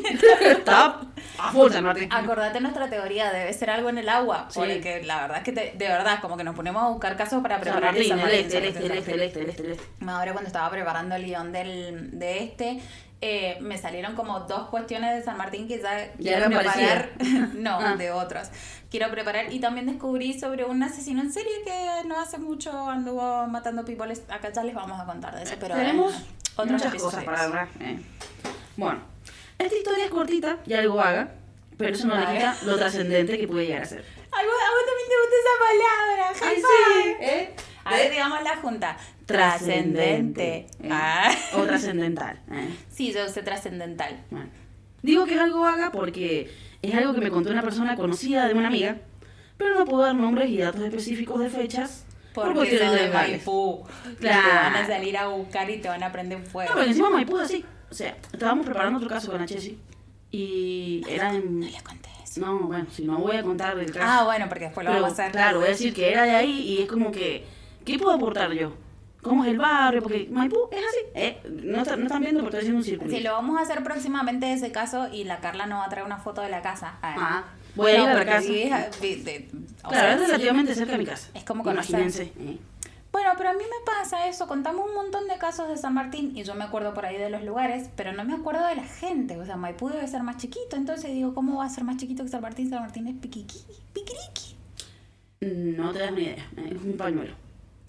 Está 0.42 1.00
a 1.38 1.52
full 1.52 1.70
San 1.70 1.84
Martín. 1.84 2.08
Acordate 2.12 2.60
nuestra 2.60 2.90
teoría, 2.90 3.30
debe 3.32 3.52
ser 3.52 3.70
algo 3.70 3.90
en 3.90 3.98
el 3.98 4.08
agua. 4.08 4.46
Sí. 4.50 4.58
Porque 4.58 5.02
la 5.04 5.20
verdad 5.20 5.38
es 5.38 5.44
que 5.44 5.52
te- 5.52 5.72
de 5.76 5.88
verdad, 5.88 6.18
como 6.20 6.36
que 6.36 6.42
nos 6.42 6.56
ponemos 6.56 6.82
a 6.82 6.88
buscar 6.88 7.16
casos 7.16 7.40
para 7.42 7.54
San 7.56 7.62
preparar 7.62 7.96
el 7.96 8.08
Martín, 8.08 8.08
San 8.08 8.18
el 8.18 8.24
Martín, 8.24 8.40
este, 8.40 8.58
el 8.58 8.74
San 8.74 8.82
este, 8.82 8.82
el 8.82 8.88
Martín, 8.88 8.98
este, 8.98 9.12
el 9.14 9.22
este, 9.22 9.40
el 9.42 9.50
este, 9.50 9.62
el 9.62 9.70
este. 9.72 10.10
Ahora 10.10 10.32
cuando 10.32 10.48
estaba 10.48 10.68
preparando 10.70 11.14
el 11.14 11.24
guion 11.26 11.52
del, 11.52 12.18
de 12.18 12.42
este, 12.42 12.80
eh, 13.20 13.58
me 13.60 13.76
salieron 13.78 14.14
como 14.14 14.40
dos 14.40 14.68
cuestiones 14.68 15.16
de 15.16 15.22
San 15.22 15.36
Martín 15.36 15.66
que 15.66 15.80
ya, 15.80 16.12
quiero 16.12 16.36
eran 16.46 16.52
preparar. 16.52 17.10
no, 17.54 17.78
Ah. 17.80 17.96
de 17.96 18.10
otros. 18.12 18.48
Quiero 18.90 19.10
preparar. 19.10 19.52
Y 19.52 19.60
también 19.60 19.86
descubrí 19.86 20.38
sobre 20.38 20.64
un 20.64 20.82
asesino 20.82 21.20
en 21.20 21.32
serie 21.32 21.52
que 21.64 22.06
no 22.08 22.18
hace 22.20 22.38
mucho 22.38 22.88
anduvo 22.88 23.46
matando 23.48 23.84
pipoles. 23.84 24.22
Acá 24.28 24.52
ya 24.52 24.62
les 24.64 24.74
vamos 24.74 25.00
a 25.00 25.04
contar 25.04 25.34
de 25.36 25.42
eso, 25.42 25.54
pero 25.60 25.74
Tenemos 25.74 26.14
muchas 26.56 26.82
episodios. 26.86 27.02
cosas 27.02 27.24
para 27.24 27.42
hablar. 27.42 27.68
¿eh? 27.80 27.98
Bueno, 28.76 29.00
esta 29.58 29.74
historia 29.76 30.04
es 30.04 30.10
cortita 30.10 30.58
y 30.64 30.72
algo 30.74 30.94
vaga, 30.96 31.32
pero 31.76 31.94
eso 31.94 32.06
no 32.06 32.14
le 32.14 32.26
quita 32.26 32.56
lo 32.64 32.76
trascendente 32.76 33.36
que 33.38 33.48
puede 33.48 33.66
llegar 33.66 33.82
a 33.82 33.86
ser. 33.86 34.04
Ay, 34.30 34.46
vos- 34.46 34.54
a 34.54 34.70
vos 34.70 34.84
también 34.86 35.08
te 35.08 35.16
gusta 35.20 35.36
esa 35.42 35.54
palabra. 35.66 36.34
high 36.40 36.62
five. 36.62 37.34
¿eh? 37.40 37.54
A 37.88 37.96
ver, 37.96 38.10
digamos 38.10 38.42
la 38.42 38.56
junta. 38.56 38.96
Trascendente. 39.26 40.66
¿eh? 40.82 40.88
Ah. 40.90 41.30
O 41.54 41.62
trascendental. 41.62 42.40
¿eh? 42.50 42.68
Sí, 42.90 43.12
yo 43.12 43.24
usé 43.24 43.42
trascendental. 43.42 44.24
Bueno. 44.30 44.48
Digo 45.02 45.26
que 45.26 45.34
es 45.34 45.40
algo 45.40 45.60
vaga 45.60 45.90
porque 45.92 46.50
es 46.82 46.94
algo 46.94 47.14
que 47.14 47.20
me 47.20 47.30
contó 47.30 47.50
una 47.50 47.62
persona 47.62 47.96
conocida 47.96 48.46
de 48.48 48.54
una 48.54 48.68
amiga, 48.68 48.98
pero 49.56 49.78
no 49.78 49.84
puedo 49.84 50.02
dar 50.02 50.14
nombres 50.14 50.50
y 50.50 50.58
datos 50.58 50.82
específicos 50.82 51.40
de 51.40 51.50
fechas 51.50 52.04
por 52.34 52.44
Porque 52.46 52.70
cuestiones 52.70 52.88
sos 52.90 53.00
de. 53.00 53.08
Maipú. 53.14 53.86
Claro. 54.20 54.48
Te 54.48 54.54
van 54.54 54.76
a 54.76 54.86
salir 54.86 55.16
a 55.16 55.28
buscar 55.28 55.70
y 55.70 55.78
te 55.78 55.88
van 55.88 56.02
a 56.02 56.12
prender 56.12 56.40
fuego. 56.42 56.70
No, 56.70 56.76
porque 56.76 56.90
encima 56.90 57.10
Maipú 57.10 57.38
es 57.38 57.44
así. 57.44 57.64
O 57.90 57.94
sea, 57.94 58.16
estábamos 58.32 58.66
preparando 58.66 58.98
otro 58.98 59.08
caso 59.08 59.30
con 59.30 59.40
la 59.40 59.46
Chessy 59.46 59.78
y 60.30 61.02
era 61.08 61.34
en... 61.34 61.60
No 61.60 61.66
le 61.66 61.80
conté 61.82 62.10
eso. 62.22 62.40
No, 62.40 62.58
bueno, 62.58 62.86
si 62.90 63.04
no 63.04 63.18
voy 63.18 63.36
a 63.36 63.42
contar 63.42 63.78
el 63.78 63.90
caso. 63.90 64.06
Ah, 64.06 64.24
bueno, 64.24 64.46
porque 64.48 64.64
después 64.64 64.84
lo 64.84 64.90
Pero, 64.90 65.02
vamos 65.02 65.18
a 65.18 65.22
hacer. 65.22 65.32
Claro, 65.32 65.58
voy 65.58 65.68
a 65.68 65.70
decir 65.70 65.94
que 65.94 66.10
era 66.10 66.24
de 66.24 66.32
ahí 66.32 66.50
y 66.50 66.82
es 66.82 66.88
como 66.88 67.10
que, 67.10 67.46
¿qué 67.92 67.98
puedo 67.98 68.14
aportar 68.14 68.52
yo? 68.52 68.72
¿Cómo 69.22 69.44
es 69.44 69.50
el 69.50 69.58
barrio? 69.58 70.00
Porque 70.02 70.28
Maipú 70.30 70.56
es 70.70 70.78
así. 70.78 70.98
¿eh? 71.14 71.40
No, 71.64 71.78
está- 71.78 71.96
no 71.96 72.04
están 72.04 72.22
viendo 72.22 72.40
porque 72.40 72.58
estoy 72.58 72.60
haciendo 72.60 72.78
un 72.78 72.84
círculo. 72.84 73.10
Sí, 73.10 73.20
lo 73.20 73.32
vamos 73.32 73.58
a 73.58 73.62
hacer 73.62 73.82
próximamente 73.82 74.52
ese 74.52 74.70
caso 74.70 75.08
y 75.12 75.24
la 75.24 75.40
Carla 75.40 75.66
nos 75.66 75.80
va 75.80 75.86
a 75.86 75.88
traer 75.88 76.06
una 76.06 76.18
foto 76.18 76.40
de 76.40 76.48
la 76.50 76.62
casa. 76.62 76.98
Ah, 77.02 77.44
voy 77.74 77.90
a 77.92 78.02
ir 78.04 78.08
a 78.08 78.14
la 78.14 78.24
casa. 78.24 78.48
de- 78.48 78.68
Claro, 79.82 79.90
sea, 79.90 80.12
es 80.14 80.20
relativamente 80.20 80.74
cerca 80.74 80.92
de 80.92 80.98
mi 80.98 81.04
casa. 81.06 81.30
Es 81.34 81.42
como 81.44 81.64
conocer. 81.64 81.90
Imagínense. 82.00 82.32
¿eh? 82.38 82.58
Bueno, 83.10 83.30
pero 83.36 83.50
a 83.50 83.52
mí 83.54 83.64
me 83.64 83.84
pasa 83.84 84.28
eso. 84.28 84.46
Contamos 84.46 84.86
un 84.88 84.94
montón 84.94 85.26
de 85.26 85.36
casos 85.38 85.66
de 85.68 85.76
San 85.76 85.94
Martín 85.94 86.36
y 86.36 86.44
yo 86.44 86.54
me 86.54 86.62
acuerdo 86.62 86.94
por 86.94 87.04
ahí 87.06 87.16
de 87.16 87.30
los 87.30 87.42
lugares, 87.42 87.90
pero 87.96 88.12
no 88.12 88.22
me 88.24 88.34
acuerdo 88.34 88.64
de 88.66 88.76
la 88.76 88.84
gente. 88.84 89.36
O 89.38 89.44
sea, 89.46 89.56
Maipú 89.56 89.88
debe 89.88 90.06
ser 90.06 90.22
más 90.22 90.36
chiquito. 90.36 90.76
Entonces 90.76 91.10
digo, 91.12 91.34
¿cómo 91.34 91.56
va 91.58 91.64
a 91.64 91.70
ser 91.70 91.82
más 91.84 91.96
chiquito 91.96 92.22
que 92.22 92.28
San 92.28 92.42
Martín? 92.42 92.70
San 92.70 92.80
Martín 92.82 93.08
es 93.08 93.16
piquiqui, 93.16 93.58
piquiriqui. 93.94 94.56
No 95.40 95.90
te 95.92 95.98
das 96.00 96.12
ni 96.12 96.22
idea. 96.22 96.46
Es 96.56 96.82
un 96.82 96.96
pañuelo. 96.96 97.34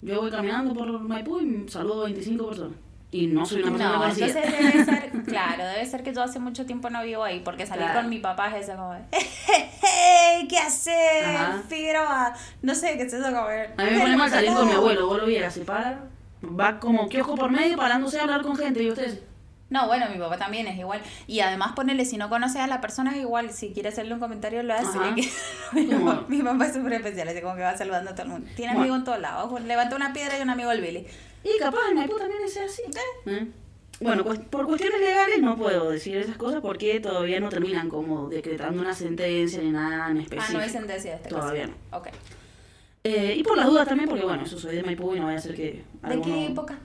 Yo 0.02 0.20
voy 0.20 0.30
caminando 0.30 0.72
por 0.74 0.90
Maipú 1.00 1.40
y 1.40 1.68
saludo 1.68 2.02
a 2.02 2.04
25 2.06 2.46
personas. 2.48 2.72
Y 3.12 3.26
no 3.26 3.44
soy 3.44 3.62
una 3.62 3.72
persona 3.72 3.92
No, 3.92 3.98
conocida. 3.98 4.26
entonces 4.28 4.52
debe 4.72 4.84
ser, 4.84 5.10
claro, 5.24 5.64
debe 5.66 5.84
ser 5.84 6.02
que 6.04 6.14
yo 6.14 6.22
hace 6.22 6.38
mucho 6.38 6.64
tiempo 6.64 6.90
no 6.90 7.02
vivo 7.02 7.24
ahí, 7.24 7.40
porque 7.44 7.66
salir 7.66 7.84
Claro. 7.86 8.00
con 8.02 8.08
mi 8.10 8.18
papá 8.20 8.56
es 8.56 8.68
eso 8.68 8.76
como, 8.78 8.94
"Hey, 9.12 10.46
¿qué 10.48 10.58
haces. 10.58 11.64
Figueroa? 11.68 12.34
No 12.62 12.74
sé, 12.74 12.96
¿qué 12.96 13.02
es 13.02 13.12
eso 13.12 13.24
como? 13.26 13.40
A 13.48 13.84
mí 13.84 13.90
me 13.90 14.00
pone 14.00 14.16
mal 14.16 14.30
salir 14.30 14.52
con 14.54 14.66
mi 14.66 14.72
abuelo. 14.74 15.06
Vos 15.08 15.18
lo 15.18 15.26
vieras, 15.26 15.52
se 15.54 15.64
para, 15.64 16.04
va 16.44 16.78
como 16.78 17.08
kiosco 17.08 17.34
por 17.34 17.50
medio 17.50 17.76
parándose 17.76 18.18
a 18.20 18.22
hablar 18.22 18.42
con 18.42 18.56
gente. 18.56 18.82
¿Y 18.82 18.90
ustedes? 18.90 19.20
No, 19.70 19.86
bueno, 19.86 20.06
mi 20.12 20.18
papá 20.18 20.36
también 20.36 20.66
es 20.66 20.76
igual. 20.78 21.00
Y 21.28 21.40
además 21.40 21.72
ponele, 21.76 22.04
si 22.04 22.16
no 22.16 22.28
conoces 22.28 22.56
a 22.60 22.66
la 22.66 22.80
persona 22.80 23.12
es 23.12 23.18
igual, 23.18 23.50
si 23.52 23.70
quiere 23.72 23.88
hacerle 23.90 24.14
un 24.14 24.20
comentario 24.20 24.62
lo 24.64 24.74
hace. 24.74 24.98
Que- 25.14 25.30
mi, 25.72 25.86
papá, 25.86 26.24
mi 26.28 26.42
papá 26.42 26.66
es 26.66 26.74
súper 26.74 26.92
especial, 26.94 27.28
así 27.28 27.40
como 27.40 27.54
que 27.54 27.62
va 27.62 27.76
saludando 27.76 28.10
a 28.10 28.14
todo 28.14 28.24
el 28.24 28.28
mundo. 28.32 28.48
Tiene 28.56 28.72
Bueno. 28.72 28.80
amigos 28.80 28.98
en 28.98 29.04
todos 29.04 29.20
lados. 29.20 29.62
Levanta 29.62 29.94
una 29.96 30.12
piedra 30.12 30.38
y 30.38 30.42
un 30.42 30.50
amigo 30.50 30.70
el 30.72 30.80
Billy. 30.80 31.06
Y 31.44 31.58
capaz 31.58 31.78
en 31.90 31.96
Maipú 31.96 32.18
también 32.18 32.42
es 32.44 32.56
así. 32.58 32.82
¿Eh? 33.26 33.46
Bueno, 34.00 34.24
pues, 34.24 34.38
por 34.40 34.66
cuestiones 34.66 34.98
legales 35.00 35.40
no 35.40 35.56
puedo 35.56 35.90
decir 35.90 36.16
esas 36.16 36.36
cosas 36.36 36.60
porque 36.62 36.98
todavía 37.00 37.38
no 37.38 37.48
terminan 37.50 37.88
como 37.90 38.28
decretando 38.28 38.80
una 38.82 38.94
sentencia 38.94 39.60
ni 39.62 39.70
nada 39.70 40.10
en 40.10 40.18
Ah, 40.18 40.22
específico. 40.22 40.58
no 40.58 40.64
hay 40.64 40.70
sentencia 40.70 41.10
de 41.10 41.16
este 41.18 41.28
Todavía 41.28 41.66
caso. 41.90 41.98
Ok. 41.98 42.08
Eh, 43.04 43.34
y 43.36 43.42
por 43.42 43.56
las 43.56 43.66
dudas 43.66 43.86
también, 43.86 44.08
porque 44.08 44.24
bueno, 44.24 44.42
eso 44.42 44.58
soy 44.58 44.76
de 44.76 44.82
Maipú 44.82 45.14
y 45.14 45.20
no 45.20 45.26
vaya 45.26 45.38
a 45.38 45.40
ser 45.42 45.54
que. 45.54 45.84
¿De 46.02 46.08
alguno- 46.14 46.24
qué 46.34 46.46
época? 46.46 46.78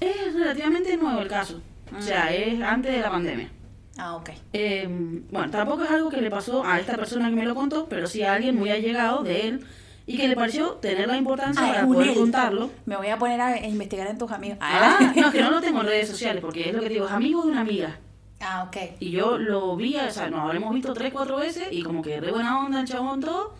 Es 0.00 0.34
relativamente 0.34 0.96
nuevo 0.96 1.20
el 1.20 1.28
caso. 1.28 1.60
O 1.96 2.02
sea, 2.02 2.32
es 2.34 2.60
antes 2.62 2.92
de 2.92 3.00
la 3.00 3.10
pandemia. 3.10 3.50
Ah, 3.96 4.14
ok. 4.16 4.30
Eh, 4.52 4.86
bueno, 5.30 5.50
tampoco 5.50 5.84
es 5.84 5.90
algo 5.90 6.08
que 6.10 6.20
le 6.20 6.30
pasó 6.30 6.64
a 6.64 6.78
esta 6.78 6.96
persona 6.96 7.28
que 7.30 7.36
me 7.36 7.44
lo 7.46 7.54
contó, 7.54 7.86
pero 7.88 8.06
sí 8.06 8.22
a 8.22 8.34
alguien 8.34 8.56
muy 8.56 8.70
allegado 8.70 9.22
de 9.24 9.48
él 9.48 9.66
y 10.06 10.16
que 10.16 10.28
le 10.28 10.36
pareció 10.36 10.72
tener 10.74 11.08
la 11.08 11.16
importancia 11.16 11.62
Ah, 11.64 11.72
para 11.72 11.86
poder 11.86 12.08
él. 12.08 12.14
contarlo. 12.14 12.70
Me 12.86 12.96
voy 12.96 13.08
a 13.08 13.18
poner 13.18 13.40
a 13.40 13.66
investigar 13.66 14.06
en 14.06 14.16
tus 14.18 14.30
amigos. 14.30 14.58
Ah, 14.60 14.98
no, 15.16 15.26
es 15.26 15.32
que 15.32 15.40
no 15.42 15.50
lo 15.50 15.60
tengo 15.60 15.80
en 15.80 15.86
redes 15.86 16.08
sociales, 16.08 16.40
porque 16.40 16.68
es 16.68 16.74
lo 16.74 16.80
que 16.80 16.86
te 16.88 16.94
digo, 16.94 17.06
es 17.06 17.12
amigo 17.12 17.42
de 17.42 17.50
una 17.52 17.60
amiga. 17.62 17.98
Ah, 18.40 18.64
ok. 18.68 18.76
Y 19.00 19.10
yo 19.10 19.36
lo 19.36 19.74
vi, 19.76 19.96
o 19.96 20.10
sea, 20.12 20.30
nos 20.30 20.40
habremos 20.40 20.72
visto 20.72 20.94
tres, 20.94 21.12
cuatro 21.12 21.36
veces 21.38 21.66
y 21.72 21.82
como 21.82 22.00
que 22.02 22.20
re 22.20 22.30
buena 22.30 22.64
onda 22.64 22.80
el 22.80 22.86
chabón 22.86 23.20
todo. 23.20 23.54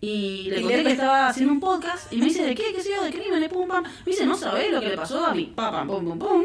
Y 0.00 0.46
le 0.50 0.60
Y 0.60 0.62
conté 0.62 0.76
le- 0.78 0.84
que 0.84 0.92
estaba 0.92 1.28
haciendo 1.28 1.52
un 1.52 1.60
podcast 1.60 2.10
y 2.12 2.18
me 2.18 2.26
dice, 2.26 2.44
¿de 2.44 2.54
qué? 2.54 2.72
¿Qué 2.74 2.80
sé 2.80 2.90
yo? 2.94 3.02
¿De 3.02 3.10
crímenes? 3.10 3.48
Pum, 3.50 3.66
pam. 3.68 3.82
Me 3.82 3.90
dice, 4.12 4.24
¿no 4.24 4.36
sabés 4.36 4.70
lo 4.72 4.80
que 4.80 4.88
le 4.88 4.96
pasó 4.96 5.26
a 5.26 5.34
mí? 5.34 5.52
Pam, 5.54 5.72
pam, 5.72 5.86
pum, 5.88 6.04
pum, 6.04 6.18
pum. 6.18 6.44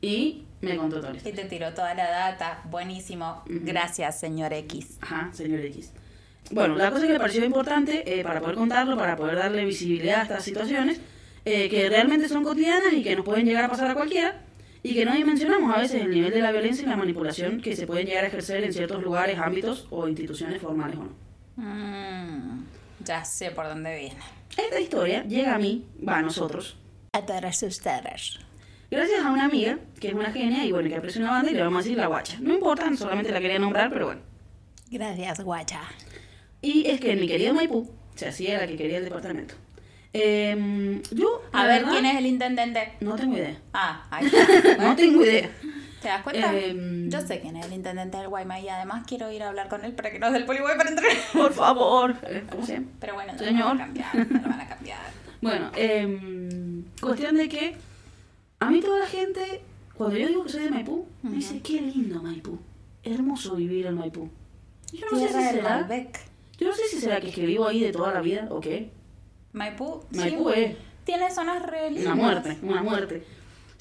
Y 0.00 0.42
me 0.60 0.76
contó 0.76 1.00
toda 1.00 1.12
la 1.12 1.18
Y 1.18 1.32
te 1.32 1.44
tiró 1.44 1.72
toda 1.72 1.94
la 1.94 2.10
data. 2.10 2.62
Buenísimo. 2.64 3.42
Ujú. 3.46 3.60
Gracias, 3.62 4.18
señor 4.18 4.52
X. 4.52 4.98
Ajá, 5.00 5.30
señor 5.32 5.60
X. 5.60 5.92
Bueno, 6.50 6.76
la 6.76 6.90
cosa 6.90 7.06
que 7.06 7.12
le 7.12 7.18
pareció 7.18 7.44
importante 7.44 8.18
eh, 8.18 8.22
para 8.22 8.40
poder 8.40 8.56
contarlo, 8.56 8.96
para 8.96 9.16
poder 9.16 9.36
darle 9.36 9.64
visibilidad 9.64 10.20
a 10.20 10.22
estas 10.22 10.44
situaciones, 10.44 11.00
eh, 11.44 11.68
que 11.68 11.88
realmente 11.88 12.28
son 12.28 12.42
cotidianas 12.42 12.92
y 12.92 13.02
que 13.02 13.14
nos 13.14 13.24
pueden 13.24 13.44
llegar 13.46 13.64
a 13.64 13.68
pasar 13.68 13.90
a 13.90 13.94
cualquiera, 13.94 14.40
y 14.82 14.94
que 14.94 15.04
no 15.04 15.12
dimensionamos 15.12 15.74
a 15.74 15.80
veces 15.80 16.02
el 16.02 16.10
nivel 16.10 16.32
de 16.32 16.40
la 16.40 16.52
violencia 16.52 16.84
y 16.84 16.88
la 16.88 16.96
manipulación 16.96 17.60
que 17.60 17.76
se 17.76 17.86
pueden 17.86 18.06
llegar 18.06 18.24
a 18.24 18.28
ejercer 18.28 18.64
en 18.64 18.72
ciertos 18.72 19.02
lugares, 19.02 19.38
ámbitos 19.38 19.86
o 19.90 20.08
instituciones 20.08 20.62
formales 20.62 20.96
o 20.96 21.04
no. 21.04 21.12
Mm, 21.56 22.64
ya 23.04 23.24
sé 23.24 23.50
por 23.50 23.66
dónde 23.66 23.98
viene. 23.98 24.20
Esta 24.56 24.80
historia 24.80 25.24
llega 25.24 25.54
a 25.54 25.58
mí, 25.58 25.84
va 26.06 26.18
a 26.18 26.22
nosotros, 26.22 26.76
A 27.12 27.22
todas 27.22 27.62
ustedes. 27.62 28.38
Gracias 28.90 29.24
a 29.24 29.30
una 29.30 29.44
amiga, 29.46 29.78
que 30.00 30.08
es 30.08 30.14
una 30.14 30.32
genia 30.32 30.64
y 30.64 30.72
bueno, 30.72 30.88
que 30.88 30.96
aprecia 30.96 31.20
una 31.20 31.30
banda 31.32 31.50
y 31.50 31.54
le 31.54 31.62
vamos 31.62 31.80
a 31.80 31.82
decir 31.82 31.96
la 31.98 32.06
guacha. 32.06 32.36
No 32.40 32.54
importa, 32.54 32.90
solamente 32.96 33.32
la 33.32 33.40
quería 33.40 33.58
nombrar, 33.58 33.90
pero 33.90 34.06
bueno. 34.06 34.20
Gracias, 34.90 35.40
guacha. 35.42 35.80
Y 36.62 36.86
es 36.88 37.00
que 37.00 37.12
en 37.12 37.20
mi 37.20 37.28
querido 37.28 37.54
Maipú, 37.54 37.90
se 38.14 38.28
hacía 38.28 38.58
la 38.58 38.66
que 38.66 38.76
quería 38.76 38.98
el 38.98 39.04
departamento. 39.04 39.54
Em, 40.12 41.02
yo, 41.12 41.42
A 41.52 41.66
ver, 41.66 41.80
verdad, 41.82 41.92
¿quién 41.92 42.06
es 42.06 42.16
el 42.16 42.26
intendente? 42.26 42.92
No 43.00 43.14
tengo 43.16 43.36
idea. 43.36 43.56
Ah, 43.74 44.06
ahí 44.10 44.26
está. 44.32 44.76
No 44.82 44.96
tengo 44.96 45.22
idea. 45.22 45.50
¿Te 46.00 46.08
das 46.08 46.22
cuenta? 46.22 46.56
Em, 46.56 47.10
Yo 47.10 47.20
sé 47.20 47.40
quién 47.40 47.56
es 47.56 47.66
el 47.66 47.72
intendente 47.74 48.16
del 48.16 48.28
Guayma 48.28 48.58
y 48.60 48.68
además 48.68 49.04
quiero 49.06 49.30
ir 49.30 49.42
a 49.42 49.48
hablar 49.48 49.68
con 49.68 49.84
él 49.84 49.92
para 49.92 50.10
que 50.10 50.18
nos 50.18 50.32
dé 50.32 50.38
el 50.38 50.44
poliboy 50.46 50.76
para 50.76 50.88
entrar. 50.90 51.10
Por 51.32 51.52
favor. 51.52 52.16
Eh, 52.22 52.44
¿Cómo 52.50 52.64
se 52.64 52.74
llama? 52.74 52.86
Pero 53.00 53.14
bueno, 53.14 53.32
no 53.34 53.38
lo 53.38 53.44
Señor. 53.44 53.66
van 53.66 53.80
a 53.80 53.84
cambiar. 53.84 54.16
No 54.16 54.40
lo 54.40 54.48
van 54.48 54.60
a 54.60 54.68
cambiar. 54.68 54.98
Bueno, 55.40 55.70
em, 55.76 56.82
cuestión 57.00 57.36
de 57.36 57.48
que 57.48 57.76
a 58.60 58.70
mí 58.70 58.80
toda 58.80 58.98
la 59.00 59.06
gente, 59.06 59.62
cuando 59.94 60.16
yo 60.16 60.28
digo 60.28 60.44
que 60.44 60.48
soy 60.50 60.64
de 60.64 60.70
Maipú, 60.70 61.06
me 61.22 61.36
dice, 61.36 61.60
qué 61.60 61.80
lindo 61.80 62.22
Maipú. 62.22 62.58
Hermoso 63.02 63.56
vivir 63.56 63.86
en 63.86 63.94
Maipú. 63.94 64.28
Yo 64.92 65.06
no 65.10 65.18
sé 65.18 65.28
si 65.28 65.34
será. 65.34 65.88
Yo 66.58 66.68
no 66.68 66.74
sé 66.74 66.82
si 66.90 67.00
será 67.00 67.20
que 67.20 67.28
es 67.28 67.34
que 67.34 67.46
vivo 67.46 67.66
ahí 67.66 67.80
de 67.80 67.92
toda 67.92 68.12
la 68.12 68.20
vida 68.20 68.48
o 68.50 68.60
qué. 68.60 68.90
Maipú. 69.52 70.02
Maipú 70.10 70.50
sí, 70.50 70.60
es 70.60 70.76
Tiene 71.04 71.30
zonas 71.30 71.62
re 71.62 71.90
lindas. 71.90 72.14
una 72.14 72.14
muerte, 72.14 72.58
una 72.62 72.82
muerte. 72.82 73.24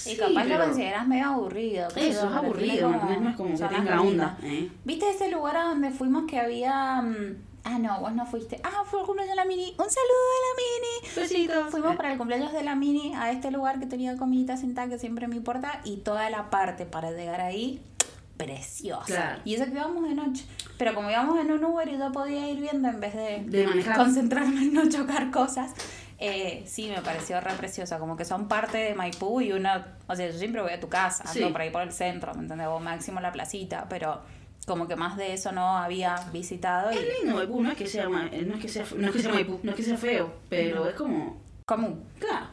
Y 0.06 0.10
Sí, 0.12 0.18
capaz 0.18 0.46
lo 0.46 0.60
consideras 0.60 1.08
medio 1.08 1.26
aburrido. 1.26 1.88
Eso 1.96 2.28
es 2.30 2.34
aburrido, 2.36 2.90
¿me 2.90 2.96
entendés? 2.96 3.22
No 3.22 3.30
es 3.32 3.36
como 3.36 3.58
que 3.58 3.76
tenga 3.76 4.02
onda. 4.02 4.38
¿eh? 4.44 4.70
¿Viste 4.86 5.10
ese 5.10 5.30
lugar 5.32 5.58
a 5.58 5.64
donde 5.64 5.90
fuimos 5.92 6.26
que 6.26 6.40
había... 6.40 7.02
mm, 7.02 7.48
Ah, 7.70 7.80
no, 7.80 8.00
vos 8.00 8.14
no 8.14 8.26
fuiste. 8.26 8.62
Ah, 8.64 8.84
fue 8.90 9.02
el 9.02 9.06
cumpleaños 9.06 9.32
de 9.32 9.36
la 9.36 9.46
Mini. 9.46 9.72
Un 9.78 9.90
saludo 9.90 10.24
de 10.32 10.42
la 10.46 10.54
Mini. 10.62 11.16
Besitos. 11.18 11.70
Fuimos 11.70 11.98
para 11.98 12.14
el 12.14 12.18
cumpleaños 12.18 12.54
de 12.54 12.64
la 12.64 12.76
Mini 12.76 13.14
a 13.14 13.30
este 13.32 13.52
lugar 13.52 13.80
que 13.80 13.86
tenía 13.86 14.16
comidita 14.16 14.56
sentada 14.56 14.88
que 14.88 14.98
siempre 14.98 15.28
me 15.28 15.36
importa 15.36 15.82
y 15.84 15.98
toda 15.98 16.30
la 16.30 16.50
parte 16.50 16.86
para 16.86 17.12
llegar 17.12 17.42
ahí, 17.42 17.82
preciosa. 18.38 19.04
Claro. 19.06 19.42
Y 19.44 19.56
eso 19.56 19.66
que 19.66 19.72
íbamos 19.72 20.08
de 20.08 20.16
noche. 20.16 20.46
Pero 20.78 20.94
como 20.94 21.10
íbamos 21.10 21.40
en 21.40 21.52
un 21.52 21.66
Uber 21.66 21.90
y 21.90 21.98
yo 21.98 22.10
podía 22.14 22.50
ir 22.50 22.62
viendo 22.62 22.88
en 22.88 23.02
vez 23.02 23.14
de, 23.14 23.44
De 23.46 23.94
concentrarme 23.96 24.62
en 24.62 24.74
no 24.74 24.88
chocar 24.90 25.30
cosas, 25.32 25.74
eh, 26.20 26.64
sí 26.66 26.90
me 26.90 27.02
pareció 27.02 27.40
re 27.42 27.54
preciosa. 27.54 28.00
Como 28.00 28.18
que 28.18 28.26
son 28.26 28.48
parte 28.48 28.78
de 28.78 28.96
Maipú 28.96 29.42
y 29.42 29.52
uno, 29.52 29.70
o 30.08 30.16
sea, 30.16 30.30
yo 30.30 30.38
siempre 30.38 30.62
voy 30.62 30.72
a 30.72 30.80
tu 30.80 30.90
casa, 30.90 31.24
ando 31.28 31.52
por 31.52 31.62
ahí 31.62 31.70
por 31.70 31.82
el 31.82 31.92
centro, 31.92 32.34
¿me 32.34 32.42
entiendes? 32.42 32.68
O 32.68 32.80
máximo 32.80 33.20
la 33.20 33.32
placita, 33.32 33.88
pero 33.90 34.22
como 34.66 34.88
que 34.88 34.96
más 34.98 35.16
de 35.16 35.34
eso 35.34 35.52
no 35.54 35.78
había 35.78 36.16
visitado 36.34 36.92
y 36.92 36.98
Es 36.98 37.06
lindo 37.20 37.38
Maipú, 37.38 37.62
no 37.62 37.72
es 37.72 37.78
que 37.78 37.88
sea, 37.88 38.10
no 38.10 38.20
es 38.20 38.62
que 38.62 38.68
sea, 38.68 38.86
no 38.96 39.08
es 39.08 39.14
que 39.14 39.22
sea 39.22 39.32
Maipú, 39.32 39.60
no 39.64 39.72
es 39.72 39.78
que 39.78 39.84
sea 39.84 39.98
feo, 39.98 40.34
pero 40.50 40.90
es 40.90 40.96
como, 40.96 41.42
común. 41.66 42.04
claro. 42.20 42.48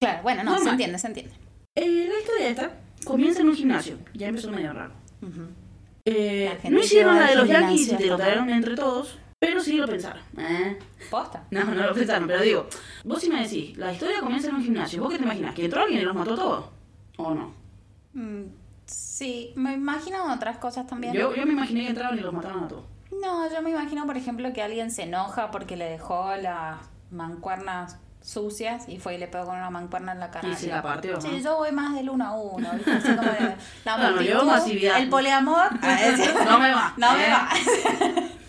Claro, 0.00 0.22
bueno, 0.24 0.42
no, 0.42 0.58
se 0.58 0.68
entiende, 0.68 0.98
se 0.98 1.06
entiende. 1.06 1.32
Eh, 1.76 2.08
la 2.08 2.18
historia 2.18 2.48
esta 2.48 2.70
comienza 3.04 3.42
en 3.42 3.50
un 3.50 3.54
gimnasio, 3.54 3.96
ya 4.14 4.26
empezó 4.26 4.50
medio 4.50 4.72
raro. 4.72 4.92
Ujú. 5.22 5.46
Eh, 6.04 6.58
no 6.68 6.80
hicieron 6.80 7.14
la 7.14 7.28
de 7.28 7.36
los 7.36 7.48
yankees 7.48 7.92
y 7.92 7.96
te 7.96 8.06
lo 8.06 8.16
trajeron 8.16 8.50
entre 8.50 8.74
todos, 8.74 9.18
pero 9.42 9.60
sí 9.60 9.72
lo 9.76 9.86
pensaron. 9.88 10.22
Eh, 10.38 10.78
Posta. 11.10 11.42
No, 11.50 11.64
no 11.64 11.86
lo 11.86 11.92
pensaron, 11.92 12.28
pero 12.28 12.40
digo, 12.42 12.68
vos 13.04 13.20
si 13.20 13.28
me 13.28 13.42
decís, 13.42 13.76
la 13.76 13.92
historia 13.92 14.20
comienza 14.20 14.48
en 14.48 14.54
un 14.54 14.62
gimnasio, 14.62 15.02
¿vos 15.02 15.10
qué 15.10 15.18
te 15.18 15.24
imaginas? 15.24 15.52
¿Que 15.54 15.64
entró 15.64 15.82
alguien 15.82 16.00
y 16.00 16.04
los 16.04 16.14
mató 16.14 16.34
todos? 16.36 16.64
¿O 17.18 17.34
no? 17.34 17.52
Mm, 18.14 18.44
sí, 18.86 19.52
me 19.56 19.74
imagino 19.74 20.32
otras 20.32 20.58
cosas 20.58 20.86
también. 20.86 21.12
Yo, 21.12 21.34
yo 21.34 21.44
me 21.44 21.52
imaginé 21.52 21.80
que 21.82 21.88
entraron 21.88 22.16
y 22.18 22.22
los 22.22 22.32
mataron 22.32 22.64
a 22.64 22.68
todos. 22.68 22.84
No, 23.20 23.52
yo 23.52 23.60
me 23.62 23.70
imagino, 23.70 24.06
por 24.06 24.16
ejemplo, 24.16 24.52
que 24.52 24.62
alguien 24.62 24.90
se 24.90 25.02
enoja 25.02 25.50
porque 25.50 25.76
le 25.76 25.84
dejó 25.90 26.34
las 26.40 26.78
mancuernas 27.10 27.98
sucias 28.22 28.88
y 28.88 28.98
fue 29.00 29.16
y 29.16 29.18
le 29.18 29.26
pegó 29.26 29.46
con 29.46 29.56
una 29.56 29.68
mancuerna 29.70 30.12
en 30.12 30.20
la 30.20 30.30
cara. 30.30 30.48
Y 30.48 30.54
se 30.54 30.68
la 30.68 30.80
partió, 30.80 31.14
¿no? 31.14 31.20
Sí, 31.20 31.42
yo 31.42 31.56
voy 31.56 31.72
más 31.72 31.94
del 31.94 32.08
uno 32.08 32.24
a 32.24 32.32
uno, 32.40 32.70
¿viste? 32.74 32.90
Así 32.92 33.08
como 33.16 33.22
de 33.22 33.56
la 33.84 33.96
Bueno, 33.96 34.10
multitud, 34.16 34.38
yo 34.38 34.44
masividad. 34.44 34.98
el 35.00 35.08
poliamor. 35.08 35.68
a 35.82 36.02
ese- 36.06 36.32
No 36.44 36.58
me 36.60 36.72
va. 36.72 36.94
No 36.96 37.12
me 37.14 37.26
¿eh? 37.26 37.30
va. 37.30 37.48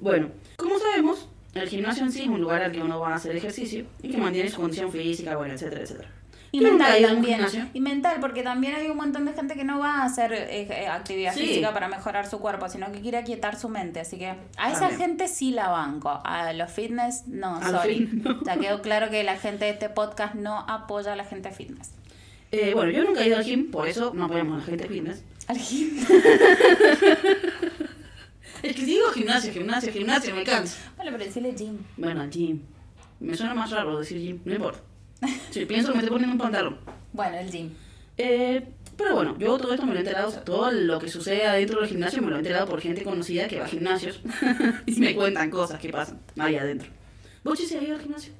Bueno, 0.00 0.28
como 0.56 0.78
sabemos, 0.78 1.28
el 1.54 1.68
gimnasio 1.68 2.04
en 2.04 2.12
sí 2.12 2.22
es 2.22 2.28
un 2.28 2.40
lugar 2.40 2.62
al 2.62 2.72
que 2.72 2.82
uno 2.82 3.00
va 3.00 3.10
a 3.10 3.14
hacer 3.16 3.34
ejercicio 3.36 3.86
y 4.02 4.08
que 4.10 4.16
mantiene 4.18 4.48
su 4.50 4.60
condición 4.60 4.90
física, 4.92 5.36
bueno, 5.36 5.54
etcétera, 5.54 5.82
etcétera. 5.82 6.10
Y 6.52 6.60
mental 6.60 7.02
también. 7.02 7.34
gimnasio. 7.34 7.66
Y 7.74 7.80
mental, 7.80 8.18
porque 8.20 8.42
también 8.42 8.74
hay 8.76 8.88
un 8.88 8.96
montón 8.96 9.24
de 9.26 9.32
gente 9.34 9.56
que 9.56 9.64
no 9.64 9.78
va 9.78 9.96
a 10.02 10.04
hacer 10.04 10.32
eh, 10.32 10.66
eh, 10.70 10.86
actividad 10.86 11.34
Sí. 11.34 11.40
física 11.40 11.74
para 11.74 11.88
mejorar 11.88 12.26
su 12.30 12.38
cuerpo, 12.38 12.68
sino 12.68 12.90
que 12.92 13.00
quiere 13.00 13.18
aquietar 13.18 13.58
su 13.58 13.68
mente. 13.68 14.00
Así 14.00 14.16
que 14.16 14.28
a 14.28 14.70
esa 14.70 14.80
También. 14.88 15.00
gente 15.00 15.28
sí 15.28 15.50
la 15.50 15.68
banco. 15.68 16.20
A 16.24 16.52
los 16.54 16.70
fitness, 16.70 17.26
no, 17.26 17.56
A 17.56 17.70
los 17.70 17.80
sorry. 17.82 18.06
fit- 18.06 18.22
no. 18.22 18.42
Ya 18.44 18.56
quedó 18.56 18.80
claro 18.80 19.10
que 19.10 19.22
la 19.24 19.36
gente 19.36 19.64
de 19.66 19.72
este 19.72 19.88
podcast 19.90 20.34
no 20.34 20.60
apoya 20.68 21.12
a 21.12 21.16
la 21.16 21.24
gente 21.24 21.50
fitness. 21.50 21.90
Eh, 22.52 22.72
bueno, 22.74 22.90
yo 22.92 23.02
nunca 23.04 23.22
he 23.22 23.26
ido 23.26 23.36
al 23.36 23.44
gym, 23.44 23.70
por 23.70 23.88
eso 23.88 24.12
no 24.14 24.24
apoyamos 24.26 24.54
a 24.56 24.58
la 24.60 24.64
gente 24.66 24.88
fitness. 24.88 25.24
Al 25.48 25.58
gym. 25.58 25.90
Es 28.66 28.74
que 28.76 28.82
si 28.82 28.86
digo 28.86 29.10
gimnasio, 29.12 29.52
gimnasio, 29.52 29.92
gimnasio, 29.92 30.34
me 30.34 30.44
canso. 30.44 30.76
Bueno, 30.96 31.12
pero 31.12 31.24
decirle 31.24 31.52
gym. 31.52 31.78
Bueno, 31.96 32.28
gym. 32.28 32.60
Me 33.20 33.34
suena 33.36 33.54
más 33.54 33.70
raro 33.70 33.98
decir 33.98 34.18
gym, 34.18 34.40
no 34.44 34.54
importa. 34.54 34.80
Si 35.50 35.64
pienso 35.64 35.88
que 35.88 35.94
me 35.94 36.02
estoy 36.02 36.12
poniendo 36.12 36.32
un 36.32 36.38
pantalón. 36.38 36.78
Bueno, 37.12 37.38
el 37.38 37.50
gym. 37.50 37.70
Eh, 38.18 38.66
pero 38.96 39.14
bueno, 39.14 39.36
yo 39.38 39.56
todo 39.58 39.72
esto 39.72 39.86
me 39.86 39.92
lo 39.92 39.98
he 39.98 40.02
enterado, 40.02 40.28
o 40.28 40.30
sea, 40.30 40.42
todo 40.42 40.70
lo 40.72 40.98
que 40.98 41.08
sucede 41.08 41.46
adentro 41.46 41.80
del 41.80 41.88
gimnasio 41.88 42.22
me 42.22 42.30
lo 42.30 42.36
he 42.36 42.38
enterado 42.38 42.66
por 42.66 42.80
gente 42.80 43.02
conocida 43.04 43.46
que 43.46 43.58
va 43.58 43.66
a 43.66 43.68
gimnasios 43.68 44.20
y 44.86 44.98
me 45.00 45.14
cuentan 45.14 45.50
cosas 45.50 45.78
que 45.80 45.90
pasan 45.90 46.20
ahí 46.38 46.56
adentro. 46.56 46.88
¿Vos 47.44 47.58
sí 47.58 47.66
se 47.66 47.78
has 47.78 47.84
ido 47.84 47.94
al 47.94 48.02
gimnasio? 48.02 48.32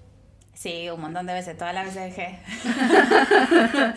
Sí, 0.57 0.89
un 0.89 1.03
montón 1.03 1.27
de 1.27 1.35
veces, 1.35 1.55
todas 1.59 1.75
las 1.75 1.85
veces 1.85 2.17
dejé. 2.17 2.39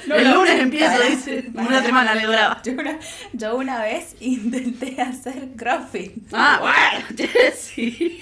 el 0.13 0.31
lunes 0.33 0.59
empiezo, 0.59 1.01
dice. 1.03 1.45
Una 1.53 1.81
semana 1.81 2.13
le 2.13 2.25
duraba. 2.25 2.61
Yo 2.61 2.73
una, 2.73 2.99
yo 3.31 3.55
una 3.55 3.81
vez 3.81 4.17
intenté 4.19 5.01
hacer 5.01 5.51
crossfit. 5.55 6.17
Ah, 6.33 6.59
bueno, 6.59 7.07
Jessy. 7.33 8.19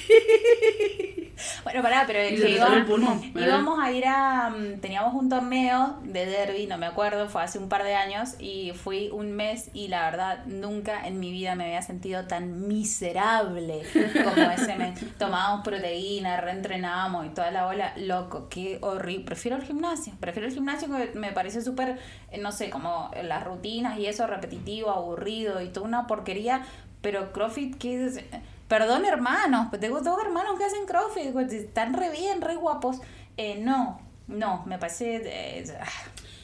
Bueno, 1.64 1.82
pará, 1.82 2.04
pero 2.08 2.20
que 2.20 2.50
íbamos, 2.50 2.78
el 2.78 2.86
pulmón, 2.86 3.34
¿verdad? 3.34 3.48
íbamos 3.48 3.80
a 3.80 3.92
ir 3.92 4.06
a... 4.08 4.50
mm, 4.50 4.80
Teníamos 4.80 5.14
un 5.14 5.30
torneo 5.30 6.00
de 6.04 6.26
derby, 6.26 6.66
no 6.68 6.78
me 6.78 6.86
acuerdo, 6.86 7.30
fue 7.30 7.44
hace 7.44 7.60
un 7.60 7.70
par 7.70 7.84
de 7.84 7.96
años 7.96 8.36
y 8.40 8.72
fui 8.74 9.10
un 9.12 9.32
mes 9.34 9.70
y 9.74 9.88
la 9.88 10.10
verdad 10.10 10.46
nunca 10.46 11.06
en 11.08 11.20
mi 11.20 11.32
vida 11.32 11.56
me 11.56 11.66
había 11.66 11.82
sentido 11.82 12.26
tan 12.28 12.68
miserable 12.68 13.84
como 14.24 14.50
ese 14.52 14.76
mes. 14.76 15.00
Tomábamos 15.18 15.64
proteína, 15.64 16.40
reentrenábamos 16.42 17.26
y 17.26 17.30
toda 17.30 17.52
la 17.52 17.66
bola, 17.66 17.94
loco, 17.98 18.48
qué 18.50 18.80
horrible. 18.82 19.26
Prefiero 19.26 19.58
el 19.58 19.64
gimnasio, 19.64 20.14
prefiero 20.20 20.48
el 20.48 20.54
gimnasio 20.54 20.88
que 20.90 21.18
me 21.18 21.32
parece 21.32 21.62
súper, 21.62 21.98
eh, 22.32 22.38
no 22.40 22.52
sé, 22.52 22.70
como 22.70 23.12
las 23.24 23.44
rutinas 23.44 24.00
y 24.00 24.06
eso 24.08 24.26
repetitivo, 24.28 24.90
aburrido 24.92 25.62
y 25.62 25.68
toda 25.70 25.86
una 25.86 26.08
porquería, 26.08 26.62
pero 27.02 27.32
CrossFit, 27.32 27.78
¿qué 27.78 28.06
es? 28.06 28.20
Perdón, 28.68 29.05
hermanos, 29.05 29.68
pero 29.72 29.80
tengo 29.82 30.01
dos 30.01 30.20
hermanos 30.24 30.57
que 30.57 30.65
hacen 30.65 30.86
CrossFit, 30.86 31.32
pues, 31.32 31.51
están 31.53 31.93
re 31.93 32.11
bien, 32.11 32.41
re 32.41 32.55
guapos. 32.55 32.97
Eh, 33.38 33.59
no, 33.63 33.99
no, 34.28 34.63
me 34.65 34.78
parece... 34.78 35.22
eh, 35.24 35.65
ah, 35.80 35.86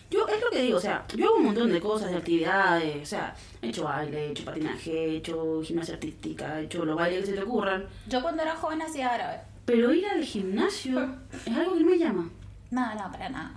Yo, 0.09 0.27
es 0.27 0.39
lo 0.41 0.49
que 0.49 0.61
digo, 0.61 0.77
o 0.77 0.81
sea, 0.81 1.05
yo 1.15 1.25
hago 1.27 1.37
un 1.37 1.45
montón 1.45 1.71
de 1.71 1.81
cosas, 1.81 2.11
de 2.11 2.17
actividades, 2.17 3.01
o 3.01 3.05
sea, 3.05 3.35
he 3.61 3.69
hecho 3.69 3.83
baile, 3.83 4.27
he 4.27 4.31
hecho 4.31 4.45
patinaje, 4.45 4.91
he 4.91 5.15
hecho 5.17 5.61
gimnasia 5.63 5.95
artística, 5.95 6.59
he 6.59 6.63
hecho 6.65 6.85
los 6.85 6.95
bailes 6.95 7.21
que 7.21 7.25
se 7.31 7.33
te 7.33 7.41
ocurran, 7.43 7.87
yo 8.07 8.21
cuando 8.21 8.43
era 8.43 8.55
joven 8.55 8.81
hacía 8.83 9.09
árabe. 9.13 9.39
pero 9.65 9.91
ir 9.93 10.05
al 10.07 10.23
gimnasio 10.23 11.15
es 11.45 11.57
algo 11.57 11.73
que 11.75 11.83
me 11.83 11.97
llama. 11.97 12.29
No, 12.71 12.93
no, 12.95 13.11
para 13.11 13.29
nada. 13.29 13.53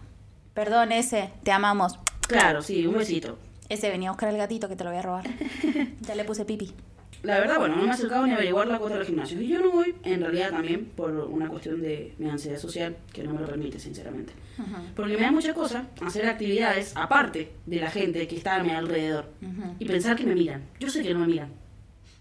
Perdón, 0.54 0.90
ese, 0.92 1.30
te 1.44 1.52
amamos. 1.52 1.98
Claro, 2.26 2.62
sí, 2.62 2.86
un 2.86 2.96
besito. 2.98 3.38
Ese 3.68 3.90
venía 3.90 4.08
a 4.08 4.12
buscar 4.12 4.30
el 4.30 4.38
gatito 4.38 4.68
que 4.68 4.76
te 4.76 4.82
lo 4.84 4.90
voy 4.90 4.98
a 4.98 5.02
robar. 5.02 5.24
ya 6.00 6.14
le 6.14 6.24
puse 6.24 6.44
pipi. 6.44 6.72
La 7.22 7.38
verdad, 7.40 7.58
bueno, 7.58 7.76
no 7.76 7.82
me 7.82 7.88
he 7.88 7.92
acercado 7.92 8.24
ni 8.26 8.32
a 8.32 8.36
averiguar 8.36 8.66
la 8.68 8.78
cuota 8.78 8.94
de 8.94 8.98
los 9.00 9.08
gimnasios. 9.08 9.40
Y 9.40 9.48
yo 9.48 9.60
no 9.60 9.70
voy, 9.70 9.94
en 10.04 10.20
realidad 10.20 10.50
también, 10.50 10.84
por 10.86 11.10
una 11.12 11.48
cuestión 11.48 11.80
de 11.80 12.14
mi 12.18 12.28
ansiedad 12.30 12.58
social, 12.58 12.96
que 13.12 13.22
no 13.24 13.32
me 13.34 13.40
lo 13.40 13.46
permite, 13.46 13.78
sinceramente. 13.78 14.32
Porque 14.94 15.16
me 15.16 15.22
da 15.22 15.30
mucha 15.32 15.52
cosa 15.54 15.86
hacer 16.04 16.26
actividades 16.28 16.92
aparte 16.94 17.52
de 17.66 17.80
la 17.80 17.90
gente 17.90 18.26
que 18.28 18.36
está 18.36 18.56
a 18.56 18.62
mi 18.62 18.70
alrededor. 18.70 19.30
Y 19.78 19.84
pensar 19.86 20.16
que 20.16 20.24
me 20.24 20.34
miran. 20.34 20.62
Yo 20.78 20.88
sé 20.88 21.02
que 21.02 21.12
no 21.12 21.20
me 21.20 21.26
miran. 21.26 21.48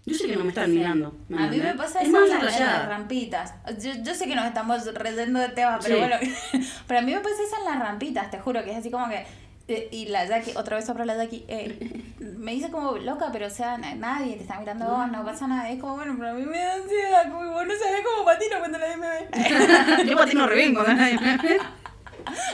Yo 0.04 0.14
sé 0.14 0.28
que 0.28 0.36
no 0.36 0.42
me 0.44 0.50
están 0.50 0.72
mirando. 0.72 1.16
A 1.36 1.48
mí 1.48 1.56
me 1.58 1.74
pasa 1.74 2.00
es 2.00 2.08
eso 2.08 2.24
en, 2.24 2.28
la- 2.28 2.56
en 2.56 2.64
las 2.64 2.88
rampitas. 2.88 3.54
Yo, 3.82 3.90
yo 4.04 4.14
sé 4.14 4.26
que 4.28 4.36
nos 4.36 4.44
estamos 4.46 4.84
reyendo 4.94 5.40
de 5.40 5.48
tema, 5.48 5.78
pero 5.82 5.94
Sí. 5.96 6.00
bueno. 6.00 6.16
pero 6.86 7.00
a 7.00 7.02
mí 7.02 7.12
me 7.12 7.20
pasa 7.20 7.34
eso 7.44 7.56
en 7.58 7.64
las 7.64 7.78
rampitas, 7.80 8.30
te 8.30 8.38
juro, 8.38 8.62
que 8.62 8.70
es 8.70 8.76
así 8.76 8.90
como 8.90 9.08
que. 9.08 9.24
Y 9.68 10.06
la 10.06 10.24
Jackie, 10.26 10.52
otra 10.56 10.76
vez 10.76 10.86
sobre 10.86 11.04
la 11.06 11.16
Jackie, 11.16 11.44
eh, 11.48 12.04
me 12.20 12.52
dice 12.52 12.70
como 12.70 12.98
loca, 12.98 13.30
pero 13.32 13.48
o 13.48 13.50
sea, 13.50 13.76
na- 13.78 13.96
nadie 13.96 14.36
te 14.36 14.42
está 14.42 14.60
mirando 14.60 14.86
vos, 14.86 15.10
no 15.10 15.24
pasa 15.24 15.48
nada. 15.48 15.68
Es 15.70 15.80
como, 15.80 15.96
bueno, 15.96 16.14
pero 16.16 16.30
a 16.30 16.34
mí 16.34 16.44
me 16.46 16.56
da 16.58 16.74
ansiedad, 16.74 17.24
como 17.32 17.50
vos 17.50 17.66
no 17.66 17.72
sabés 17.74 18.02
cómo 18.04 18.24
patino 18.24 18.58
cuando 18.60 18.78
nadie 18.78 18.96
me 18.96 19.08
ve. 19.08 20.06
Yo 20.08 20.16
patino 20.16 20.46
re 20.46 20.54
bien 20.56 20.72
cuando 20.74 20.94
nadie 20.94 21.18
me 21.18 21.36
ve. 21.36 21.58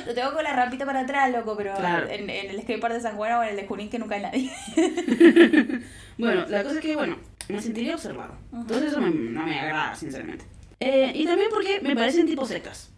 Lo 0.07 0.15
tengo 0.15 0.33
con 0.33 0.43
la 0.45 0.55
rampita 0.55 0.87
para 0.87 1.01
atrás, 1.01 1.31
loco, 1.31 1.55
pero 1.57 1.75
Claro. 1.75 2.09
en, 2.09 2.29
en 2.31 2.51
el 2.51 2.63
skatepark 2.63 2.95
de 2.95 3.01
San 3.01 3.17
Juan 3.17 3.33
o 3.33 3.43
en 3.43 3.51
el 3.51 3.57
de 3.57 3.67
Junín 3.67 3.91
que 3.91 3.99
nunca 3.99 4.15
hay 4.17 4.23
nadie. 4.23 4.51
Bueno, 6.19 6.45
la 6.49 6.63
cosa 6.63 6.77
es 6.77 6.81
que, 6.83 6.95
bueno, 6.95 7.17
me 7.49 7.61
sentiría 7.61 7.95
observado. 7.95 8.35
Entonces 8.53 8.93
eso 8.93 9.01
me- 9.01 9.11
no 9.11 9.45
me 9.47 9.59
agrada, 9.59 9.95
sinceramente. 9.95 10.45
Eh, 10.79 11.11
y 11.15 11.25
también 11.25 11.49
porque 11.51 11.81
me 11.81 11.97
parecen 11.97 12.27
tipo 12.27 12.45
sectas. 12.47 12.91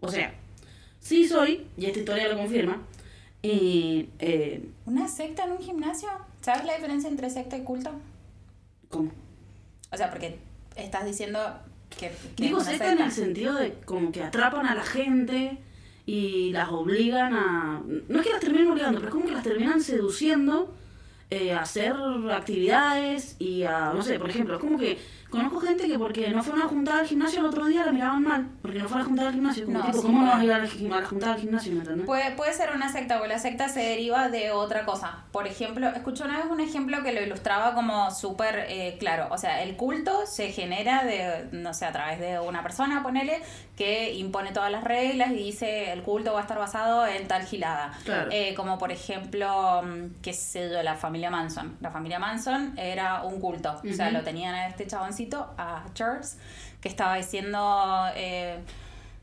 O 0.00 0.08
sea, 0.08 0.32
sí 1.00 1.26
soy, 1.26 1.66
y 1.78 1.86
esta 1.86 1.98
historia 2.00 2.28
lo 2.28 2.36
confirma, 2.36 2.82
y... 3.42 4.08
Eh, 4.18 4.68
¿Una 4.86 5.08
secta 5.08 5.44
en 5.44 5.52
un 5.52 5.58
gimnasio? 5.58 6.08
¿Sabes 6.40 6.64
la 6.64 6.74
diferencia 6.74 7.08
entre 7.08 7.30
secta 7.30 7.56
y 7.56 7.62
culto? 7.62 7.90
¿Cómo? 8.88 9.10
O 9.92 9.96
sea, 9.96 10.10
porque 10.10 10.38
estás 10.76 11.04
diciendo 11.04 11.40
que... 11.90 12.08
que 12.36 12.42
Digo 12.42 12.58
una 12.58 12.66
secta 12.66 12.92
en 12.92 13.00
el 13.00 13.12
sentido 13.12 13.54
de 13.54 13.74
como 13.84 14.12
que 14.12 14.22
atrapan 14.22 14.66
a 14.66 14.74
la 14.74 14.84
gente 14.84 15.58
y 16.06 16.50
las 16.52 16.68
obligan 16.70 17.34
a... 17.34 17.82
No 18.08 18.20
es 18.20 18.26
que 18.26 18.32
las 18.32 18.40
terminen 18.40 18.70
obligando, 18.70 18.98
pero 18.98 19.08
es 19.08 19.14
como 19.14 19.26
que 19.26 19.32
las 19.32 19.44
terminan 19.44 19.80
seduciendo 19.80 20.74
eh, 21.30 21.52
a 21.52 21.60
hacer 21.60 21.94
actividades 22.32 23.36
y 23.38 23.64
a... 23.64 23.92
No 23.92 24.02
sé, 24.02 24.18
por 24.18 24.30
ejemplo, 24.30 24.54
es 24.54 24.60
como 24.60 24.78
que 24.78 24.98
conozco 25.30 25.60
gente 25.60 25.86
que 25.86 25.98
porque 25.98 26.30
no 26.30 26.42
fueron 26.42 26.62
a 26.62 26.68
juntar 26.68 27.00
al 27.00 27.06
gimnasio 27.06 27.40
el 27.40 27.46
otro 27.46 27.66
día 27.66 27.84
la 27.84 27.92
miraban 27.92 28.22
mal, 28.22 28.48
porque 28.62 28.78
no 28.78 28.88
fueron 28.88 29.02
a 29.04 29.08
juntar 29.08 29.26
al 29.26 29.34
gimnasio. 29.34 29.66
Como 29.66 29.78
No, 29.78 29.84
tipo, 29.84 29.98
sí, 29.98 30.06
¿cómo 30.06 30.20
no 30.22 30.26
vas 30.26 30.40
a 30.40 30.44
ir 30.44 30.52
a 30.52 30.58
la, 30.58 30.64
a 30.64 31.00
la 31.00 31.06
juntada 31.06 31.34
al 31.34 31.40
gimnasio? 31.40 31.72
Puede, 32.06 32.30
puede 32.32 32.54
ser 32.54 32.70
una 32.74 32.90
secta, 32.90 33.18
porque 33.18 33.32
la 33.32 33.38
secta 33.38 33.68
se 33.68 33.80
deriva 33.80 34.28
de 34.28 34.50
otra 34.50 34.84
cosa. 34.84 35.24
Por 35.32 35.46
ejemplo, 35.46 35.88
escuché 35.88 36.24
una 36.24 36.38
vez 36.38 36.46
un 36.50 36.60
ejemplo 36.60 37.02
que 37.02 37.12
lo 37.12 37.20
ilustraba 37.20 37.74
como 37.74 38.10
súper 38.10 38.66
eh, 38.68 38.96
claro. 38.98 39.28
O 39.30 39.38
sea, 39.38 39.62
el 39.62 39.76
culto 39.76 40.26
se 40.26 40.52
genera 40.52 41.04
de, 41.04 41.48
no 41.52 41.74
sé, 41.74 41.84
a 41.84 41.92
través 41.92 42.20
de 42.20 42.38
una 42.40 42.62
persona, 42.62 43.02
ponele, 43.02 43.42
que 43.76 44.14
impone 44.14 44.52
todas 44.52 44.72
las 44.72 44.82
reglas 44.82 45.30
y 45.30 45.36
dice 45.36 45.92
el 45.92 46.02
culto 46.02 46.32
va 46.32 46.40
a 46.40 46.42
estar 46.42 46.58
basado 46.58 47.06
en 47.06 47.28
tal 47.28 47.44
gilada. 47.44 47.92
Claro. 48.04 48.30
Eh, 48.32 48.54
como 48.54 48.78
por 48.78 48.90
ejemplo, 48.90 49.82
mm, 49.82 50.20
qué 50.22 50.32
sé 50.32 50.70
yo, 50.70 50.82
la 50.82 50.96
familia 50.96 51.30
Manson. 51.30 51.76
La 51.80 51.90
familia 51.90 52.18
Manson 52.18 52.74
era 52.76 53.22
un 53.22 53.40
culto. 53.40 53.80
O 53.88 53.92
sea, 53.92 54.10
lo 54.10 54.22
tenían 54.22 54.54
a 54.54 54.68
este 54.68 54.86
a 55.58 55.84
Charles, 55.94 56.38
que 56.80 56.88
estaba 56.88 57.16
diciendo... 57.16 58.06
eh, 58.14 58.58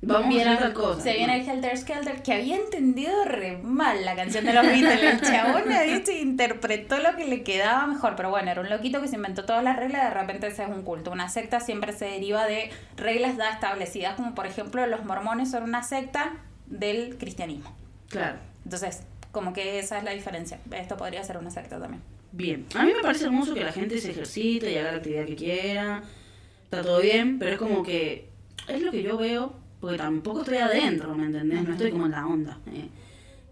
Vamos 0.01 0.25
a 0.25 0.29
viene- 0.29 0.57
tal 0.57 0.73
cosa. 0.73 1.01
Se 1.01 1.13
viene 1.13 1.39
el 1.41 1.49
Helter 1.49 1.75
Skelter, 1.77 2.21
que 2.21 2.33
había 2.33 2.57
entendido 2.57 3.23
re 3.25 3.57
mal 3.63 4.05
la 4.05 4.15
canción 4.15 4.45
de 4.45 4.53
los 4.53 4.63
Beatles. 4.63 5.01
El 5.01 5.21
chabón 5.21 5.63
había 5.63 5.81
dicho, 5.81 6.11
interpretó 6.11 6.99
lo 6.99 7.15
que 7.15 7.25
le 7.25 7.41
quedaba 7.43 7.87
mejor. 7.87 8.15
Pero 8.15 8.29
bueno, 8.29 8.51
era 8.51 8.61
un 8.61 8.69
loquito 8.69 9.01
que 9.01 9.07
se 9.07 9.15
inventó 9.15 9.45
todas 9.45 9.63
las 9.63 9.77
reglas. 9.77 10.03
De 10.03 10.09
repente 10.19 10.47
ese 10.47 10.63
es 10.63 10.69
un 10.69 10.83
culto. 10.83 11.11
Una 11.11 11.29
secta 11.29 11.59
siempre 11.59 11.91
se 11.91 12.05
deriva 12.05 12.45
de 12.45 12.69
reglas 12.97 13.37
ya 13.37 13.49
establecidas, 13.49 14.13
como 14.15 14.35
por 14.35 14.45
ejemplo 14.45 14.85
los 14.85 15.05
mormones 15.05 15.49
son 15.49 15.63
una 15.63 15.81
secta 15.81 16.33
del 16.67 17.17
cristianismo. 17.17 17.73
Claro. 18.09 18.37
Entonces, 18.63 19.01
como 19.31 19.53
que 19.53 19.79
esa 19.79 19.97
es 19.97 20.03
la 20.03 20.11
diferencia. 20.11 20.59
Esto 20.71 20.97
podría 20.97 21.23
ser 21.23 21.37
una 21.37 21.49
secta 21.49 21.79
también. 21.79 22.03
Bien. 22.35 22.65
A 22.75 22.83
mí 22.83 22.91
me 22.93 23.01
parece 23.01 23.25
hermoso 23.25 23.53
que 23.53 23.63
la 23.63 23.71
gente 23.71 23.97
se 23.97 24.11
ejercite 24.11 24.69
y 24.71 24.75
haga 24.77 24.91
la 24.91 24.97
actividad 24.97 25.25
que 25.25 25.35
quiera. 25.35 26.03
Está 26.65 26.81
todo 26.81 26.99
bien, 26.99 27.39
pero 27.39 27.51
es 27.53 27.57
como 27.57 27.81
que 27.81 28.27
es 28.67 28.81
lo 28.81 28.91
que 28.91 29.01
yo 29.01 29.17
veo, 29.17 29.53
porque 29.79 29.97
tampoco 29.97 30.41
estoy 30.41 30.57
adentro, 30.57 31.15
¿me 31.15 31.27
entendés? 31.27 31.63
No 31.63 31.71
estoy 31.71 31.91
como 31.91 32.05
en 32.07 32.11
la 32.11 32.27
onda. 32.27 32.59
eh. 32.73 32.89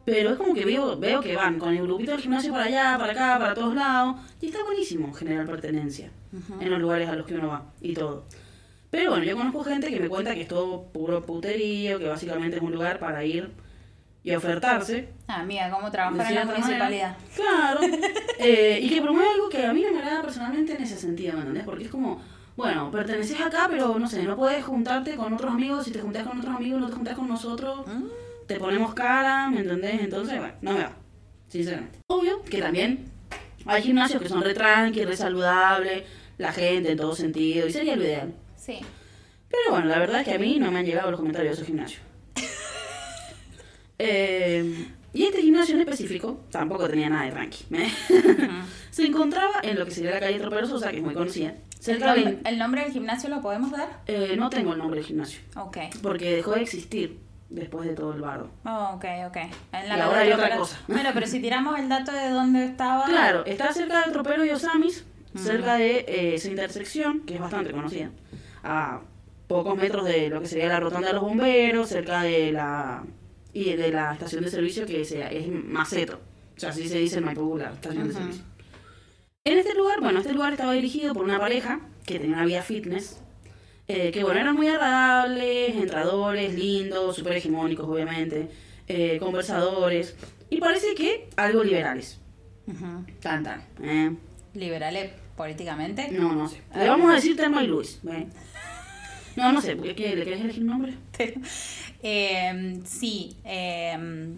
Pero 0.06 0.32
es 0.32 0.36
como 0.36 0.54
que 0.54 0.66
veo, 0.66 0.98
veo 1.00 1.22
que 1.22 1.34
van 1.38 1.58
con 1.58 1.74
el 1.74 1.82
grupito 1.84 2.12
del 2.12 2.20
gimnasio 2.20 2.52
para 2.52 2.66
allá, 2.66 2.98
para 3.00 3.14
acá, 3.14 3.40
para 3.40 3.54
todos 3.54 3.74
lados. 3.74 4.18
Y 4.42 4.48
está 4.48 4.62
buenísimo 4.66 5.14
generar 5.14 5.46
pertenencia 5.46 6.12
en 6.60 6.70
los 6.70 6.82
lugares 6.82 7.08
a 7.08 7.16
los 7.16 7.26
que 7.26 7.36
uno 7.36 7.48
va 7.48 7.72
y 7.80 7.94
todo. 7.94 8.26
Pero 8.92 9.12
bueno, 9.12 9.24
yo 9.24 9.38
conozco 9.38 9.64
gente 9.64 9.90
que 9.90 10.02
me 10.02 10.10
cuenta 10.10 10.36
que 10.36 10.42
es 10.42 10.48
todo 10.50 10.84
puro 10.92 11.22
puterío, 11.26 12.00
que 12.00 12.08
básicamente 12.10 12.58
es 12.58 12.62
un 12.62 12.74
lugar 12.74 13.00
para 13.00 13.24
ir 13.24 13.50
y 14.24 14.34
ofertarse. 14.36 15.10
Ah, 15.28 15.42
amiga, 15.42 15.70
¿cómo 15.70 15.92
trabajar 15.92 16.28
en 16.30 16.36
la 16.36 16.46
municipalidad? 16.46 17.18
Claro. 17.36 17.80
Eh, 18.40 18.80
y 18.82 18.90
que 18.90 19.02
promueve 19.02 19.30
algo 19.30 19.48
que 19.48 19.66
a 19.66 19.72
mí 19.72 19.84
no 19.84 19.92
me 19.94 20.00
agrada 20.00 20.22
personalmente 20.22 20.76
en 20.76 20.84
ese 20.84 20.98
sentido, 20.98 21.34
¿me 21.34 21.40
entendés? 21.42 21.64
Porque 21.64 21.86
es 21.86 21.90
como, 21.90 22.22
bueno, 22.58 22.92
perteneces 22.92 23.40
acá, 23.40 23.68
pero 23.70 23.98
no 23.98 24.08
sé, 24.10 24.24
no 24.24 24.36
puedes 24.36 24.66
juntarte 24.66 25.16
con 25.16 25.32
otros 25.34 25.52
amigos. 25.54 25.86
Si 25.86 25.92
te 25.92 26.00
juntás 26.00 26.28
con 26.28 26.40
otros 26.40 26.54
amigos, 26.54 26.82
no 26.82 26.88
te 26.88 26.94
juntás 26.94 27.16
con 27.16 27.30
nosotros, 27.30 27.88
Mm. 27.88 28.04
te 28.48 28.60
ponemos 28.60 28.94
cara, 28.96 29.50
¿me 29.50 29.62
entendés? 29.62 30.02
Entonces, 30.02 30.40
bueno, 30.40 30.54
no 30.62 30.74
me 30.74 30.80
va, 30.80 30.92
sinceramente. 31.48 32.00
Obvio 32.08 32.42
que 32.44 32.60
también 32.60 33.06
hay 33.66 33.82
gimnasios 33.82 34.22
que 34.22 34.28
son 34.28 34.42
re 34.42 34.54
tranqui, 34.54 35.06
re 35.06 35.16
saludable, 35.16 36.06
la 36.38 36.52
gente 36.52 36.92
en 36.92 36.98
todo 36.98 37.16
sentido, 37.16 37.66
y 37.68 37.72
sería 37.72 37.96
lo 37.96 38.04
ideal. 38.04 38.34
Sí. 38.58 38.80
Pero 39.48 39.64
bueno, 39.72 39.86
la 39.86 40.00
verdad 40.00 40.20
es 40.22 40.28
que 40.28 40.34
a 40.34 40.40
mí 40.40 40.58
no 40.60 40.70
me 40.70 40.80
han 40.80 40.86
llegado 40.86 41.12
los 41.12 41.20
comentarios 41.20 41.52
de 41.52 41.62
esos 41.62 41.68
gimnasios. 41.68 42.02
Eh, 44.00 44.88
y 45.14 45.26
este 45.26 45.42
gimnasio 45.42 45.76
en 45.76 45.82
específico 45.82 46.42
tampoco 46.50 46.88
tenía 46.90 47.10
nada 47.10 47.26
de 47.26 47.32
tranqui. 47.32 47.66
Se 48.92 49.06
encontraba 49.06 49.56
en 49.62 49.78
lo 49.78 49.86
que 49.86 49.92
sería 49.92 50.12
la 50.12 50.20
calle 50.20 50.40
Tropero 50.40 50.68
Sosa, 50.68 50.90
que 50.92 50.98
es 50.98 51.04
muy 51.04 51.14
conocida. 51.14 51.54
¿El 51.86 52.00
de... 52.00 52.06
nombre, 52.06 52.38
el 52.46 52.58
nombre 52.58 52.82
del 52.84 52.92
gimnasio 52.92 53.30
lo 53.30 53.42
podemos 53.42 53.72
dar? 53.72 54.02
Eh, 54.08 54.36
no 54.38 54.50
tengo 54.50 54.72
el 54.74 54.80
nombre 54.80 55.00
del 55.00 55.06
gimnasio, 55.08 55.42
Ok. 55.56 55.78
porque 56.02 56.36
dejó 56.38 56.52
de 56.52 56.62
existir 56.62 57.20
después 57.50 57.88
de 57.88 57.94
todo 57.94 58.14
el 58.14 58.22
bardo. 58.22 58.50
Oh, 58.66 58.94
ok, 58.96 59.06
ok. 59.28 59.36
En 59.38 59.86
Y 59.86 59.90
calle 59.90 60.02
ahora 60.02 60.20
hay 60.22 60.32
otra 60.32 60.58
cosa. 60.58 60.80
Bueno, 60.88 61.10
pero 61.14 61.28
si 61.28 61.40
tiramos 61.40 61.78
el 61.78 61.90
dato 61.90 62.12
de 62.12 62.30
dónde 62.30 62.66
estaba. 62.66 63.06
Claro, 63.06 63.46
está 63.46 63.72
cerca 63.74 64.02
del 64.02 64.14
Tropero 64.14 64.44
y 64.46 64.50
Osamis, 64.50 65.06
cerca 65.36 65.76
de 65.76 66.00
eh, 66.08 66.36
esa 66.36 66.50
intersección, 66.50 67.20
que 67.22 67.36
es 67.36 67.40
bastante 67.42 67.72
conocida. 67.72 68.10
A 68.64 69.02
pocos 69.48 69.78
metros 69.78 70.06
de 70.06 70.30
lo 70.30 70.40
que 70.42 70.48
sería 70.48 70.68
la 70.70 70.80
rotonda 70.80 71.10
de 71.10 71.14
los 71.14 71.22
bomberos, 71.24 71.90
cerca 71.90 72.24
de 72.24 72.52
la 72.54 73.04
y 73.54 73.74
de 73.74 73.92
la 73.92 74.14
estación 74.14 74.44
de 74.44 74.50
servicio 74.50 74.86
que 74.86 75.06
sea, 75.06 75.28
es 75.32 75.48
Maceto. 75.48 76.20
O 76.56 76.60
sea, 76.60 76.70
así 76.70 76.88
se 76.88 76.98
dice 77.00 77.18
en 77.20 77.26
Maipú, 77.26 77.58
la 77.58 77.72
estación 77.72 78.04
de 78.04 78.10
Ujú. 78.14 78.20
servicio. 78.20 78.44
En 79.46 79.58
este 79.58 79.74
lugar, 79.76 80.00
bueno, 80.00 80.20
este 80.20 80.34
lugar 80.34 80.54
estaba 80.54 80.74
dirigido 80.74 81.14
por 81.14 81.26
una 81.26 81.40
pareja 81.40 81.82
que 82.06 82.20
tenía 82.20 82.36
una 82.38 82.46
vida 82.46 82.62
fitness. 82.62 83.20
eh, 83.90 84.12
que 84.12 84.24
bueno, 84.24 84.40
eran 84.40 84.56
muy 84.56 84.68
agradables, 84.68 85.76
entradores, 85.76 86.54
lindos, 86.56 87.18
súper 87.18 87.34
hegemónicos, 87.36 87.86
obviamente, 87.86 88.48
eh, 88.88 89.18
conversadores, 89.20 90.16
y 90.50 90.58
parece 90.62 90.96
que 90.96 91.28
algo 91.36 91.66
liberales. 91.66 92.18
Tan, 93.22 93.44
tan. 93.44 93.62
¿eh? 93.82 94.16
Liberales 94.54 95.12
políticamente. 95.36 96.08
No, 96.12 96.34
no 96.34 96.48
sé. 96.48 96.62
Le 96.78 96.88
vamos 96.88 97.12
a 97.12 97.16
decir 97.16 97.36
Telma 97.36 97.62
y 97.62 97.68
Luis. 97.68 98.00
No, 99.36 99.52
no 99.52 99.62
sé. 99.62 99.76
¿qué- 99.78 99.96
qué- 99.96 100.16
¿Le 100.16 100.24
querés 100.24 100.42
elegir 100.42 100.62
un 100.64 100.70
nombre? 100.70 100.94
Eh, 102.02 102.82
sí. 102.86 103.36
eh, 103.44 104.36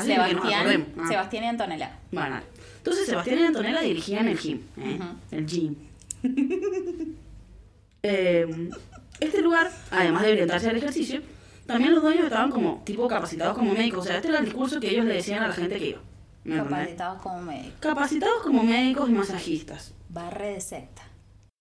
Sebastián. 0.00 0.86
Ah, 0.98 1.06
Sebastián 1.08 1.44
y 1.44 1.46
Antonella. 1.48 1.98
Bueno, 2.10 2.40
entonces 2.78 3.06
Sebastián 3.06 3.38
y 3.40 3.42
Antonella 3.42 3.80
dirigían 3.82 4.28
el 4.28 4.38
gym. 4.38 4.60
¿eh? 4.78 4.98
El 5.30 5.46
gym. 5.46 5.74
Eh, 8.04 8.68
este 9.20 9.42
lugar, 9.42 9.70
además 9.92 10.22
de 10.22 10.32
orientarse 10.32 10.68
al 10.68 10.76
ejercicio, 10.76 11.22
también 11.66 11.94
los 11.94 12.02
dueños 12.02 12.24
estaban 12.24 12.50
como 12.50 12.82
tipo 12.84 13.06
capacitados 13.06 13.56
como 13.56 13.72
médicos. 13.74 14.00
O 14.00 14.04
sea, 14.08 14.16
este 14.16 14.28
era 14.28 14.38
el 14.40 14.44
discurso 14.46 14.80
que 14.80 14.90
ellos 14.90 15.04
le 15.04 15.14
decían 15.14 15.42
a 15.44 15.48
la 15.48 15.54
gente 15.54 15.78
que 15.78 15.88
iba. 15.90 16.00
Capacitados 16.64 17.22
como 17.22 17.42
médicos. 17.42 17.74
Capacitados 17.78 18.42
como 18.42 18.64
médicos 18.64 19.08
y 19.08 19.12
masajistas. 19.12 19.94
Barre 20.08 20.54
de 20.54 20.60
secta. 20.60 21.02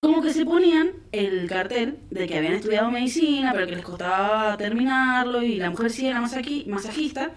Como 0.03 0.23
que 0.23 0.33
se 0.33 0.45
ponían 0.45 0.89
el 1.11 1.47
cartel 1.47 1.99
de 2.09 2.25
que 2.27 2.35
habían 2.35 2.53
estudiado 2.53 2.89
medicina, 2.89 3.51
pero 3.53 3.67
que 3.67 3.75
les 3.75 3.85
costaba 3.85 4.57
terminarlo, 4.57 5.43
y 5.43 5.57
la 5.57 5.69
mujer 5.69 5.91
sí 5.91 6.07
era 6.07 6.19
masaqui- 6.19 6.65
masajista, 6.65 7.29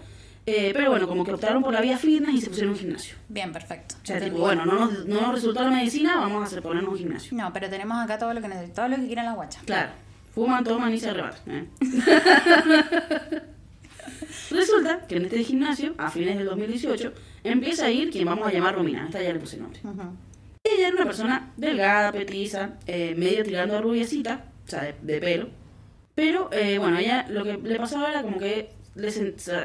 eh, 0.47 0.71
pero 0.73 0.89
bueno, 0.89 1.07
como 1.07 1.23
que 1.23 1.31
optaron 1.31 1.61
por 1.61 1.71
la 1.75 1.81
vía 1.81 1.95
fitness 1.99 2.33
y 2.33 2.41
se 2.41 2.47
pusieron 2.49 2.71
un 2.73 2.79
gimnasio. 2.79 3.17
Bien, 3.29 3.53
perfecto. 3.53 3.93
O 4.01 4.05
sea, 4.07 4.19
tipo, 4.19 4.39
bueno, 4.39 4.65
no 4.65 4.79
nos, 4.79 5.05
no 5.05 5.21
nos 5.21 5.35
resultó 5.35 5.61
la 5.63 5.69
medicina, 5.69 6.15
vamos 6.15 6.41
a 6.41 6.45
hacer 6.47 6.63
ponernos 6.63 6.91
un 6.93 6.97
gimnasio. 6.97 7.37
No, 7.37 7.53
pero 7.53 7.69
tenemos 7.69 8.03
acá 8.03 8.17
todo 8.17 8.33
lo 8.33 8.41
que 8.41 8.47
necesitamos, 8.47 8.75
todo 8.75 8.87
lo 8.87 8.95
que 9.03 9.05
quieran 9.09 9.25
las 9.25 9.35
guachas. 9.35 9.61
Claro, 9.63 9.91
fuman, 10.33 10.63
toman 10.63 10.91
y 10.91 10.99
se 10.99 11.09
arrebatan. 11.11 11.41
¿eh? 11.47 11.67
Resulta 14.49 15.05
que 15.07 15.17
en 15.17 15.25
este 15.25 15.43
gimnasio, 15.43 15.93
a 15.99 16.09
fines 16.09 16.35
del 16.35 16.47
2018, 16.47 17.13
empieza 17.43 17.85
a 17.85 17.91
ir 17.91 18.09
quien 18.09 18.25
vamos 18.25 18.47
a 18.47 18.51
llamar 18.51 18.73
Romina. 18.73 19.05
Esta 19.05 19.21
ya 19.21 19.31
le 19.33 19.39
puse 19.39 19.57
nombre. 19.57 19.79
Ujú. 19.83 20.01
Ella 20.65 20.87
era 20.87 20.95
una 20.95 21.05
persona 21.05 21.53
delgada, 21.57 22.11
petiza, 22.11 22.77
eh, 22.87 23.13
medio 23.15 23.43
tirando 23.43 23.77
a 23.77 23.81
rubiecita, 23.81 24.45
o 24.65 24.69
sea, 24.69 24.83
de, 24.83 24.95
de 25.01 25.19
pelo. 25.19 25.49
Pero, 26.15 26.49
eh, 26.51 26.77
bueno, 26.79 26.97
ella 26.97 27.25
lo 27.29 27.43
que 27.43 27.57
le 27.57 27.75
pasaba 27.77 28.09
era 28.09 28.23
como 28.23 28.37
que 28.39 28.69
le 28.95 29.09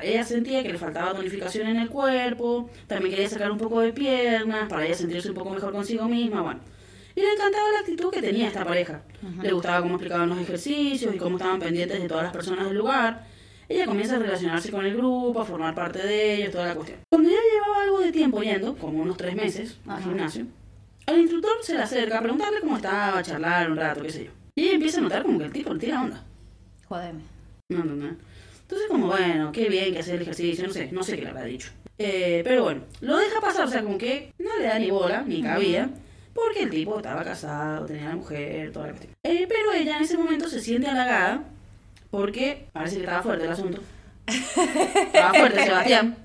ella 0.03 0.24
sentía 0.24 0.62
que 0.62 0.72
le 0.72 0.78
faltaba 0.78 1.14
tonificación 1.14 1.68
en 1.68 1.76
el 1.76 1.88
cuerpo, 1.88 2.68
también 2.88 3.14
quería 3.14 3.28
sacar 3.28 3.51
un 3.51 3.59
poco 3.59 3.80
de 3.80 3.92
piernas 3.92 4.68
para 4.68 4.84
ella 4.84 4.94
sentirse 4.94 5.28
un 5.28 5.36
poco 5.36 5.51
mejor 5.51 5.72
consigo 5.72 6.09
misma, 6.09 6.42
bueno. 6.42 6.61
Y 7.14 7.20
le 7.20 7.32
encantaba 7.32 7.70
la 7.72 7.80
actitud 7.80 8.11
que 8.11 8.20
tenía 8.20 8.48
esta 8.48 8.64
pareja. 8.64 9.03
Le 9.42 9.53
gustaba 9.53 9.82
cómo 9.82 9.94
explicaban 9.94 10.28
los 10.28 10.38
ejercicios 10.38 11.14
y 11.14 11.18
cómo 11.18 11.36
estaban 11.36 11.59
pendientes 11.59 12.01
de 12.01 12.09
todas 12.09 12.24
las 12.24 12.32
personas 12.32 12.66
del 12.66 12.78
lugar. 12.78 13.26
Ella 13.68 13.86
comienza 13.86 14.16
a 14.16 14.18
relacionarse 14.18 14.70
con 14.70 14.84
el 14.84 14.96
grupo, 14.96 15.40
a 15.40 15.44
formar 15.44 15.74
parte 15.74 16.05
de 16.05 16.34
ellos, 16.36 16.51
toda 16.53 16.66
la 16.66 16.74
cuestión. 16.74 16.98
Cuando 17.09 17.28
ya 17.30 17.36
llevaba 17.53 17.82
algo 17.82 18.01
de 18.01 18.11
tiempo 18.12 18.42
yendo, 18.42 18.76
como 18.76 19.03
unos 19.03 19.16
tres 19.16 19.34
meses, 19.34 19.78
al 19.86 19.98
Ajá. 19.98 20.03
gimnasio, 20.03 20.46
el 21.11 21.20
instructor 21.20 21.52
se 21.62 21.74
le 21.74 21.82
acerca 21.82 22.18
a 22.18 22.22
preguntarle 22.22 22.61
cómo 22.61 22.76
estaba, 22.76 23.18
a 23.18 23.22
charlar 23.22 23.70
un 23.70 23.76
rato, 23.76 24.02
qué 24.02 24.11
sé 24.11 24.24
yo. 24.24 24.30
Y 24.54 24.64
ella 24.64 24.74
empieza 24.74 24.98
a 24.98 25.02
notar 25.02 25.22
como 25.22 25.38
que 25.38 25.44
el 25.44 25.52
tipo 25.52 25.72
le 25.72 25.80
tira 25.80 26.02
onda. 26.02 26.24
Jodeme. 26.88 27.20
No, 27.70 27.84
no, 27.84 27.94
no. 27.94 28.16
Entonces 28.62 28.88
como, 28.88 29.08
bueno, 29.08 29.50
qué 29.52 29.68
bien 29.68 29.92
que 29.92 29.98
hacer 29.98 30.16
el 30.16 30.22
ejercicio, 30.22 30.66
no 30.66 30.72
sé, 30.72 30.90
no 30.92 31.02
sé 31.02 31.16
qué 31.16 31.22
le 31.22 31.30
habrá 31.30 31.44
dicho. 31.44 31.70
Eh, 31.98 32.42
pero 32.44 32.62
bueno, 32.62 32.82
lo 33.00 33.16
deja 33.16 33.40
pasar, 33.40 33.66
o 33.66 33.70
sea, 33.70 33.82
como 33.82 33.98
que 33.98 34.32
no 34.38 34.56
le 34.56 34.64
da 34.64 34.78
ni 34.78 34.90
bola, 34.90 35.22
ni 35.22 35.42
cabida, 35.42 35.90
porque 36.32 36.62
el 36.62 36.70
tipo 36.70 36.96
estaba 36.96 37.24
casado, 37.24 37.86
tenía 37.86 38.11
la 38.11 38.16
mujer, 38.16 38.72
toda 38.72 38.86
la 38.86 38.92
cuestión. 38.92 39.12
Eh, 39.24 39.46
pero 39.48 39.72
ella 39.72 39.96
en 39.96 40.04
ese 40.04 40.16
momento 40.16 40.48
se 40.48 40.61
siente 40.61 40.88
halagada, 40.88 41.42
porque 42.11 42.68
parece 42.72 42.96
que 42.96 43.02
estaba 43.02 43.22
fuerte 43.22 43.44
el 43.44 43.50
asunto. 43.50 43.82
Estaba 44.26 45.34
fuerte 45.34 45.62
Sebastián, 45.64 46.16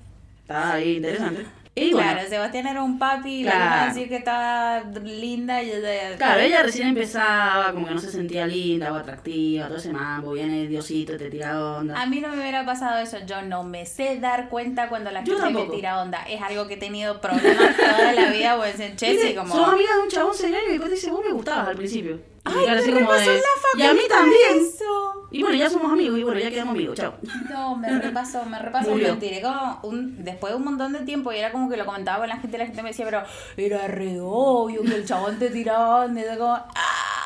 estaba 0.41 0.73
ahí 0.73 0.97
interesante. 0.97 1.45
Y 1.77 1.91
bueno, 1.91 2.09
Claro, 2.13 2.29
Sebastián 2.29 2.67
era 2.67 2.81
un 2.81 2.97
papi 2.97 3.29
y 3.29 3.43
le 3.43 3.49
Claro. 3.51 3.65
iba 3.65 3.83
a 3.83 3.87
decir 3.87 4.07
que 4.07 4.15
estaba 4.15 4.79
linda 5.03 5.61
y 5.61 5.71
ella... 5.71 6.15
Claro, 6.17 6.39
ella 6.39 6.63
recién 6.63 6.87
empezaba, 6.87 7.73
como 7.73 7.85
que 7.87 7.93
no 7.93 7.99
se 7.99 8.09
sentía 8.11 8.47
linda 8.47 8.93
o 8.93 8.95
atractiva, 8.95 9.67
todo 9.67 9.75
ese 9.77 9.91
mambo, 9.91 10.31
viene 10.31 10.67
Diosito, 10.67 11.17
te 11.17 11.29
tira 11.29 11.61
onda. 11.61 12.01
A 12.01 12.05
mí 12.05 12.21
no 12.21 12.29
me 12.29 12.39
hubiera 12.39 12.65
pasado 12.65 12.99
eso, 12.99 13.17
yo 13.25 13.41
no 13.41 13.63
me 13.63 13.85
sé 13.85 14.19
dar 14.21 14.47
cuenta 14.47 14.87
cuando 14.87 15.11
la 15.11 15.23
gente 15.23 15.49
me 15.49 15.65
tira 15.65 16.01
onda. 16.01 16.23
Es 16.29 16.41
algo 16.41 16.65
que 16.67 16.75
he 16.75 16.77
tenido 16.77 17.19
problemas 17.19 17.75
toda 17.75 18.13
la 18.13 18.31
vida, 18.31 18.55
pues 18.55 18.79
en 18.79 18.95
Chelsea 18.95 19.35
como... 19.35 19.53
Sos 19.53 19.67
amiga 19.67 19.97
de 19.97 20.03
un 20.03 20.09
chabón 20.09 20.33
serio 20.33 20.57
y 20.65 20.71
después 20.71 20.91
dice, 20.91 21.11
vos 21.11 21.25
me 21.25 21.33
gustabas 21.33 21.67
al 21.67 21.75
principio. 21.75 22.34
Ay, 22.45 22.67
así 22.67 22.91
como 22.91 23.11
de, 23.11 23.25
en 23.25 23.35
la 23.35 23.41
Y 23.77 23.81
a 23.81 23.93
mí 23.93 24.01
también. 24.07 24.57
eso. 24.59 25.27
Y 25.31 25.41
bueno, 25.41 25.57
ya 25.57 25.69
somos 25.69 25.91
amigos 25.91 26.17
y 26.19 26.23
bueno, 26.23 26.39
ya 26.39 26.49
quedamos 26.49 26.75
amigos, 26.75 26.95
chao. 26.97 27.15
No, 27.49 27.75
me 27.75 27.99
repasó, 27.99 28.45
me 28.45 28.59
repasó. 28.59 28.91
Murió. 28.91 29.15
Me 29.15 29.19
tiré 29.19 29.41
como 29.41 29.79
un, 29.83 30.23
después 30.23 30.53
de 30.53 30.57
un 30.57 30.63
montón 30.63 30.93
de 30.93 30.99
tiempo 30.99 31.31
y 31.33 31.37
era 31.37 31.51
como 31.51 31.69
que 31.69 31.75
lo 31.75 31.85
comentaba 31.85 32.19
con 32.19 32.29
la 32.29 32.37
gente 32.37 32.55
y 32.55 32.59
la 32.59 32.65
gente 32.67 32.83
me 32.83 32.89
decía, 32.89 33.05
pero 33.05 33.23
era 33.57 33.87
re 33.87 34.17
obvio 34.21 34.81
que 34.83 34.95
el 34.95 35.05
chabón 35.05 35.37
te 35.39 35.49
tiraba 35.49 36.05
onda", 36.05 36.21
y 36.21 36.23
yo 36.23 36.37
como... 36.39 36.53
"Ah". 36.53 37.24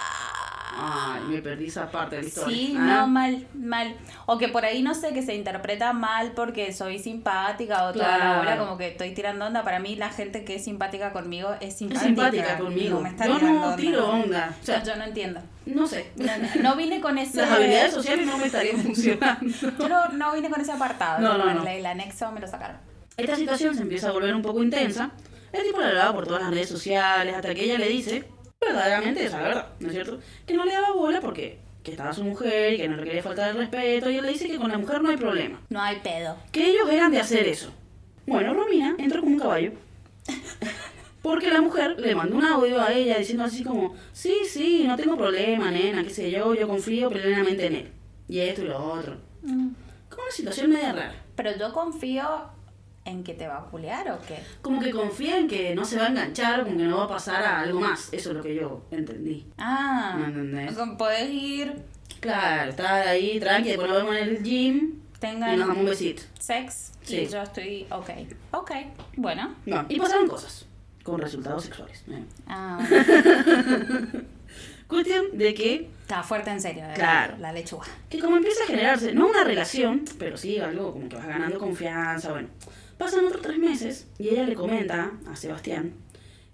Ay, 0.82 1.22
me 1.28 1.42
perdí 1.42 1.66
esa 1.68 1.92
parte 1.92 2.16
de 2.16 2.22
la 2.22 2.28
historia. 2.30 2.56
Sí, 2.58 2.76
Ah. 2.78 2.82
no, 3.02 3.08
mal, 3.08 3.46
mal. 3.54 3.96
O 4.28 4.38
que 4.38 4.48
por 4.48 4.64
ahí 4.64 4.82
no 4.82 4.94
sé, 4.96 5.14
que 5.14 5.22
se 5.22 5.36
interpreta 5.36 5.92
mal 5.92 6.32
porque 6.36 6.72
soy 6.72 7.00
simpática 7.00 7.84
o 7.86 7.92
toda 7.94 8.08
la 8.08 8.16
Claro. 8.18 8.40
bola, 8.40 8.58
como 8.58 8.78
que 8.78 8.88
estoy 8.88 9.14
tirando 9.14 9.46
onda. 9.46 9.64
Para 9.64 9.80
mí, 9.80 9.96
la 9.98 10.10
gente 10.10 10.46
que 10.46 10.56
es 10.56 10.64
simpática 10.64 11.12
conmigo 11.12 11.54
es 11.60 11.70
Es 11.74 11.78
simpática. 11.80 12.06
simpática 12.08 12.58
conmigo. 12.58 12.96
No 12.96 13.02
me 13.02 13.10
está 13.10 13.28
Yo 13.28 13.40
no 13.40 13.64
onda. 13.66 13.76
tiro 13.76 14.08
onda. 14.10 14.56
O 14.62 14.66
sea, 14.66 14.84
yo 14.84 14.96
no 14.96 15.04
entiendo. 15.04 15.42
no 15.66 15.86
sé. 15.86 16.12
No, 16.16 16.26
no, 16.38 16.62
no 16.64 16.76
vine 16.76 17.02
con 17.02 17.18
ese. 17.18 17.42
Las 17.42 17.52
habilidades 17.52 17.94
sociales 17.94 18.26
no 18.26 18.38
me 18.38 18.46
estarían 18.46 18.78
funcionando. 18.78 19.46
Yo 19.80 19.90
no, 19.90 20.08
no 20.10 20.34
vine 20.34 20.50
con 20.50 20.62
ese 20.62 20.72
apartado. 20.72 21.20
No, 21.20 21.38
no, 21.38 21.54
no. 21.54 21.68
El 21.68 21.86
anexo 21.86 22.32
me 22.32 22.40
lo 22.40 22.48
sacaron. 22.48 22.78
Esta 23.18 23.36
situación 23.36 23.76
se 23.76 23.82
empieza 23.82 24.08
a 24.10 24.12
volver 24.12 24.34
un 24.34 24.42
poco 24.42 24.64
intensa. 24.64 25.12
El 25.52 25.64
tipo 25.64 25.80
la 25.82 25.88
hablaba 25.90 26.14
por 26.14 26.26
todas 26.28 26.44
las 26.44 26.52
redes 26.52 26.70
sociales 26.70 27.36
hasta 27.36 27.54
que 27.56 27.64
ella 27.66 27.78
le 27.80 27.90
dice, 27.90 28.24
verdaderamente 28.62 29.26
esa 29.26 29.38
es 29.38 29.44
la 29.44 29.48
verdad, 29.48 29.68
¿no 29.80 29.88
es 29.88 29.94
cierto? 29.94 30.20
Que 30.46 30.54
no 30.54 30.66
le 30.66 30.74
daba 30.74 30.92
bola 30.92 31.22
porque 31.22 31.60
que 31.84 31.92
estaba 31.92 32.14
su 32.14 32.24
mujer 32.24 32.74
y 32.74 32.78
que 32.78 32.90
no 32.90 32.98
le 32.98 33.04
quería 33.04 33.24
faltar 33.24 33.52
el 33.52 33.58
respeto. 33.58 34.10
Y 34.10 34.18
él 34.18 34.26
le 34.26 34.34
dice 34.34 34.48
que 34.48 34.58
con 34.58 34.70
la 34.70 34.78
mujer 34.78 35.02
no 35.02 35.10
hay 35.10 35.18
problema. 35.18 35.62
No 35.70 35.82
hay 35.82 35.98
pedo. 36.00 36.38
que 36.52 36.70
ellos 36.70 36.90
eran 36.90 37.12
de 37.12 37.20
hacer 37.20 37.48
eso. 37.48 37.72
Bueno, 38.28 38.54
Romina 38.54 38.96
entró 38.98 39.22
como 39.22 39.34
un 39.34 39.40
caballo. 39.40 39.72
Porque 41.22 41.50
la 41.50 41.62
mujer 41.62 42.00
le 42.00 42.16
mandó 42.16 42.38
un 42.38 42.46
audio 42.46 42.82
a 42.82 42.94
ella 42.94 43.18
diciendo 43.18 43.44
así 43.44 43.64
como, 43.64 43.96
sí, 44.14 44.34
sí, 44.48 44.86
no 44.88 44.96
tengo 44.96 45.18
problema, 45.18 45.70
nena, 45.70 46.04
qué 46.04 46.10
sé 46.12 46.32
yo, 46.32 46.54
yo 46.54 46.68
confío 46.68 47.10
plenamente 47.10 47.66
en 47.66 47.76
él. 47.76 47.92
Y 48.30 48.40
esto 48.40 48.62
y 48.62 48.66
lo 48.66 48.82
otro. 48.82 49.18
Mm. 49.42 49.70
Como 50.10 50.24
una 50.24 50.32
situación 50.32 50.70
media 50.70 50.94
rara. 50.94 51.16
Pero 51.36 51.58
yo 51.58 51.74
confío 51.74 52.26
en 53.10 53.24
que 53.24 53.34
te 53.34 53.48
va 53.48 53.58
a 53.58 53.66
culiar 53.66 54.10
o 54.12 54.20
qué. 54.28 54.40
Como 54.62 54.80
que 54.82 54.92
confía 54.92 55.38
en 55.38 55.48
que 55.48 55.76
no 55.76 55.86
se 55.86 55.98
va 55.98 56.06
a 56.06 56.10
enganchar, 56.10 56.64
como 56.64 56.78
que 56.78 56.84
no 56.84 56.98
va 56.98 57.06
a 57.06 57.10
pasar 57.10 57.44
a 57.44 57.60
algo 57.62 57.80
más. 57.80 58.10
Eso 58.12 58.30
es 58.30 58.36
lo 58.38 58.44
que 58.44 58.56
yo 58.56 58.84
entendí. 58.92 59.46
Ah, 59.58 60.16
¿Me 60.20 60.28
entendés? 60.28 60.74
con- 60.76 60.98
podés 60.98 61.30
ir, 61.30 61.76
Claro, 62.20 62.72
estar 62.72 63.08
ahí 63.08 63.40
tranqui, 63.40 63.70
después 63.70 63.90
nos 63.90 63.98
vemos 64.04 64.16
en 64.18 64.28
el 64.30 64.44
gym 64.44 64.78
y 64.78 64.82
nos 65.12 65.20
tengan 65.20 65.60
damos 65.60 65.78
un 65.78 65.86
besito. 65.86 66.22
sex 66.40 66.92
y 67.04 67.08
Sí. 67.08 67.28
yo 67.32 67.42
estoy 67.42 67.86
ok. 67.92 68.10
Ok, 68.52 68.72
bueno. 69.18 69.56
No, 69.66 69.86
y 69.90 70.00
pasaron 70.00 70.28
cosas 70.28 70.66
con 71.04 71.20
resultados 71.22 71.64
sexuales. 71.64 72.04
¿eh? 72.10 72.24
Ah, 72.48 72.80
Cuestión 74.88 75.26
de 75.38 75.54
que 75.54 75.90
está 76.02 76.24
fuerte 76.24 76.50
en 76.50 76.60
serio. 76.60 76.84
eh, 76.84 76.94
Claro. 76.96 77.38
La 77.38 77.54
lechuga. 77.54 77.86
que 78.10 78.20
como 78.20 78.38
empieza 78.38 78.64
a 78.64 78.68
generarse, 78.68 79.14
no 79.14 79.28
una 79.28 79.44
relación, 79.44 80.04
pero 80.18 80.36
sí 80.36 80.58
algo 80.60 80.92
como 80.94 81.08
que 81.08 81.16
vas 81.16 81.28
ganando 81.28 81.60
confianza, 81.60 82.32
bueno. 82.32 82.48
Pasan 83.00 83.26
otros 83.26 83.42
tres 83.42 83.58
meses 83.58 84.08
y 84.20 84.28
ella 84.28 84.44
le 84.44 84.56
comenta 84.56 85.14
a 85.26 85.38
Sebastián 85.38 85.94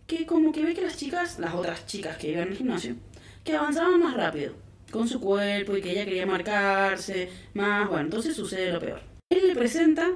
que 0.05 0.27
como 0.27 0.51
que 0.51 0.63
ve 0.63 0.75
que 0.75 0.83
las 0.83 0.95
chicas, 0.95 1.39
las 1.39 1.55
otras 1.55 1.87
chicas 1.87 2.17
que 2.17 2.29
iban 2.29 2.49
al 2.49 2.55
gimnasio, 2.55 2.97
que 3.43 3.55
avanzaban 3.55 3.99
más 3.99 4.15
rápido 4.15 4.53
con 4.91 5.07
su 5.07 5.19
cuerpo 5.19 5.75
y 5.75 5.81
que 5.81 5.89
ella 5.89 6.05
quería 6.05 6.27
marcarse 6.27 7.31
más, 7.55 7.89
bueno, 7.89 8.03
entonces 8.03 8.35
sucede 8.35 8.71
lo 8.71 8.79
peor. 8.79 9.01
Él 9.31 9.47
le 9.47 9.55
presenta 9.55 10.11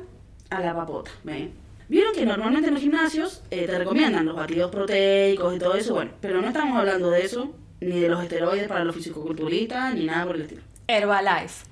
a 0.51 0.59
la 0.61 0.75
papota, 0.75 1.09
¿ven? 1.23 1.51
Vieron 1.87 2.13
que 2.13 2.27
normalmente 2.27 2.67
en 2.67 2.75
los 2.75 2.83
gimnasios 2.83 3.41
eh, 3.49 3.65
te 3.65 3.79
recomiendan 3.79 4.27
los 4.27 4.35
batidos 4.35 4.69
proteicos 4.69 5.55
y 5.55 5.57
todo 5.57 5.73
eso, 5.73 5.95
bueno, 5.95 6.11
pero 6.21 6.43
no 6.43 6.49
estamos 6.49 6.77
hablando 6.77 7.09
de 7.09 7.25
eso, 7.25 7.55
ni 7.81 7.99
de 7.99 8.07
los 8.07 8.21
esteroides 8.21 8.67
para 8.67 8.83
los 8.83 8.95
fisicoculturistas, 8.95 9.95
ni 9.95 10.05
nada 10.05 10.27
por 10.27 10.35
el 10.35 10.43
estilo. 10.43 10.61
Herbalife. 10.87 11.65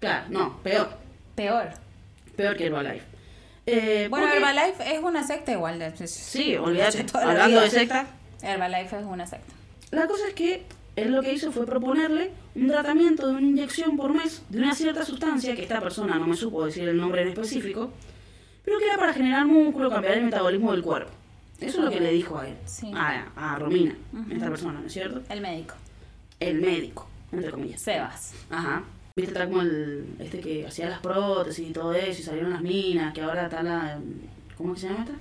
Claro, 0.00 0.26
no, 0.30 0.60
peor. 0.64 0.88
Peor. 1.36 1.68
Peor 2.34 2.56
que 2.56 2.66
Herbalife. 2.66 3.09
Eh, 3.66 4.06
Bueno, 4.10 4.26
porque- 4.26 4.38
Herbalife 4.38 4.94
es 4.96 5.02
una 5.02 5.26
secta 5.26 5.52
igual. 5.52 5.78
de- 5.78 6.06
Sí, 6.06 6.56
olvídate. 6.56 7.04
Toda 7.04 7.24
la 7.26 7.30
Hablando 7.32 7.60
de 7.60 7.70
secta, 7.70 8.06
Herbalife 8.42 8.98
es 8.98 9.04
una 9.04 9.26
secta. 9.26 9.52
la 9.90 10.06
cosa 10.06 10.28
es 10.28 10.34
que 10.34 10.64
él 10.96 11.12
lo 11.12 11.22
que 11.22 11.32
hizo 11.32 11.52
fue 11.52 11.66
proponerle 11.66 12.32
un 12.54 12.68
tratamiento 12.68 13.26
de 13.28 13.32
una 13.34 13.42
inyección 13.46 13.96
por 13.96 14.12
mes 14.12 14.42
de 14.48 14.58
una 14.58 14.74
cierta 14.74 15.04
sustancia 15.04 15.54
que 15.54 15.62
esta 15.62 15.80
persona 15.80 16.18
no 16.18 16.26
me 16.26 16.36
supo 16.36 16.64
decir 16.64 16.88
el 16.88 16.96
nombre 16.96 17.22
en 17.22 17.28
específico, 17.28 17.92
pero 18.64 18.78
que 18.78 18.86
era 18.86 18.96
para 18.98 19.12
generar 19.12 19.46
músculo, 19.46 19.88
cambiar 19.90 20.14
el 20.14 20.24
metabolismo 20.24 20.72
del 20.72 20.82
cuerpo. 20.82 21.10
Eso 21.60 21.78
es 21.78 21.84
lo 21.84 21.90
que 21.90 22.00
le 22.00 22.10
dijo 22.12 22.38
a 22.38 22.48
él, 22.48 22.56
Sí. 22.64 22.90
a, 22.94 23.26
a 23.36 23.58
Romina, 23.58 23.94
esta 24.30 24.48
persona, 24.48 24.80
¿no 24.80 24.86
es 24.86 24.92
cierto? 24.92 25.22
El 25.28 25.40
médico. 25.42 25.74
El 26.40 26.60
médico, 26.62 27.06
entre 27.32 27.50
comillas. 27.50 27.82
Sebas. 27.82 28.32
Ajá. 28.50 28.82
Viste, 29.16 29.32
está 29.32 29.46
como 29.46 29.62
el, 29.62 30.04
este 30.18 30.40
que 30.40 30.66
hacía 30.66 30.88
las 30.88 31.00
prótesis 31.00 31.68
y 31.68 31.72
todo 31.72 31.92
eso, 31.92 32.20
y 32.20 32.24
salieron 32.24 32.50
las 32.50 32.62
minas, 32.62 33.12
que 33.12 33.22
ahora 33.22 33.44
está 33.44 33.62
la, 33.62 33.98
¿cómo 34.56 34.74
que 34.74 34.80
se 34.80 34.88
llama 34.88 35.00
esta? 35.00 35.14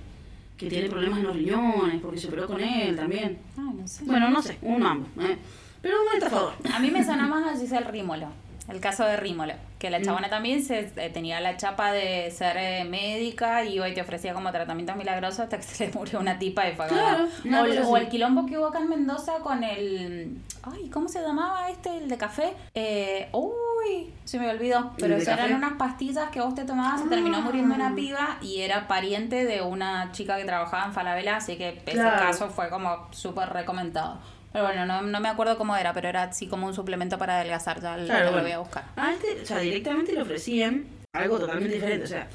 Que 0.57 0.67
tiene 0.67 0.89
problemas 0.89 1.19
en 1.19 1.25
los 1.25 1.35
riñones, 1.35 2.01
porque 2.01 2.19
se 2.19 2.27
operó 2.27 2.47
con 2.47 2.59
él 2.59 2.95
también. 2.95 3.39
Ay, 3.57 3.73
no 3.79 3.87
sé. 3.87 4.03
Bueno, 4.05 4.29
no 4.29 4.41
sé, 4.41 4.57
un 4.61 4.81
mambo, 4.81 5.07
¿eh? 5.21 5.37
Pero 5.81 5.95
un 6.01 6.13
estafador. 6.13 6.53
A 6.73 6.79
mí 6.79 6.91
me 6.91 7.03
suena 7.03 7.27
más 7.27 7.47
a 7.47 7.57
Giselle 7.57 7.89
Rímolo. 7.89 8.27
El 8.67 8.79
caso 8.79 9.05
de 9.05 9.17
Rímolo. 9.17 9.53
Que 9.79 9.89
la 9.89 10.01
chabona 10.01 10.29
también 10.29 10.61
se, 10.61 10.91
eh, 10.97 11.09
tenía 11.09 11.39
la 11.39 11.55
chapa 11.55 11.93
de 11.93 12.29
ser 12.31 12.57
eh, 12.57 12.83
médica 12.83 13.63
y 13.63 13.75
iba 13.75 13.87
y 13.87 13.93
te 13.93 14.01
ofrecía 14.01 14.33
como 14.33 14.51
tratamientos 14.51 14.97
milagrosos 14.97 15.39
hasta 15.39 15.55
que 15.55 15.63
se 15.63 15.87
le 15.87 15.93
murió 15.93 16.19
una 16.19 16.37
tipa 16.37 16.67
y 16.67 16.75
fue 16.75 16.85
Claro, 16.87 17.27
o, 17.45 17.65
el, 17.65 18.05
o 18.05 18.09
quilombo 18.09 18.45
que 18.45 18.57
hubo 18.57 18.67
acá 18.67 18.79
en 18.79 18.89
Mendoza 18.89 19.35
con 19.41 19.63
el. 19.63 20.37
Ay, 20.63 20.89
¿cómo 20.89 21.07
se 21.07 21.21
llamaba 21.21 21.69
este? 21.69 21.95
El 21.95 22.09
de 22.09 22.17
café. 22.17 22.53
Eh, 22.75 23.29
uy, 23.31 24.09
se 24.25 24.37
me 24.37 24.49
olvidó. 24.49 24.91
Pero 24.97 25.15
eran 25.15 25.53
unas 25.53 25.73
pastillas 25.77 26.29
que 26.29 26.41
vos 26.41 26.53
te 26.53 26.65
tomabas, 26.65 27.01
se 27.01 27.07
terminó 27.07 27.41
muriendo 27.41 27.73
Ah. 27.75 27.77
una 27.77 27.95
piba 27.95 28.37
y 28.41 28.59
era 28.59 28.85
pariente 28.85 29.45
de 29.45 29.61
una 29.61 30.11
chica 30.11 30.35
que 30.37 30.43
trabajaba 30.43 30.87
en 30.87 30.91
Falabella, 30.93 31.37
así 31.37 31.55
que 31.55 31.81
ese 31.85 31.97
caso 31.97 32.49
fue 32.49 32.69
como 32.69 33.07
súper 33.11 33.47
recomendado. 33.49 34.19
Pero 34.51 34.65
bueno, 34.65 34.85
no, 34.85 35.01
no 35.03 35.19
me 35.19 35.27
acuerdo 35.29 35.57
cómo 35.57 35.75
era, 35.75 35.93
pero 35.93 36.07
era 36.09 36.23
así 36.23 36.47
como 36.47 36.65
un 36.67 36.73
suplemento 36.73 37.17
para 37.17 37.35
adelgazar. 37.35 37.81
Ya, 37.81 37.95
Claro, 38.03 38.25
lo 38.25 38.31
bueno. 38.31 38.43
voy 38.43 38.51
a 38.53 38.59
buscar. 38.59 38.83
A 38.95 39.13
este, 39.13 39.41
o 39.41 39.45
sea, 39.45 39.59
directamente 39.59 40.11
le 40.13 40.21
ofrecían 40.21 40.85
algo 41.13 41.39
totalmente 41.39 41.75
diferente, 41.75 42.03
o 42.05 42.07
sea, 42.07 42.27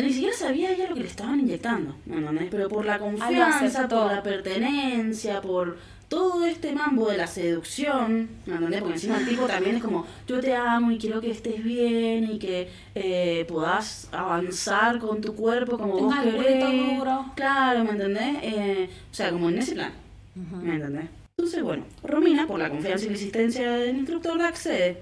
ni 0.00 0.12
siquiera 0.12 0.34
sabía 0.36 0.72
ella 0.72 0.88
lo 0.88 0.94
que 0.94 1.02
le 1.02 1.08
estaban 1.08 1.40
inyectando, 1.40 1.94
¿me 2.06 2.16
entendés? 2.18 2.48
Pero 2.50 2.68
por 2.68 2.84
la 2.84 2.98
confianza, 2.98 3.88
por 3.88 4.12
la 4.12 4.22
pertenencia, 4.22 5.40
por 5.40 5.78
todo 6.08 6.44
este 6.44 6.72
mambo 6.72 7.08
de 7.10 7.16
la 7.16 7.26
seducción, 7.26 8.28
¿me 8.46 8.54
entendés? 8.54 8.80
Porque 8.80 8.94
encima 8.94 9.18
el 9.18 9.26
tipo 9.28 9.46
también 9.46 9.76
es 9.76 9.82
como, 9.82 10.06
yo 10.26 10.40
te 10.40 10.54
amo 10.54 10.90
y 10.90 10.98
quiero 10.98 11.20
que 11.20 11.30
estés 11.30 11.62
bien 11.62 12.30
y 12.30 12.38
que 12.38 12.68
eh, 12.94 13.44
puedas 13.48 14.08
avanzar 14.12 14.98
con 14.98 15.20
tu 15.20 15.34
cuerpo 15.34 15.78
como 15.78 15.98
vos 15.98 16.14
querés. 16.22 16.96
duro. 16.98 17.26
Claro, 17.34 17.84
¿me 17.84 17.90
entendés? 17.92 18.36
Eh, 18.42 18.90
o 19.10 19.14
sea, 19.14 19.30
como 19.30 19.48
en 19.48 19.58
ese 19.58 19.74
plan. 19.74 19.92
¿Me 20.34 20.74
entendés? 20.74 21.06
Entonces, 21.36 21.62
bueno, 21.62 21.84
Romina, 22.02 22.46
por 22.46 22.58
la 22.58 22.70
confianza 22.70 23.04
y 23.04 23.08
la 23.08 23.14
existencia 23.14 23.72
del 23.72 23.96
instructor, 23.96 24.36
le 24.36 24.44
accede. 24.44 24.96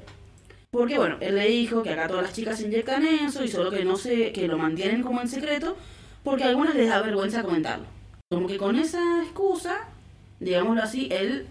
Porque, 0.71 0.99
bueno, 0.99 1.19
él 1.21 1.37
le 1.37 1.47
dijo 1.47 1.83
que 1.83 1.91
acá 1.91 2.09
todas 2.09 2.25
las 2.25 2.33
chicas 2.33 2.59
se 2.59 2.67
inyectan 2.67 3.07
eso 3.07 3.45
y 3.45 3.49
solo 3.49 3.71
que 3.71 3.85
no 3.85 3.97
sé, 3.97 4.33
que 4.33 4.49
lo 4.49 4.59
mantienen 4.59 5.03
como 5.03 5.21
en 5.21 5.29
secreto, 5.29 5.77
porque 6.25 6.45
a 6.45 6.49
algunas 6.49 6.75
les 6.75 6.89
da 6.89 7.01
vergüenza 7.03 7.43
comentarlo. 7.43 7.85
Como 8.31 8.49
que 8.49 8.57
con 8.57 8.77
esa 8.77 9.23
excusa, 9.23 9.89
digámoslo 10.41 10.83
así, 10.83 11.09
él 11.13 11.47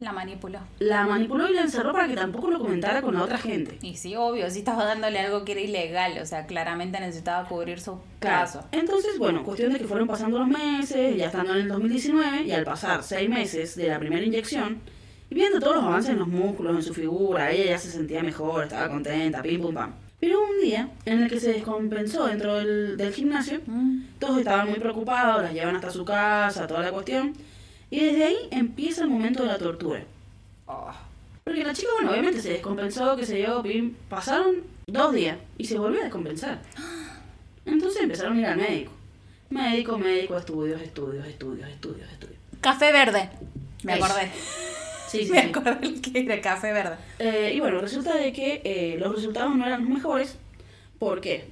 La 0.00 0.12
manipuló. 0.12 0.60
la 0.78 1.06
manipuló 1.06 1.50
y 1.50 1.54
la 1.54 1.62
encerró 1.62 1.92
para 1.92 2.06
que 2.06 2.14
tampoco 2.14 2.50
lo 2.52 2.60
comentara 2.60 3.02
con 3.02 3.14
la 3.14 3.24
otra 3.24 3.36
gente. 3.36 3.78
Y 3.82 3.96
sí, 3.96 4.14
obvio, 4.14 4.48
sí 4.48 4.60
estaba 4.60 4.84
dándole 4.84 5.18
algo 5.18 5.44
que 5.44 5.52
era 5.52 5.60
ilegal, 5.60 6.16
o 6.22 6.24
sea, 6.24 6.46
claramente 6.46 7.00
necesitaba 7.00 7.48
cubrir 7.48 7.80
su 7.80 7.98
caso. 8.20 8.64
Entonces, 8.70 9.18
bueno, 9.18 9.42
cuestión 9.42 9.72
de 9.72 9.80
que 9.80 9.86
fueron 9.88 10.06
pasando 10.06 10.38
los 10.38 10.46
meses, 10.46 11.16
ya 11.16 11.26
estando 11.26 11.52
en 11.54 11.62
el 11.62 11.68
2019, 11.68 12.42
y 12.44 12.52
al 12.52 12.62
pasar 12.64 13.02
seis 13.02 13.28
meses 13.28 13.74
de 13.74 13.88
la 13.88 13.98
primera 13.98 14.24
inyección, 14.24 14.80
y 15.30 15.34
viendo 15.34 15.58
todos 15.58 15.74
los 15.76 15.84
avances 15.84 16.12
en 16.12 16.20
los 16.20 16.28
músculos, 16.28 16.76
en 16.76 16.82
su 16.84 16.94
figura, 16.94 17.50
ella 17.50 17.70
ya 17.72 17.78
se 17.78 17.90
sentía 17.90 18.22
mejor, 18.22 18.64
estaba 18.64 18.88
contenta, 18.88 19.42
pim 19.42 19.60
pum 19.60 19.74
pam. 19.74 19.92
Pero 20.20 20.40
un 20.40 20.60
día 20.62 20.90
en 21.06 21.24
el 21.24 21.28
que 21.28 21.40
se 21.40 21.52
descompensó 21.54 22.26
dentro 22.28 22.54
del, 22.54 22.96
del 22.96 23.12
gimnasio, 23.12 23.60
Mm. 23.66 24.02
todos 24.20 24.38
estaban 24.38 24.68
muy 24.70 24.78
preocupados, 24.78 25.42
las 25.42 25.52
llevan 25.52 25.74
hasta 25.74 25.90
su 25.90 26.04
casa, 26.04 26.68
toda 26.68 26.82
la 26.82 26.92
cuestión, 26.92 27.32
y 27.90 28.00
desde 28.00 28.24
ahí 28.24 28.36
empieza 28.50 29.02
el 29.02 29.08
momento 29.08 29.42
de 29.42 29.48
la 29.48 29.58
tortura. 29.58 30.02
Oh. 30.66 30.90
Porque 31.44 31.64
la 31.64 31.72
chica, 31.72 31.88
bueno, 31.94 32.10
obviamente 32.10 32.42
se 32.42 32.50
descompensó, 32.50 33.16
que 33.16 33.24
se 33.24 33.46
pim, 33.62 33.94
pasaron 34.08 34.56
dos 34.86 35.12
días 35.12 35.38
y 35.56 35.64
se 35.64 35.78
volvió 35.78 36.00
a 36.00 36.04
descompensar. 36.04 36.60
Entonces 37.64 38.02
empezaron 38.02 38.36
a 38.36 38.40
ir 38.40 38.46
al 38.46 38.56
médico. 38.58 38.92
Médico, 39.50 39.96
médico, 39.98 40.36
estudios, 40.36 40.80
estudios, 40.82 41.26
estudios, 41.26 41.68
estudios, 41.70 42.10
estudios. 42.12 42.38
Café 42.60 42.92
verde. 42.92 43.30
Me 43.82 43.94
Eso. 43.94 44.04
acordé. 44.04 44.30
Sí, 45.08 45.18
sí, 45.24 45.30
Me 45.32 45.42
sí. 45.42 45.48
acordé 45.48 45.78
el 45.86 46.00
que 46.02 46.20
era 46.20 46.40
café 46.42 46.72
verde. 46.72 46.96
Eh, 47.18 47.52
y 47.54 47.60
bueno, 47.60 47.80
resulta 47.80 48.14
de 48.14 48.32
que 48.32 48.60
eh, 48.64 48.96
los 48.98 49.14
resultados 49.14 49.54
no 49.56 49.66
eran 49.66 49.80
los 49.82 49.90
mejores 49.90 50.36
porque 50.98 51.46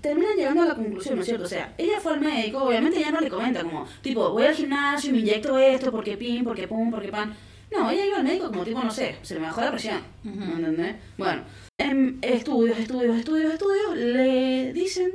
terminan 0.00 0.36
llegando 0.36 0.62
a 0.62 0.66
la 0.66 0.74
conclusión, 0.74 1.16
¿no 1.16 1.22
es 1.22 1.26
cierto? 1.26 1.44
O 1.44 1.48
sea, 1.48 1.74
ella 1.76 2.00
fue 2.00 2.14
al 2.14 2.20
médico, 2.20 2.62
obviamente 2.62 2.98
ella 2.98 3.10
no 3.10 3.20
le 3.20 3.28
comenta 3.28 3.62
como, 3.62 3.86
tipo, 4.00 4.30
voy 4.30 4.44
al 4.44 4.54
gimnasio 4.54 5.10
y 5.10 5.12
me 5.14 5.18
inyecto 5.20 5.58
esto 5.58 5.90
porque 5.90 6.16
pim, 6.16 6.44
porque 6.44 6.68
pum, 6.68 6.90
porque 6.90 7.08
pan. 7.08 7.34
No, 7.70 7.90
ella 7.90 8.04
iba 8.04 8.18
al 8.18 8.24
médico 8.24 8.48
como 8.48 8.64
tipo, 8.64 8.82
no 8.82 8.90
sé, 8.90 9.16
se 9.22 9.34
le 9.34 9.40
bajó 9.40 9.60
la 9.62 9.70
presión, 9.70 10.00
Ujú. 10.24 10.36
¿me 10.36 10.54
entendés? 10.54 10.96
Bueno, 11.16 11.42
en 11.78 12.18
estudios, 12.22 12.78
estudios, 12.78 13.16
estudios, 13.16 13.52
estudios, 13.54 13.96
le 13.96 14.72
dicen 14.72 15.12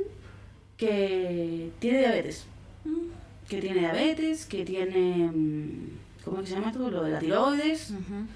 que 0.76 1.70
tiene 1.78 1.98
diabetes. 2.00 2.46
Que 3.48 3.60
tiene 3.60 3.78
diabetes, 3.80 4.44
que 4.44 4.64
tiene, 4.64 5.30
mm, 5.32 5.88
¿cómo 6.24 6.38
es 6.38 6.42
que 6.42 6.48
se 6.50 6.54
llama 6.56 6.70
esto? 6.70 6.90
Lo 6.90 7.02
de 7.04 7.12
la 7.12 7.18
tiroides 7.18 7.90
Ujú. 7.92 8.26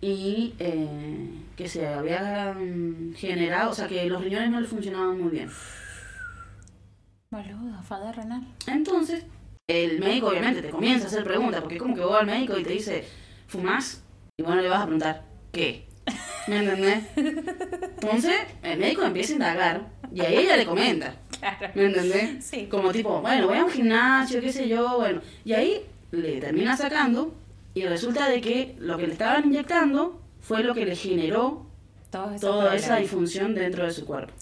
Y 0.00 0.54
eh, 0.58 1.30
que 1.56 1.68
se 1.68 1.86
habían 1.86 3.14
generado, 3.16 3.70
o 3.70 3.74
sea, 3.74 3.88
que 3.88 4.06
los 4.06 4.22
riñones 4.22 4.50
no 4.50 4.60
le 4.60 4.66
funcionaban 4.66 5.20
muy 5.20 5.30
bien. 5.30 5.50
Boludo, 7.30 7.82
falda 7.82 8.12
renal. 8.12 8.42
Entonces, 8.66 9.24
el 9.68 9.98
médico 10.00 10.28
obviamente 10.28 10.62
te 10.62 10.70
comienza 10.70 11.04
a 11.04 11.08
hacer 11.08 11.24
preguntas, 11.24 11.60
porque 11.60 11.76
es 11.76 11.82
como 11.82 11.94
que 11.94 12.00
vos 12.00 12.16
al 12.18 12.26
médico 12.26 12.58
y 12.58 12.64
te 12.64 12.72
dice, 12.72 13.04
¿fumás? 13.46 14.02
Y 14.38 14.42
bueno, 14.42 14.62
le 14.62 14.68
vas 14.68 14.80
a 14.80 14.84
preguntar, 14.84 15.24
¿qué? 15.52 15.86
¿Me 16.46 16.58
entendés? 16.60 17.04
Entonces, 17.16 18.34
el 18.62 18.78
médico 18.78 19.02
empieza 19.02 19.32
a 19.32 19.34
indagar 19.34 19.86
y 20.14 20.20
ahí 20.22 20.36
ella 20.38 20.56
le 20.56 20.64
comenta, 20.64 21.14
Claro. 21.38 21.68
¿me 21.74 21.84
entendés? 21.84 22.44
Sí. 22.44 22.66
Como 22.70 22.90
tipo, 22.92 23.20
bueno, 23.20 23.46
voy 23.48 23.58
a 23.58 23.64
un 23.64 23.70
gimnasio, 23.70 24.40
qué 24.40 24.50
sé 24.52 24.66
yo, 24.68 24.96
bueno. 24.98 25.20
Y 25.44 25.52
ahí 25.52 25.82
le 26.12 26.40
termina 26.40 26.76
sacando 26.76 27.34
y 27.78 27.86
resulta 27.86 28.28
de 28.28 28.40
que 28.40 28.74
lo 28.80 28.98
que 28.98 29.06
le 29.06 29.12
estaban 29.12 29.44
inyectando 29.44 30.20
fue 30.40 30.64
lo 30.64 30.74
que 30.74 30.84
le 30.84 30.96
generó 30.96 31.66
toda 32.10 32.74
esa 32.74 32.96
disfunción 32.96 33.54
dentro 33.54 33.84
de 33.84 33.92
su 33.92 34.04
cuerpo. 34.04 34.32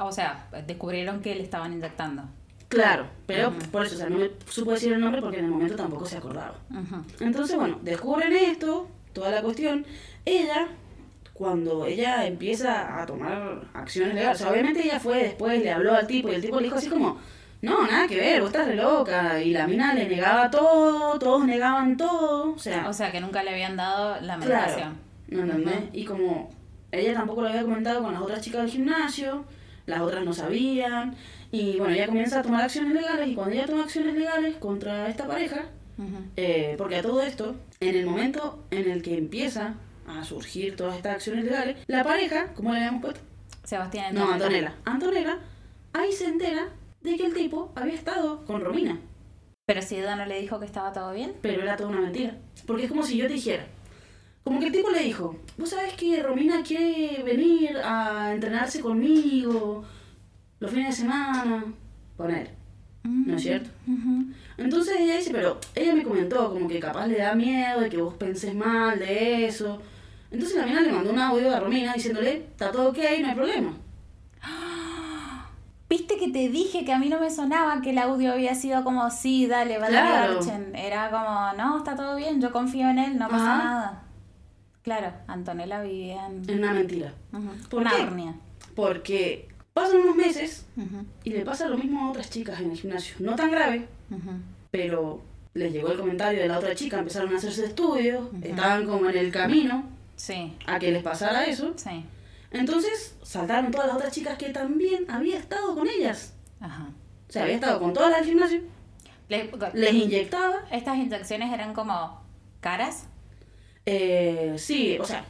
O 0.00 0.12
sea, 0.12 0.48
descubrieron 0.66 1.22
que 1.22 1.34
le 1.34 1.42
estaban 1.42 1.72
inyectando. 1.72 2.24
Claro, 2.68 3.06
pero 3.26 3.52
por 3.70 3.86
eso, 3.86 3.94
o 3.94 3.98
sea, 3.98 4.10
no 4.10 4.18
me 4.18 4.30
supo 4.46 4.72
decir 4.72 4.92
el 4.92 5.00
nombre 5.00 5.22
porque 5.22 5.38
en 5.38 5.46
el 5.46 5.50
momento 5.50 5.74
tampoco 5.74 6.04
se 6.04 6.18
acordaba. 6.18 6.54
Entonces, 7.20 7.56
bueno, 7.56 7.78
descubren 7.82 8.32
esto, 8.34 8.88
toda 9.14 9.30
la 9.30 9.40
cuestión. 9.40 9.86
Ella, 10.26 10.68
cuando 11.32 11.86
ella 11.86 12.26
empieza 12.26 13.00
a 13.00 13.06
tomar 13.06 13.70
acciones 13.72 14.14
legales, 14.14 14.40
o 14.40 14.44
sea, 14.44 14.52
obviamente 14.52 14.82
ella 14.82 15.00
fue 15.00 15.22
después, 15.22 15.62
le 15.62 15.70
habló 15.70 15.94
al 15.94 16.06
tipo 16.06 16.30
y 16.30 16.34
el 16.34 16.42
tipo 16.42 16.58
le 16.58 16.64
dijo 16.64 16.76
así 16.76 16.90
como, 16.90 17.18
no, 17.62 17.86
nada 17.86 18.06
que 18.08 18.16
ver, 18.16 18.40
vos 18.40 18.50
estás 18.50 18.66
re 18.66 18.76
loca. 18.76 19.40
Y 19.42 19.52
la 19.52 19.66
mina 19.66 19.94
le 19.94 20.08
negaba 20.08 20.50
todo, 20.50 21.18
todos 21.18 21.44
negaban 21.46 21.96
todo, 21.96 22.52
o 22.54 22.58
sea, 22.58 22.88
O 22.88 22.92
sea, 22.92 23.10
que 23.10 23.20
nunca 23.20 23.42
le 23.42 23.50
habían 23.50 23.76
dado 23.76 24.20
la 24.20 24.36
Claro. 24.38 24.54
medicación. 24.62 24.98
¿no 25.28 25.40
entendés? 25.42 25.80
Y 25.94 26.04
como 26.04 26.50
ella 26.90 27.14
tampoco 27.14 27.40
lo 27.42 27.48
había 27.48 27.62
comentado 27.62 28.02
con 28.02 28.12
las 28.12 28.20
otras 28.22 28.42
chicas 28.42 28.62
del 28.62 28.70
gimnasio, 28.70 29.44
las 29.86 30.00
otras 30.02 30.24
no 30.24 30.34
sabían. 30.34 31.14
Y 31.50 31.78
bueno, 31.78 31.94
ella 31.94 32.06
comienza 32.06 32.40
a 32.40 32.42
tomar 32.42 32.64
acciones 32.64 32.92
legales 32.92 33.28
y 33.28 33.34
cuando 33.34 33.54
ella 33.54 33.66
toma 33.66 33.84
acciones 33.84 34.14
legales 34.14 34.56
contra 34.56 35.08
esta 35.08 35.26
pareja, 35.26 35.62
eh, 36.36 36.74
porque 36.78 36.96
a 36.96 37.02
todo 37.02 37.22
esto, 37.22 37.54
en 37.80 37.94
el 37.96 38.04
momento 38.06 38.64
en 38.70 38.90
el 38.90 39.02
que 39.02 39.16
empieza 39.16 39.74
a 40.06 40.24
surgir 40.24 40.76
todas 40.76 40.96
estas 40.96 41.14
acciones 41.14 41.44
legales, 41.44 41.76
la 41.86 42.02
pareja, 42.04 42.48
¿cómo 42.54 42.72
le 42.72 42.78
habíamos 42.80 43.02
puesto? 43.02 43.20
Sebastián 43.64 44.14
No, 44.14 44.32
Antonella. 44.32 44.74
Antonella, 44.84 45.38
ahí 45.92 46.10
se 46.12 46.26
entera 46.26 46.68
de 47.02 47.16
que 47.16 47.26
el 47.26 47.34
tipo 47.34 47.72
había 47.74 47.94
estado 47.94 48.44
con 48.44 48.60
Romina. 48.60 48.98
Pero 49.66 49.82
si 49.82 49.96
Eda 49.96 50.16
no 50.16 50.26
le 50.26 50.40
dijo 50.40 50.58
que 50.58 50.66
estaba 50.66 50.92
todo 50.92 51.12
bien. 51.12 51.34
Pero 51.40 51.62
era 51.62 51.76
toda 51.76 51.90
una 51.90 52.00
mentira. 52.00 52.36
Porque 52.66 52.84
es 52.84 52.90
como 52.90 53.02
si 53.02 53.16
yo 53.16 53.26
te 53.26 53.34
dijera. 53.34 53.66
Como 54.44 54.58
que 54.58 54.66
el 54.66 54.72
tipo 54.72 54.90
le 54.90 55.00
dijo, 55.00 55.38
vos 55.56 55.70
sabés 55.70 55.94
que 55.94 56.22
Romina 56.22 56.62
quiere 56.62 57.22
venir 57.22 57.76
a 57.84 58.32
entrenarse 58.34 58.80
conmigo 58.80 59.84
los 60.58 60.70
fines 60.70 60.88
de 60.88 61.02
semana. 61.02 61.64
Poner. 62.16 62.50
¿No 63.04 63.36
es 63.36 63.42
cierto? 63.42 63.70
Entonces 64.56 64.96
ella 64.98 65.16
dice, 65.16 65.30
pero 65.32 65.58
ella 65.74 65.94
me 65.94 66.02
comentó 66.04 66.52
como 66.52 66.68
que 66.68 66.78
capaz 66.80 67.06
le 67.06 67.18
da 67.18 67.34
miedo 67.34 67.80
de 67.80 67.88
que 67.88 67.96
vos 67.96 68.14
penses 68.14 68.54
mal 68.54 68.98
de 68.98 69.46
eso. 69.46 69.80
Entonces 70.30 70.56
la 70.56 70.66
mina 70.66 70.80
le 70.80 70.92
mandó 70.92 71.10
un 71.10 71.18
audio 71.18 71.54
a 71.54 71.60
Romina 71.60 71.94
diciéndole, 71.94 72.36
está 72.36 72.70
todo 72.70 72.90
ok, 72.90 72.98
no 73.20 73.28
hay 73.28 73.34
problema. 73.34 73.76
Viste 75.92 76.16
que 76.16 76.28
te 76.28 76.48
dije 76.48 76.86
que 76.86 76.92
a 76.94 76.98
mí 76.98 77.10
no 77.10 77.20
me 77.20 77.30
sonaba 77.30 77.82
que 77.82 77.90
el 77.90 77.98
audio 77.98 78.32
había 78.32 78.54
sido 78.54 78.82
como, 78.82 79.10
sí, 79.10 79.46
dale, 79.46 79.76
va 79.76 79.88
Claro. 79.88 80.40
Era 80.72 81.10
como, 81.10 81.52
no, 81.62 81.76
está 81.76 81.94
todo 81.94 82.16
bien, 82.16 82.40
yo 82.40 82.50
confío 82.50 82.88
en 82.88 82.98
él, 82.98 83.18
no 83.18 83.28
pasa 83.28 83.44
Ajá. 83.54 83.64
nada. 83.64 84.02
Claro, 84.80 85.12
Antonella 85.26 85.82
vivía 85.82 86.28
en 86.28 86.48
Es 86.48 86.56
una 86.56 86.72
mentira. 86.72 87.12
¿Por 87.68 87.82
qué? 87.82 87.98
Narnia. 88.04 88.34
Porque 88.74 89.48
pasan 89.74 89.98
unos 89.98 90.16
meses 90.16 90.64
y 91.24 91.30
le 91.30 91.44
pasa 91.44 91.68
lo 91.68 91.76
mismo 91.76 92.06
a 92.06 92.10
otras 92.10 92.30
chicas 92.30 92.58
en 92.60 92.70
el 92.70 92.78
gimnasio. 92.78 93.16
No 93.18 93.36
tan 93.36 93.50
grave, 93.50 93.86
pero 94.70 95.20
les 95.52 95.74
llegó 95.74 95.92
el 95.92 95.98
comentario 95.98 96.40
de 96.40 96.48
la 96.48 96.58
otra 96.58 96.74
chica, 96.74 97.00
empezaron 97.00 97.34
a 97.34 97.36
hacerse 97.36 97.66
estudios, 97.66 98.28
estaban 98.40 98.86
como 98.86 99.10
en 99.10 99.18
el 99.18 99.30
camino 99.30 99.84
Sí, 100.16 100.56
a 100.66 100.78
que 100.78 100.90
les 100.90 101.02
pasara 101.02 101.44
eso. 101.44 101.74
sí. 101.76 102.02
Entonces 102.52 103.16
saltaron 103.22 103.70
todas 103.70 103.86
las 103.88 103.96
otras 103.96 104.12
chicas 104.12 104.36
que 104.38 104.50
también 104.50 105.10
había 105.10 105.38
estado 105.38 105.74
con 105.74 105.88
ellas. 105.88 106.34
Ajá. 106.60 106.88
O 107.28 107.32
sea, 107.32 107.42
había 107.44 107.54
estado 107.54 107.80
con 107.80 107.92
todas 107.94 108.10
las 108.10 108.20
del 108.20 108.28
gimnasio, 108.30 108.60
Le- 109.28 109.50
les 109.74 109.94
inyectaba. 109.94 110.64
Estas 110.70 110.96
inyecciones 110.98 111.52
eran 111.52 111.72
como 111.72 112.20
caras. 112.60 113.06
Eh, 113.86 114.54
sí, 114.58 114.98
o 115.00 115.04
sea, 115.04 115.24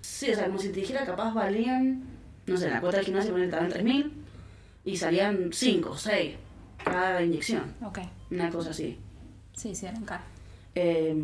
sí, 0.00 0.30
o 0.30 0.34
sea, 0.34 0.46
como 0.46 0.58
si 0.58 0.68
te 0.70 0.80
dijera, 0.80 1.04
capaz 1.04 1.32
valían, 1.34 2.02
no 2.46 2.56
sé, 2.56 2.70
la 2.70 2.80
cuota 2.80 2.96
del 2.96 3.06
gimnasio 3.06 3.36
en 3.36 3.50
3.000 3.50 4.10
y 4.84 4.96
salían 4.96 5.50
5, 5.52 5.96
6 5.96 6.36
cada 6.82 7.22
inyección, 7.22 7.72
Ok. 7.82 7.98
una 8.30 8.50
cosa 8.50 8.70
así. 8.70 8.98
Sí, 9.54 9.74
sí, 9.74 9.86
eran 9.86 10.04
caras. 10.04 10.26
Eh, 10.74 11.14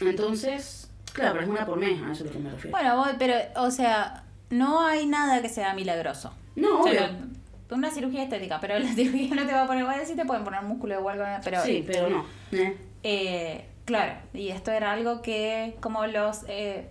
entonces, 0.00 0.90
claro, 1.12 1.32
pero 1.32 1.44
es 1.44 1.50
una 1.50 1.66
por 1.66 1.78
mes, 1.78 2.00
a 2.02 2.12
eso 2.12 2.24
es 2.24 2.30
lo 2.30 2.32
que 2.32 2.38
me 2.38 2.50
refiero. 2.50 2.76
Bueno, 2.76 2.96
voy, 2.96 3.12
pero, 3.18 3.34
o 3.56 3.70
sea, 3.70 4.21
no 4.52 4.80
hay 4.86 5.06
nada 5.06 5.42
que 5.42 5.48
sea 5.48 5.74
milagroso. 5.74 6.32
No, 6.56 6.80
O 6.80 6.84
sea, 6.84 6.92
obvio. 7.06 7.12
no- 7.26 7.42
una 7.76 7.90
cirugía 7.90 8.22
estética, 8.24 8.60
pero 8.60 8.78
la 8.78 8.92
cirugía 8.94 9.34
no 9.34 9.46
te 9.46 9.52
va 9.52 9.62
a 9.62 9.66
poner, 9.66 9.84
bueno, 9.84 10.02
sí 10.04 10.14
te 10.14 10.24
pueden 10.26 10.44
poner 10.44 10.62
músculo 10.62 10.98
igual, 10.98 11.18
pero... 11.42 11.62
sí, 11.62 11.82
pero 11.86 12.08
no. 12.10 12.26
eh. 12.52 12.76
Eh, 13.02 13.64
claro, 13.86 14.14
y 14.34 14.48
esto 14.50 14.70
era 14.70 14.92
algo 14.92 15.22
que, 15.22 15.74
como 15.80 16.06
los 16.06 16.40
eh, 16.48 16.86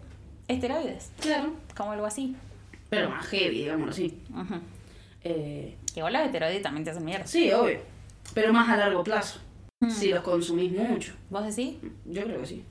esteroides, 0.47 1.12
Claro, 1.22 1.53
como 1.78 1.91
algo 1.91 2.05
así. 2.07 2.36
pero 2.89 3.09
más 3.09 3.26
heavy, 3.28 3.59
digámoslo 3.59 3.91
así. 3.91 4.20
Ujú. 4.32 4.55
Eh, 5.24 5.78
Igual 5.95 6.14
los 6.14 6.22
esteroides 6.24 6.62
también 6.64 6.84
te 6.84 6.89
hacen 6.91 7.05
mierda. 7.05 7.28
sí, 7.28 7.51
obvio, 7.51 7.80
pero 8.34 8.51
más 8.51 8.68
a 8.70 8.78
largo 8.78 9.03
plazo. 9.03 9.39
Mm. 9.82 9.89
Si 9.91 10.09
los 10.09 10.22
consumís 10.22 10.72
mucho. 10.72 11.14
¿Vos 11.30 11.43
decís? 11.45 11.76
Yo 12.05 12.24
creo 12.24 12.39
que 12.41 12.47
sí. 12.47 12.66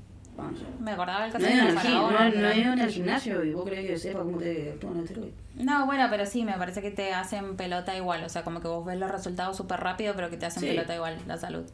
Me 0.80 0.92
acordaba 0.92 1.26
el 1.26 1.32
No 1.32 1.38
caso 1.38 1.46
he 1.46 1.56
de 1.56 1.62
no 1.62 2.30
no 2.40 2.48
he 2.48 2.58
ido 2.58 2.72
en 2.72 2.78
el 2.80 2.90
gimnasio 2.90 3.44
y 3.44 3.52
vos 3.52 3.64
crees 3.64 3.86
que 3.86 3.98
sepa 3.98 4.20
cómo 4.20 4.38
te 4.38 4.70
actúan 4.72 4.94
los 4.94 5.04
esteroides. 5.04 5.34
No, 5.56 5.86
bueno, 5.86 6.06
pero 6.10 6.26
sí, 6.26 6.44
me 6.44 6.52
parece 6.54 6.82
que 6.82 6.90
te 6.90 7.12
hacen 7.12 7.56
pelota 7.56 7.96
igual. 7.96 8.24
O 8.24 8.28
sea, 8.28 8.42
como 8.44 8.60
que 8.60 8.68
vos 8.68 8.84
ves 8.84 8.98
los 8.98 9.10
resultados 9.10 9.56
súper 9.56 9.80
rápido, 9.80 10.14
pero 10.14 10.30
que 10.30 10.36
te 10.36 10.46
hacen 10.46 10.62
Sí. 10.62 10.68
pelota 10.68 10.94
igual 10.94 11.18
la 11.26 11.36
salud. 11.36 11.64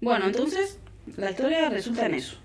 Bueno, 0.00 0.26
entonces 0.26 0.78
La 1.16 1.30
historia 1.30 1.68
resulta 1.68 2.06
en 2.06 2.14
eso. 2.14 2.36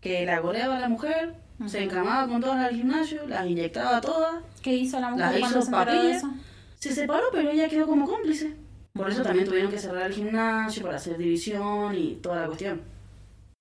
Que 0.00 0.24
la 0.24 0.38
goleaba 0.38 0.78
la 0.78 0.88
mujer, 0.88 1.34
se 1.66 1.82
encamaba 1.82 2.28
con 2.28 2.40
todas 2.40 2.64
al 2.64 2.74
gimnasio, 2.76 3.26
las 3.26 3.46
inyectaba 3.46 4.00
todas, 4.00 4.36
¿Qué 4.62 4.74
hizo 4.74 5.00
la 5.00 5.10
mujer 5.10 5.26
las 5.26 5.38
cuando 5.40 5.58
hizo 5.58 5.62
se 5.70 5.76
enteró 5.76 6.02
de 6.02 6.10
eso? 6.12 6.30
Se 6.78 6.92
separó, 6.94 7.24
pero 7.32 7.50
ella 7.50 7.68
quedó 7.68 7.86
como 7.88 8.06
cómplice. 8.06 8.54
Por 8.92 9.10
eso 9.10 9.22
también 9.22 9.46
tuvieron 9.46 9.70
que 9.70 9.78
cerrar 9.78 10.06
el 10.06 10.12
gimnasio 10.12 10.82
para 10.84 10.96
hacer 10.96 11.16
división 11.16 11.94
y 11.96 12.14
toda 12.16 12.42
la 12.42 12.46
cuestión. 12.46 12.80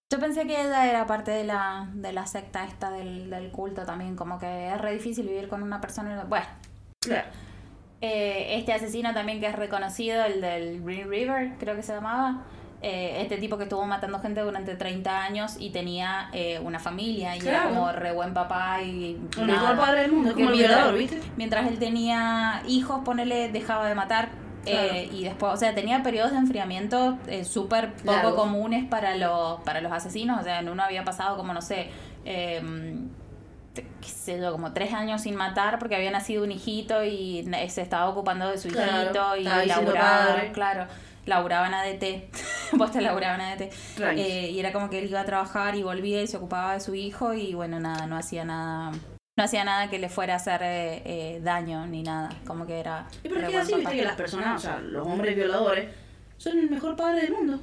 Yo 0.09 0.21
pensé 0.21 0.47
que 0.47 0.53
ella 0.61 0.85
era 0.89 1.05
parte 1.05 1.31
de 1.31 1.43
la, 1.43 1.89
de 1.93 2.13
la 2.13 2.25
secta 2.25 2.63
esta 2.63 2.89
del, 2.91 3.29
del 3.29 3.51
culto 3.51 3.83
también, 3.83 4.15
como 4.15 4.39
que 4.39 4.69
es 4.69 4.79
re 4.79 4.93
difícil 4.93 5.27
vivir 5.27 5.49
con 5.49 5.61
una 5.63 5.81
persona. 5.81 6.23
Bueno, 6.29 6.45
Claro. 7.01 7.27
eh, 7.99 8.55
este 8.57 8.71
asesino 8.71 9.13
también 9.13 9.41
que 9.41 9.47
es 9.47 9.55
reconocido, 9.55 10.23
el 10.23 10.39
del 10.39 10.81
Green 10.81 11.09
River, 11.09 11.55
creo 11.59 11.75
que 11.75 11.83
se 11.83 11.93
llamaba. 11.93 12.43
eh, 12.83 13.21
este 13.23 13.37
tipo 13.37 13.57
que 13.57 13.63
estuvo 13.63 13.83
matando 13.87 14.19
gente 14.19 14.39
durante 14.41 14.75
30 14.75 15.23
años 15.23 15.55
y 15.59 15.71
tenía 15.71 16.29
eh, 16.31 16.59
una 16.63 16.77
familia 16.79 17.35
y 17.35 17.39
era 17.45 17.63
como 17.63 17.91
re 17.91 18.11
buen 18.13 18.35
papá 18.35 18.83
y 18.83 19.19
El 19.37 19.45
mejor 19.47 19.75
padre 19.75 20.01
del 20.03 20.11
mundo, 20.11 20.31
como 20.33 20.45
el 20.45 20.51
mientras- 20.55 20.75
violador, 20.77 20.97
¿viste? 20.99 21.21
Mientras 21.37 21.67
él 21.67 21.79
tenía 21.79 22.61
hijos, 22.67 23.01
ponele, 23.03 23.49
dejaba 23.51 23.89
de 23.89 23.95
matar. 23.95 24.29
Eh, 24.67 25.09
y 25.11 25.23
después, 25.23 25.53
o 25.53 25.57
sea, 25.57 25.73
tenía 25.73 26.03
periodos 26.03 26.31
de 26.31 26.37
enfriamiento 26.37 27.17
eh, 27.27 27.43
súper 27.43 27.93
poco 27.93 28.35
comunes 28.35 28.85
para 28.85 29.15
los, 29.15 29.61
para 29.61 29.81
los 29.81 29.91
asesinos. 29.91 30.39
O 30.39 30.43
sea, 30.43 30.59
en 30.59 30.69
uno 30.69 30.83
había 30.83 31.03
pasado 31.03 31.37
como, 31.37 31.53
no 31.53 31.61
sé, 31.61 31.89
eh, 32.25 32.61
qué 33.73 34.07
sé 34.07 34.39
yo, 34.39 34.51
como 34.51 34.73
tres 34.73 34.93
años 34.93 35.21
sin 35.21 35.35
matar 35.35 35.79
porque 35.79 35.95
había 35.95 36.11
nacido 36.11 36.43
un 36.43 36.51
hijito 36.51 37.03
y 37.03 37.47
se 37.69 37.81
estaba 37.81 38.09
ocupando 38.09 38.49
de 38.49 38.57
su 38.57 38.69
Claro, 38.69 39.03
hijito 39.03 39.37
y 39.37 39.43
laburaba, 39.67 40.41
claro, 40.53 40.87
laburaba 41.25 41.67
en 41.67 41.73
ADT, 41.73 42.73
vos 42.73 42.91
te 42.91 43.01
laburaba 43.01 43.35
en 43.35 43.41
ADT. 43.41 43.73
Eh, 44.17 44.49
y 44.51 44.59
era 44.59 44.71
como 44.71 44.89
que 44.89 44.99
él 44.99 45.09
iba 45.09 45.21
a 45.21 45.25
trabajar 45.25 45.75
y 45.75 45.83
volvía 45.83 46.21
y 46.21 46.27
se 46.27 46.37
ocupaba 46.37 46.73
de 46.73 46.79
su 46.79 46.95
hijo 46.95 47.33
y 47.33 47.53
bueno, 47.53 47.79
nada, 47.79 48.07
no 48.07 48.17
hacía 48.17 48.45
nada. 48.45 48.91
No 49.37 49.43
hacía 49.43 49.63
nada 49.63 49.87
que 49.89 49.99
le 49.99 50.09
fuera 50.09 50.33
a 50.33 50.37
hacer 50.37 50.61
eh, 50.63 51.01
eh, 51.05 51.39
daño 51.43 51.85
ni 51.85 52.01
nada, 52.01 52.29
como 52.47 52.65
que 52.65 52.79
era... 52.79 53.07
Y 53.23 53.29
pero 53.29 53.47
que 53.47 53.57
así, 53.57 53.75
viste 53.75 53.95
que 53.95 54.03
las 54.03 54.15
personas, 54.15 54.55
o 54.55 54.67
sea, 54.67 54.79
los 54.79 55.05
hombres 55.05 55.35
violadores, 55.35 55.89
son 56.37 56.57
el 56.57 56.69
mejor 56.69 56.95
padre 56.95 57.21
del 57.21 57.33
mundo. 57.33 57.59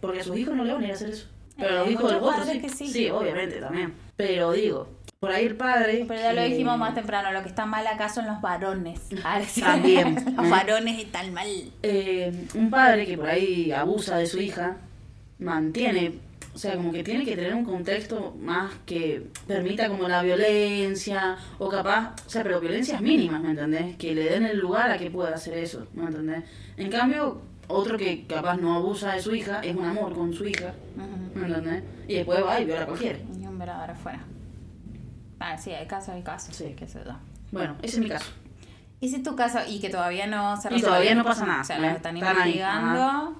Porque 0.00 0.20
a 0.20 0.24
sus 0.24 0.36
hijos 0.36 0.56
no 0.56 0.64
le 0.64 0.72
van 0.72 0.82
a 0.82 0.86
ir 0.86 0.90
a 0.90 0.94
hacer 0.94 1.10
eso. 1.10 1.28
Pero 1.56 1.68
Eh, 1.68 1.76
a 1.76 1.80
los 1.82 1.90
hijos 1.90 2.10
de 2.10 2.20
los 2.20 2.28
otros 2.28 2.46
sí. 2.48 2.68
sí. 2.68 2.88
Sí, 2.88 3.08
obviamente 3.10 3.60
también. 3.60 3.94
Pero 4.16 4.50
digo, 4.50 4.88
por 5.20 5.30
ahí 5.30 5.44
el 5.46 5.54
padre. 5.56 6.06
Pero 6.08 6.20
ya 6.20 6.32
lo 6.32 6.42
dijimos 6.42 6.76
más 6.78 6.94
temprano, 6.94 7.30
lo 7.30 7.42
que 7.42 7.48
está 7.50 7.66
mal 7.66 7.86
acá 7.86 8.08
son 8.08 8.26
los 8.26 8.40
varones. 8.40 9.00
Ah. 9.24 9.40
También, 9.60 10.14
los 10.36 10.46
¿eh? 10.46 10.50
varones 10.50 10.98
están 10.98 11.32
mal. 11.32 11.46
eh, 11.84 12.46
un 12.54 12.68
padre 12.68 13.06
que 13.06 13.16
por 13.16 13.28
ahí 13.28 13.70
abusa 13.70 14.16
de 14.16 14.26
su 14.26 14.40
hija, 14.40 14.78
mantiene, 15.38 16.14
o 16.54 16.58
sea, 16.58 16.74
como 16.76 16.92
que 16.92 17.04
tiene 17.04 17.24
que 17.24 17.36
tener 17.36 17.54
un 17.54 17.64
contexto 17.64 18.36
más 18.40 18.72
que 18.84 19.28
permita 19.46 19.88
como 19.88 20.08
la 20.08 20.22
violencia, 20.22 21.36
o 21.58 21.68
capaz, 21.68 22.14
o 22.26 22.30
sea, 22.30 22.42
pero 22.42 22.60
violencias 22.60 23.00
mínimas, 23.00 23.40
¿me 23.40 23.50
entendés? 23.50 23.96
Que 23.96 24.14
le 24.14 24.24
den 24.24 24.44
el 24.44 24.58
lugar 24.58 24.90
a 24.90 24.98
que 24.98 25.10
pueda 25.10 25.34
hacer 25.34 25.58
eso, 25.58 25.86
¿me 25.94 26.04
entendés? 26.04 26.44
En 26.76 26.90
cambio, 26.90 27.40
otro 27.68 27.96
que 27.96 28.26
capaz 28.26 28.56
no 28.56 28.74
abusa 28.74 29.14
de 29.14 29.22
su 29.22 29.34
hija, 29.34 29.60
es 29.60 29.76
un 29.76 29.84
amor 29.84 30.12
con 30.12 30.32
su 30.32 30.46
hija. 30.46 30.74
¿me 31.34 31.46
entendés? 31.46 31.84
Y 32.08 32.14
después 32.14 32.44
va 32.44 32.60
y 32.60 32.64
viola 32.64 32.82
a 32.82 32.86
cualquiera. 32.86 33.18
Y 33.38 33.46
un 33.46 33.58
velador 33.58 33.90
afuera. 33.90 34.20
Ah, 35.38 35.56
sí, 35.56 35.70
hay 35.70 35.86
casos, 35.86 36.10
hay 36.10 36.22
casos. 36.22 36.54
Sí. 36.54 36.74
qué 36.76 36.86
sé 36.86 37.00
yo. 37.04 37.12
Bueno, 37.52 37.76
ese 37.82 37.96
es 37.96 38.02
mi 38.02 38.08
caso. 38.08 38.30
Y 39.02 39.08
si 39.08 39.22
tu 39.22 39.34
caso, 39.34 39.58
y 39.66 39.80
que 39.80 39.88
todavía 39.88 40.26
no 40.26 40.56
se 40.60 40.68
Y 40.68 40.72
resuelve. 40.72 40.86
todavía 40.86 41.14
no 41.14 41.24
pasa 41.24 41.46
nada, 41.46 41.62
O 41.62 41.64
sea, 41.64 41.78
¿eh? 41.78 41.80
los 41.80 41.92
están 41.92 42.16
investigando. 42.18 43.34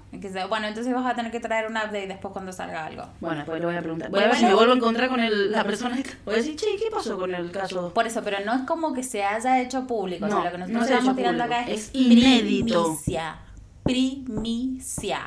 bueno, 0.48 0.66
entonces 0.68 0.94
vas 0.94 1.04
a 1.04 1.14
tener 1.14 1.30
que 1.30 1.38
traer 1.38 1.66
un 1.66 1.76
update 1.76 2.06
después 2.06 2.32
cuando 2.32 2.50
salga 2.50 2.86
algo. 2.86 3.04
Bueno, 3.20 3.36
después 3.36 3.60
le 3.60 3.66
voy 3.66 3.76
a 3.76 3.80
preguntar. 3.82 4.10
Voy 4.10 4.20
a 4.22 4.26
ver 4.28 4.36
si 4.36 4.46
me 4.46 4.54
vuelvo 4.54 4.72
a 4.72 4.76
encontrar 4.76 5.10
con 5.10 5.20
el, 5.20 5.52
la 5.52 5.62
persona 5.64 5.98
esta. 5.98 6.14
Voy 6.24 6.34
a 6.34 6.36
decir, 6.38 6.56
che, 6.56 6.64
¿qué 6.78 6.86
pasó 6.90 7.18
con 7.18 7.34
el 7.34 7.50
caso? 7.50 7.92
Por 7.92 8.06
eso, 8.06 8.22
pero 8.24 8.38
no 8.46 8.54
es 8.54 8.62
como 8.62 8.94
que 8.94 9.02
se 9.02 9.22
haya 9.22 9.60
hecho 9.60 9.86
público. 9.86 10.24
o 10.24 10.28
sea, 10.30 10.44
lo 10.44 10.50
que 10.50 10.58
no 10.58 10.66
nosotros 10.66 10.86
se 10.86 10.94
estamos 10.94 11.08
hecho 11.12 11.16
tirando 11.16 11.44
público. 11.44 11.60
acá 11.62 11.70
es, 11.70 11.88
Es 11.88 11.94
inédito. 11.94 12.82
primicia. 12.84 13.36
Primicia. 13.82 15.20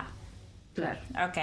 Claro. 0.73 0.99
Ok. 1.27 1.37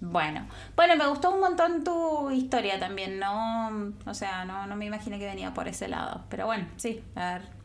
Bueno. 0.00 0.46
Bueno, 0.76 0.96
me 0.96 1.06
gustó 1.08 1.30
un 1.30 1.40
montón 1.40 1.84
tu 1.84 2.30
historia 2.30 2.78
también. 2.78 3.18
No, 3.18 3.92
o 4.06 4.14
sea, 4.14 4.46
no, 4.46 4.66
no 4.66 4.76
me 4.76 4.86
imaginé 4.86 5.18
que 5.18 5.26
venía 5.26 5.52
por 5.52 5.68
ese 5.68 5.88
lado. 5.88 6.22
Pero 6.30 6.46
bueno, 6.46 6.66
sí, 6.76 7.02
a 7.14 7.34
ver. 7.34 7.59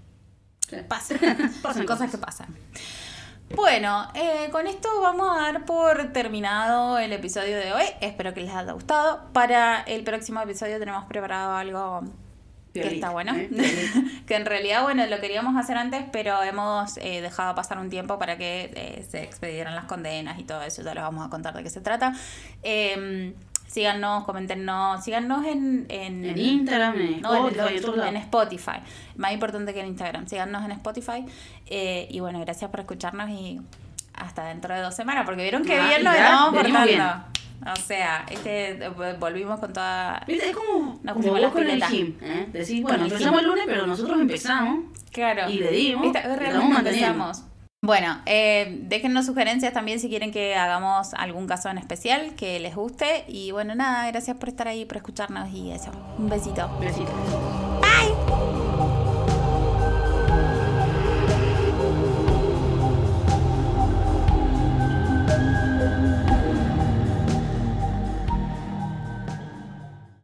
Sí. 0.69 0.77
Pasa. 0.87 1.15
Son 1.73 1.85
cosas 1.85 2.11
que 2.11 2.17
pasan. 2.17 2.47
Bueno, 3.53 4.09
eh, 4.15 4.49
con 4.51 4.65
esto 4.65 4.89
vamos 5.01 5.29
a 5.37 5.41
dar 5.41 5.65
por 5.65 6.11
terminado 6.11 6.97
el 6.97 7.13
episodio 7.13 7.57
de 7.57 7.73
hoy. 7.73 7.85
Espero 8.01 8.33
que 8.33 8.41
les 8.41 8.53
haya 8.53 8.71
gustado. 8.71 9.31
Para 9.33 9.81
el 9.81 10.03
próximo 10.03 10.41
episodio 10.41 10.79
tenemos 10.79 11.05
preparado 11.05 11.55
algo 11.55 12.03
que 12.81 12.95
está 12.95 13.11
bueno. 13.11 13.33
¿eh? 13.35 13.49
Que 14.27 14.35
en 14.35 14.45
realidad, 14.45 14.83
bueno, 14.83 15.05
lo 15.05 15.19
queríamos 15.19 15.55
hacer 15.55 15.77
antes, 15.77 16.03
pero 16.11 16.41
hemos 16.43 16.97
eh, 16.97 17.21
dejado 17.21 17.53
pasar 17.55 17.77
un 17.77 17.89
tiempo 17.89 18.17
para 18.17 18.37
que 18.37 18.71
eh, 18.75 19.05
se 19.09 19.23
expedieran 19.23 19.75
las 19.75 19.85
condenas 19.85 20.39
y 20.39 20.43
todo 20.43 20.61
eso. 20.63 20.81
Ya 20.81 20.93
les 20.93 21.03
vamos 21.03 21.25
a 21.25 21.29
contar 21.29 21.53
de 21.55 21.63
qué 21.63 21.69
se 21.69 21.81
trata. 21.81 22.13
Síganos, 23.67 24.23
coméntenos, 24.23 25.03
síganos 25.03 25.45
en, 25.45 25.85
en, 25.89 26.23
En 26.23 26.37
Instagram, 26.37 26.95
en 26.95 27.21
no, 27.21 27.49
en, 27.49 28.15
Spotify, 28.17 28.77
en. 28.77 29.19
Más 29.21 29.33
importante 29.33 29.73
que 29.73 29.81
en 29.81 29.87
Instagram. 29.87 30.27
Síganos 30.27 30.63
en 30.63 30.71
Spotify. 30.71 31.25
Eh, 31.65 32.07
y 32.09 32.19
bueno, 32.19 32.39
gracias 32.39 32.71
por 32.71 32.79
escucharnos 32.79 33.29
y 33.29 33.59
hasta 34.13 34.45
dentro 34.45 34.73
de 34.73 34.81
dos 34.81 34.95
semanas, 34.95 35.25
porque 35.25 35.41
vieron 35.41 35.63
que 35.63 35.77
Ah, 35.77 35.87
bien 35.87 36.03
nos 36.03 36.15
estamos 36.15 36.53
portando. 36.53 37.25
O 37.65 37.75
sea, 37.77 38.25
este, 38.29 38.89
volvimos 39.19 39.59
con 39.59 39.73
toda... 39.73 40.21
¿Viste? 40.27 40.49
Es 40.49 40.55
como, 40.55 40.99
Nos 41.01 41.15
como 41.15 41.31
vos 41.31 41.51
con 41.51 41.67
el 41.67 41.81
gym. 41.83 42.15
¿eh? 42.21 42.47
Decís, 42.51 42.81
bueno, 42.81 43.05
empezamos 43.05 43.41
el 43.41 43.47
lunes, 43.47 43.63
pero 43.65 43.87
nosotros 43.87 44.19
empezamos. 44.19 44.85
Claro. 45.11 45.49
Y 45.49 45.59
le 45.59 45.71
dimos, 45.71 46.03
Viste, 46.03 46.21
realmente 46.35 46.89
empezamos. 46.89 47.43
Bueno, 47.85 48.17
eh, 48.25 48.79
déjennos 48.81 49.27
sugerencias 49.27 49.71
también 49.71 49.99
si 49.99 50.09
quieren 50.09 50.31
que 50.31 50.55
hagamos 50.55 51.13
algún 51.13 51.45
caso 51.45 51.69
en 51.69 51.77
especial 51.77 52.33
que 52.35 52.59
les 52.59 52.75
guste. 52.75 53.25
Y 53.27 53.51
bueno, 53.51 53.75
nada, 53.75 54.07
gracias 54.07 54.37
por 54.37 54.49
estar 54.49 54.67
ahí, 54.67 54.85
por 54.85 54.97
escucharnos 54.97 55.53
y 55.53 55.71
eso. 55.71 55.91
Un 56.17 56.27
besito. 56.27 56.67
Besitos. 56.79 57.13
Bye. 57.81 58.44